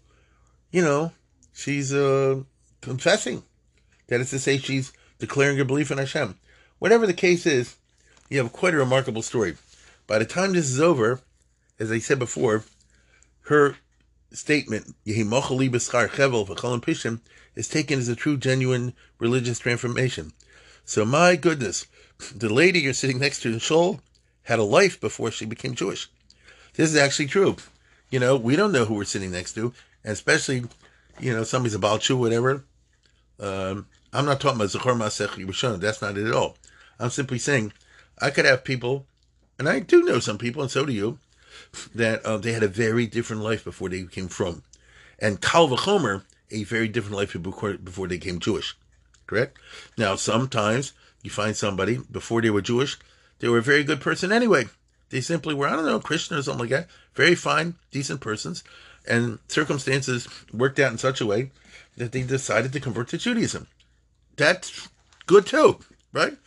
You 0.71 0.81
know, 0.81 1.13
she's 1.53 1.93
uh, 1.93 2.41
confessing. 2.81 3.43
That 4.07 4.21
is 4.21 4.29
to 4.31 4.39
say, 4.39 4.57
she's 4.57 4.91
declaring 5.19 5.57
her 5.57 5.65
belief 5.65 5.89
in 5.89 5.97
Hashem. 5.97 6.35
Whatever 6.79 7.07
the 7.07 7.13
case 7.13 7.45
is, 7.45 7.75
you 8.29 8.39
have 8.39 8.51
quite 8.51 8.73
a 8.73 8.77
remarkable 8.77 9.21
story. 9.21 9.55
By 10.07 10.19
the 10.19 10.25
time 10.25 10.53
this 10.53 10.69
is 10.69 10.81
over, 10.81 11.21
as 11.79 11.91
I 11.91 11.99
said 11.99 12.19
before, 12.19 12.63
her 13.43 13.77
statement, 14.35 14.95
is 17.55 17.67
taken 17.67 17.99
as 17.99 18.09
a 18.09 18.15
true, 18.15 18.37
genuine 18.37 18.93
religious 19.19 19.59
transformation. 19.59 20.33
So, 20.83 21.05
my 21.05 21.35
goodness, 21.35 21.87
the 22.35 22.53
lady 22.53 22.79
you're 22.79 22.93
sitting 22.93 23.19
next 23.19 23.41
to 23.41 23.53
in 23.53 23.59
Shul 23.59 24.01
had 24.43 24.59
a 24.59 24.63
life 24.63 24.99
before 24.99 25.31
she 25.31 25.45
became 25.45 25.73
Jewish. 25.73 26.09
This 26.75 26.91
is 26.91 26.97
actually 26.97 27.27
true. 27.27 27.55
You 28.09 28.19
know, 28.19 28.35
we 28.35 28.55
don't 28.55 28.71
know 28.71 28.85
who 28.85 28.95
we're 28.95 29.05
sitting 29.05 29.31
next 29.31 29.53
to, 29.53 29.73
and 30.03 30.13
especially, 30.13 30.65
you 31.19 31.33
know, 31.33 31.43
somebody's 31.43 31.73
about 31.73 32.07
you, 32.07 32.17
whatever. 32.17 32.63
Um, 33.39 33.87
I'm 34.13 34.25
not 34.25 34.39
talking 34.39 34.57
about 34.57 34.69
Zechor 34.69 34.97
Masech 34.97 35.43
Yerushalayim. 35.43 35.79
That's 35.79 36.01
not 36.01 36.17
it 36.17 36.27
at 36.27 36.33
all. 36.33 36.57
I'm 36.99 37.09
simply 37.09 37.39
saying 37.39 37.73
I 38.19 38.29
could 38.29 38.45
have 38.45 38.63
people 38.63 39.07
and 39.57 39.69
I 39.69 39.79
do 39.79 40.03
know 40.03 40.19
some 40.19 40.37
people, 40.37 40.61
and 40.61 40.71
so 40.71 40.85
do 40.85 40.91
you, 40.91 41.19
that 41.93 42.25
uh, 42.25 42.37
they 42.37 42.53
had 42.53 42.63
a 42.63 42.67
very 42.67 43.07
different 43.07 43.41
life 43.41 43.63
before 43.63 43.89
they 43.89 44.03
came 44.03 44.27
from, 44.27 44.63
and 45.19 45.41
Kal 45.41 45.67
V'chomer, 45.69 46.23
a 46.51 46.63
very 46.63 46.87
different 46.87 47.17
life 47.17 47.41
before, 47.41 47.73
before 47.73 48.07
they 48.07 48.17
became 48.17 48.39
Jewish. 48.39 48.77
Correct? 49.27 49.57
Now, 49.97 50.15
sometimes 50.15 50.93
you 51.23 51.31
find 51.31 51.55
somebody 51.55 51.99
before 52.11 52.41
they 52.41 52.51
were 52.51 52.61
Jewish, 52.61 52.97
they 53.39 53.47
were 53.47 53.57
a 53.57 53.63
very 53.63 53.83
good 53.83 54.01
person 54.01 54.31
anyway. 54.31 54.65
They 55.09 55.21
simply 55.21 55.53
were, 55.53 55.67
I 55.67 55.75
don't 55.75 55.85
know, 55.85 55.99
Christian 55.99 56.37
or 56.37 56.41
something 56.41 56.61
like 56.61 56.69
that. 56.69 56.87
Very 57.15 57.35
fine, 57.35 57.75
decent 57.91 58.21
persons. 58.21 58.63
And 59.07 59.39
circumstances 59.47 60.27
worked 60.51 60.79
out 60.79 60.91
in 60.91 60.97
such 60.97 61.21
a 61.21 61.25
way 61.25 61.51
that 61.97 62.11
they 62.11 62.23
decided 62.23 62.73
to 62.73 62.79
convert 62.79 63.09
to 63.09 63.17
Judaism. 63.17 63.67
That's 64.35 64.89
good 65.25 65.45
too, 65.45 65.79
right? 66.11 66.37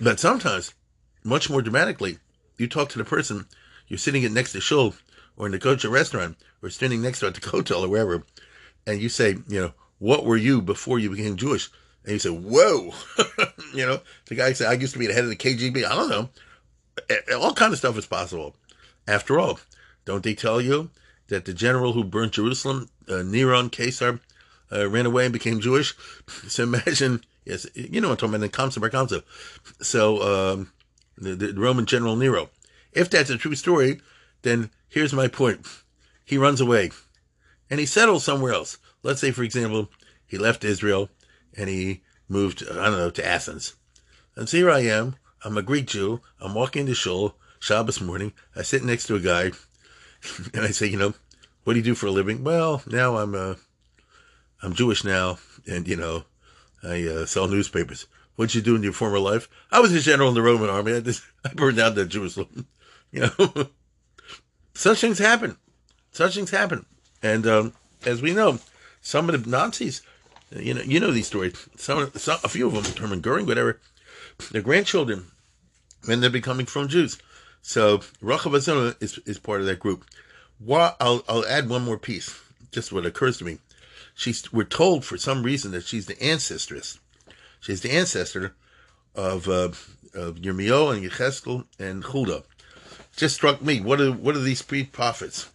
But 0.00 0.20
sometimes 0.20 0.74
much 1.22 1.50
more 1.50 1.62
dramatically, 1.62 2.18
you 2.56 2.66
talk 2.66 2.88
to 2.90 2.98
the 2.98 3.04
person, 3.04 3.46
you're 3.88 3.98
sitting 3.98 4.24
at 4.24 4.32
next 4.32 4.52
to 4.52 4.60
Shul 4.60 4.94
or 5.36 5.46
in 5.46 5.52
the 5.52 5.58
kosher 5.58 5.88
restaurant 5.88 6.36
or 6.62 6.70
standing 6.70 7.02
next 7.02 7.20
to 7.20 7.26
at 7.26 7.34
the 7.34 7.48
hotel 7.48 7.84
or 7.84 7.88
wherever, 7.88 8.24
and 8.86 9.00
you 9.00 9.08
say, 9.08 9.36
you 9.48 9.60
know, 9.60 9.72
what 9.98 10.24
were 10.24 10.36
you 10.36 10.62
before 10.62 10.98
you 10.98 11.10
became 11.10 11.36
Jewish? 11.36 11.70
And 12.04 12.12
you 12.12 12.18
say, 12.18 12.30
whoa, 12.30 12.92
you 13.74 13.84
know, 13.84 14.00
the 14.26 14.34
guy 14.34 14.52
said, 14.52 14.68
I 14.68 14.74
used 14.74 14.92
to 14.92 14.98
be 14.98 15.06
the 15.06 15.12
head 15.12 15.24
of 15.24 15.30
the 15.30 15.36
KGB. 15.36 15.84
I 15.84 15.94
don't 15.94 16.08
know. 16.08 16.28
All 17.36 17.52
kind 17.52 17.72
of 17.72 17.78
stuff 17.78 17.98
is 17.98 18.06
possible. 18.06 18.56
After 19.06 19.38
all, 19.38 19.60
don't 20.04 20.22
they 20.22 20.34
tell 20.34 20.60
you 20.60 20.90
that 21.28 21.44
the 21.44 21.54
general 21.54 21.92
who 21.92 22.04
burned 22.04 22.32
Jerusalem, 22.32 22.88
uh, 23.08 23.14
Neron 23.14 23.74
Caesar, 23.74 24.20
uh, 24.72 24.88
ran 24.88 25.06
away 25.06 25.24
and 25.24 25.32
became 25.32 25.60
Jewish? 25.60 25.94
So 26.48 26.62
imagine, 26.62 27.24
yes, 27.44 27.66
you 27.74 28.00
know 28.00 28.08
what 28.08 28.22
I'm 28.22 28.30
talking 28.30 28.42
about, 28.42 28.72
the 28.72 28.80
Kamsa 28.80 28.80
Bar 28.80 28.90
Kamsa. 28.90 29.22
So, 29.82 30.22
um, 30.22 30.72
the, 31.16 31.34
the 31.34 31.54
Roman 31.54 31.86
general 31.86 32.16
Nero. 32.16 32.50
If 32.98 33.10
that's 33.10 33.30
a 33.30 33.38
true 33.38 33.54
story, 33.54 34.00
then 34.42 34.70
here's 34.88 35.12
my 35.12 35.28
point. 35.28 35.64
He 36.24 36.36
runs 36.36 36.60
away 36.60 36.90
and 37.70 37.78
he 37.78 37.86
settles 37.86 38.24
somewhere 38.24 38.52
else. 38.52 38.78
Let's 39.04 39.20
say, 39.20 39.30
for 39.30 39.44
example, 39.44 39.88
he 40.26 40.36
left 40.36 40.64
Israel 40.64 41.08
and 41.56 41.68
he 41.68 42.02
moved, 42.28 42.64
I 42.68 42.86
don't 42.86 42.98
know, 42.98 43.10
to 43.10 43.24
Athens. 43.24 43.76
And 44.34 44.48
so 44.48 44.56
here 44.56 44.70
I 44.70 44.80
am. 44.80 45.14
I'm 45.44 45.56
a 45.56 45.62
Greek 45.62 45.86
Jew. 45.86 46.22
I'm 46.40 46.54
walking 46.54 46.86
to 46.86 46.94
Shul, 46.94 47.36
Shabbos 47.60 48.00
morning. 48.00 48.32
I 48.56 48.62
sit 48.62 48.82
next 48.82 49.06
to 49.06 49.14
a 49.14 49.20
guy 49.20 49.52
and 50.52 50.64
I 50.64 50.72
say, 50.72 50.88
you 50.88 50.98
know, 50.98 51.14
what 51.62 51.74
do 51.74 51.78
you 51.78 51.84
do 51.84 51.94
for 51.94 52.06
a 52.06 52.10
living? 52.10 52.42
Well, 52.42 52.82
now 52.88 53.18
I'm, 53.18 53.36
uh, 53.36 53.54
I'm 54.60 54.72
Jewish 54.72 55.04
now 55.04 55.38
and, 55.68 55.86
you 55.86 55.94
know, 55.94 56.24
I 56.82 57.06
uh, 57.06 57.26
sell 57.26 57.46
newspapers. 57.46 58.06
What'd 58.34 58.56
you 58.56 58.60
do 58.60 58.74
in 58.74 58.82
your 58.82 58.92
former 58.92 59.20
life? 59.20 59.48
I 59.70 59.78
was 59.78 59.92
a 59.92 60.00
general 60.00 60.30
in 60.30 60.34
the 60.34 60.42
Roman 60.42 60.68
army. 60.68 60.96
I, 60.96 61.00
just, 61.00 61.22
I 61.44 61.54
burned 61.54 61.76
down 61.76 61.94
the 61.94 62.04
Jerusalem. 62.04 62.66
You 63.10 63.20
know, 63.38 63.68
such 64.74 65.00
things 65.00 65.18
happen. 65.18 65.56
Such 66.12 66.34
things 66.34 66.50
happen. 66.50 66.86
And 67.22 67.46
um, 67.46 67.72
as 68.04 68.22
we 68.22 68.32
know, 68.32 68.58
some 69.00 69.28
of 69.28 69.44
the 69.44 69.50
Nazis, 69.50 70.02
you 70.50 70.74
know, 70.74 70.82
you 70.82 71.00
know 71.00 71.10
these 71.10 71.26
stories. 71.26 71.68
Some, 71.76 72.10
some 72.14 72.38
a 72.44 72.48
few 72.48 72.66
of 72.66 72.74
them, 72.74 72.84
Hermann 72.96 73.20
Goering, 73.20 73.46
whatever, 73.46 73.80
their 74.50 74.62
grandchildren 74.62 75.26
when 76.04 76.20
they're 76.20 76.30
becoming 76.30 76.66
from 76.66 76.88
Jews. 76.88 77.18
So 77.62 77.98
Rachav 78.22 78.52
Azona 78.56 78.96
is 79.02 79.18
is 79.26 79.38
part 79.38 79.60
of 79.60 79.66
that 79.66 79.80
group. 79.80 80.04
What 80.58 80.96
I'll 81.00 81.24
I'll 81.28 81.46
add 81.46 81.68
one 81.68 81.84
more 81.84 81.98
piece, 81.98 82.38
just 82.70 82.92
what 82.92 83.06
occurs 83.06 83.38
to 83.38 83.44
me. 83.44 83.58
She's 84.14 84.52
we're 84.52 84.64
told 84.64 85.04
for 85.04 85.16
some 85.16 85.42
reason 85.42 85.72
that 85.72 85.84
she's 85.84 86.06
the 86.06 86.14
ancestress 86.14 86.98
She's 87.60 87.80
the 87.80 87.90
ancestor 87.90 88.54
of 89.14 89.48
uh, 89.48 89.70
of 90.14 90.36
Yirmiyahu 90.36 90.96
and 90.96 91.10
Yecheskel 91.10 91.66
and 91.78 92.02
Chuldah. 92.02 92.44
Just 93.18 93.34
struck 93.34 93.60
me. 93.60 93.80
What 93.80 94.00
are 94.00 94.12
what 94.12 94.36
are 94.36 94.40
these 94.40 94.62
three 94.62 94.84
prophets? 94.84 95.50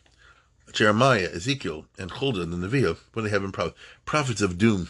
Jeremiah, 0.73 1.29
Ezekiel, 1.33 1.85
and 1.97 2.11
Huldah, 2.11 2.45
the 2.45 2.57
Neviah. 2.57 2.97
Do 3.15 3.21
they 3.21 3.29
have 3.29 3.41
in 3.41 3.53
prophets? 3.53 3.79
Prophets 4.03 4.41
of 4.41 4.57
doom. 4.57 4.89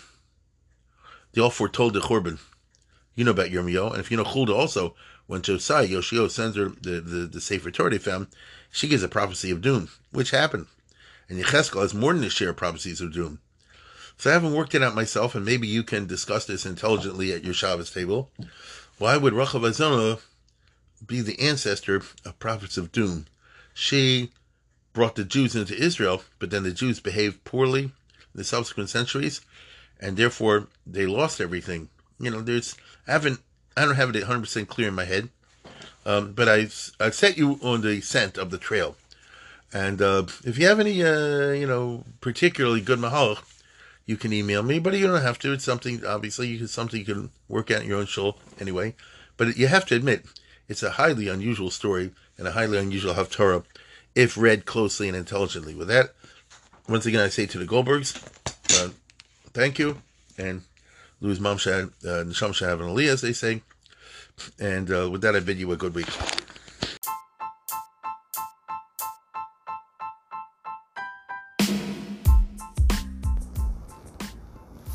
They 1.34 1.42
all 1.42 1.52
foretold 1.52 1.94
the 1.94 2.00
Churban. 2.00 2.40
You 3.14 3.26
know 3.26 3.32
about 3.32 3.52
Yirmiyahu, 3.52 3.92
and 3.92 4.00
if 4.00 4.10
you 4.10 4.18
know 4.18 4.24
Huldah 4.24 4.56
also, 4.56 4.96
when 5.28 5.44
Josiah, 5.44 5.86
Yoshio 5.86 6.28
sends 6.28 6.58
her 6.58 6.70
the, 6.70 7.00
the, 7.00 7.28
the 7.28 7.42
Sefer 7.42 7.70
Torah 7.70 7.92
they 7.92 8.00
found, 8.00 8.26
she 8.72 8.88
gives 8.88 9.04
a 9.04 9.08
prophecy 9.08 9.52
of 9.52 9.62
doom, 9.62 9.90
which 10.12 10.32
happened. 10.32 10.66
And 11.30 11.40
Yecheskel 11.40 11.84
has 11.84 11.94
more 11.94 12.14
than 12.14 12.24
a 12.24 12.30
share 12.32 12.50
of 12.50 12.58
prophecies 12.58 13.02
of 13.02 13.14
doom. 13.14 13.40
So 14.18 14.32
I 14.32 14.34
haven't 14.34 14.56
worked 14.56 14.74
it 14.74 14.82
out 14.82 14.96
myself, 14.96 15.36
and 15.36 15.46
maybe 15.46 15.68
you 15.68 15.84
can 15.84 16.08
discuss 16.08 16.46
this 16.46 16.66
intelligently 16.66 17.34
at 17.34 17.44
your 17.44 17.54
Shabbos 17.54 17.92
table. 17.92 18.32
Why 18.98 19.16
would 19.16 19.34
Rachav 19.34 19.62
Azona 19.62 20.20
be 21.06 21.22
the 21.22 21.40
ancestor 21.40 21.96
of 21.96 22.40
prophets 22.40 22.78
of 22.78 22.92
doom? 22.92 23.26
She 23.74 24.32
brought 24.94 25.16
the 25.16 25.24
Jews 25.24 25.56
into 25.56 25.76
Israel, 25.76 26.24
but 26.40 26.52
then 26.52 26.64
the 26.64 26.72
Jews 26.72 27.00
behaved 27.00 27.44
poorly 27.44 27.84
in 27.84 27.92
the 28.36 28.44
subsequent 28.44 28.90
centuries, 28.90 29.42
and 30.00 30.16
therefore 30.16 30.68
they 30.86 31.06
lost 31.06 31.42
everything. 31.42 31.90
You 32.20 32.32
know, 32.32 32.42
there's 32.42 32.76
I 33.08 33.14
haven't 33.14 33.40
I 33.76 33.86
don't 33.86 33.96
have 33.96 34.10
it 34.10 34.20
100 34.20 34.40
percent 34.42 34.70
clear 34.70 34.90
in 34.90 34.96
my 34.96 35.06
head, 35.06 35.30
um, 36.06 36.34
but 36.34 36.48
I've 36.48 36.92
I've 37.00 37.16
set 37.16 37.38
you 37.38 37.60
on 37.64 37.82
the 37.82 38.02
scent 38.02 38.38
of 38.38 38.52
the 38.52 38.58
trail. 38.58 38.96
And 39.74 40.02
uh, 40.04 40.26
if 40.46 40.60
you 40.60 40.68
have 40.68 40.80
any, 40.80 41.04
uh, 41.04 41.50
you 41.50 41.66
know, 41.66 42.04
particularly 42.22 42.80
good 42.80 43.00
mahalach, 43.00 43.42
you 44.06 44.18
can 44.18 44.32
email 44.32 44.62
me, 44.62 44.78
but 44.78 44.94
you 44.94 45.08
don't 45.08 45.22
have 45.22 45.40
to. 45.40 45.54
It's 45.54 45.64
something 45.64 46.06
obviously 46.06 46.48
you 46.48 46.60
can 46.60 46.68
something 46.68 47.00
you 47.00 47.06
can 47.06 47.32
work 47.48 47.72
out 47.72 47.82
in 47.82 47.88
your 47.88 48.00
own 48.00 48.06
show 48.06 48.36
anyway. 48.60 48.96
But 49.36 49.58
you 49.58 49.68
have 49.68 49.86
to 49.88 49.96
admit 49.96 50.26
it's 50.68 50.84
a 50.84 50.92
highly 50.92 51.28
unusual 51.28 51.70
story 51.70 52.12
and 52.38 52.48
a 52.48 52.52
highly 52.52 52.78
unusual 52.78 53.14
Haftarah 53.14 53.64
if 54.16 54.38
read 54.38 54.66
closely 54.66 55.08
and 55.08 55.18
intelligently. 55.18 55.76
With 55.76 55.88
that, 55.88 56.14
once 56.88 57.06
again, 57.06 57.22
I 57.22 57.30
say 57.30 57.46
to 57.48 57.58
the 57.58 57.66
Goldbergs, 57.66 58.16
uh, 58.80 58.92
thank 59.54 59.80
you, 59.80 60.02
and 60.38 60.62
Louis 61.22 61.40
Mom 61.40 61.58
Shad, 61.58 61.86
uh, 62.04 62.24
Nisham 62.26 62.52
Shahav 62.52 62.82
and 62.82 62.90
Ali, 62.90 63.08
as 63.08 63.22
they 63.22 63.34
say. 63.34 63.62
And 64.60 64.92
uh, 64.92 65.10
with 65.10 65.22
that, 65.22 65.36
I 65.36 65.40
bid 65.40 65.58
you 65.58 65.72
a 65.72 65.78
good 65.78 65.96
week. 65.96 66.08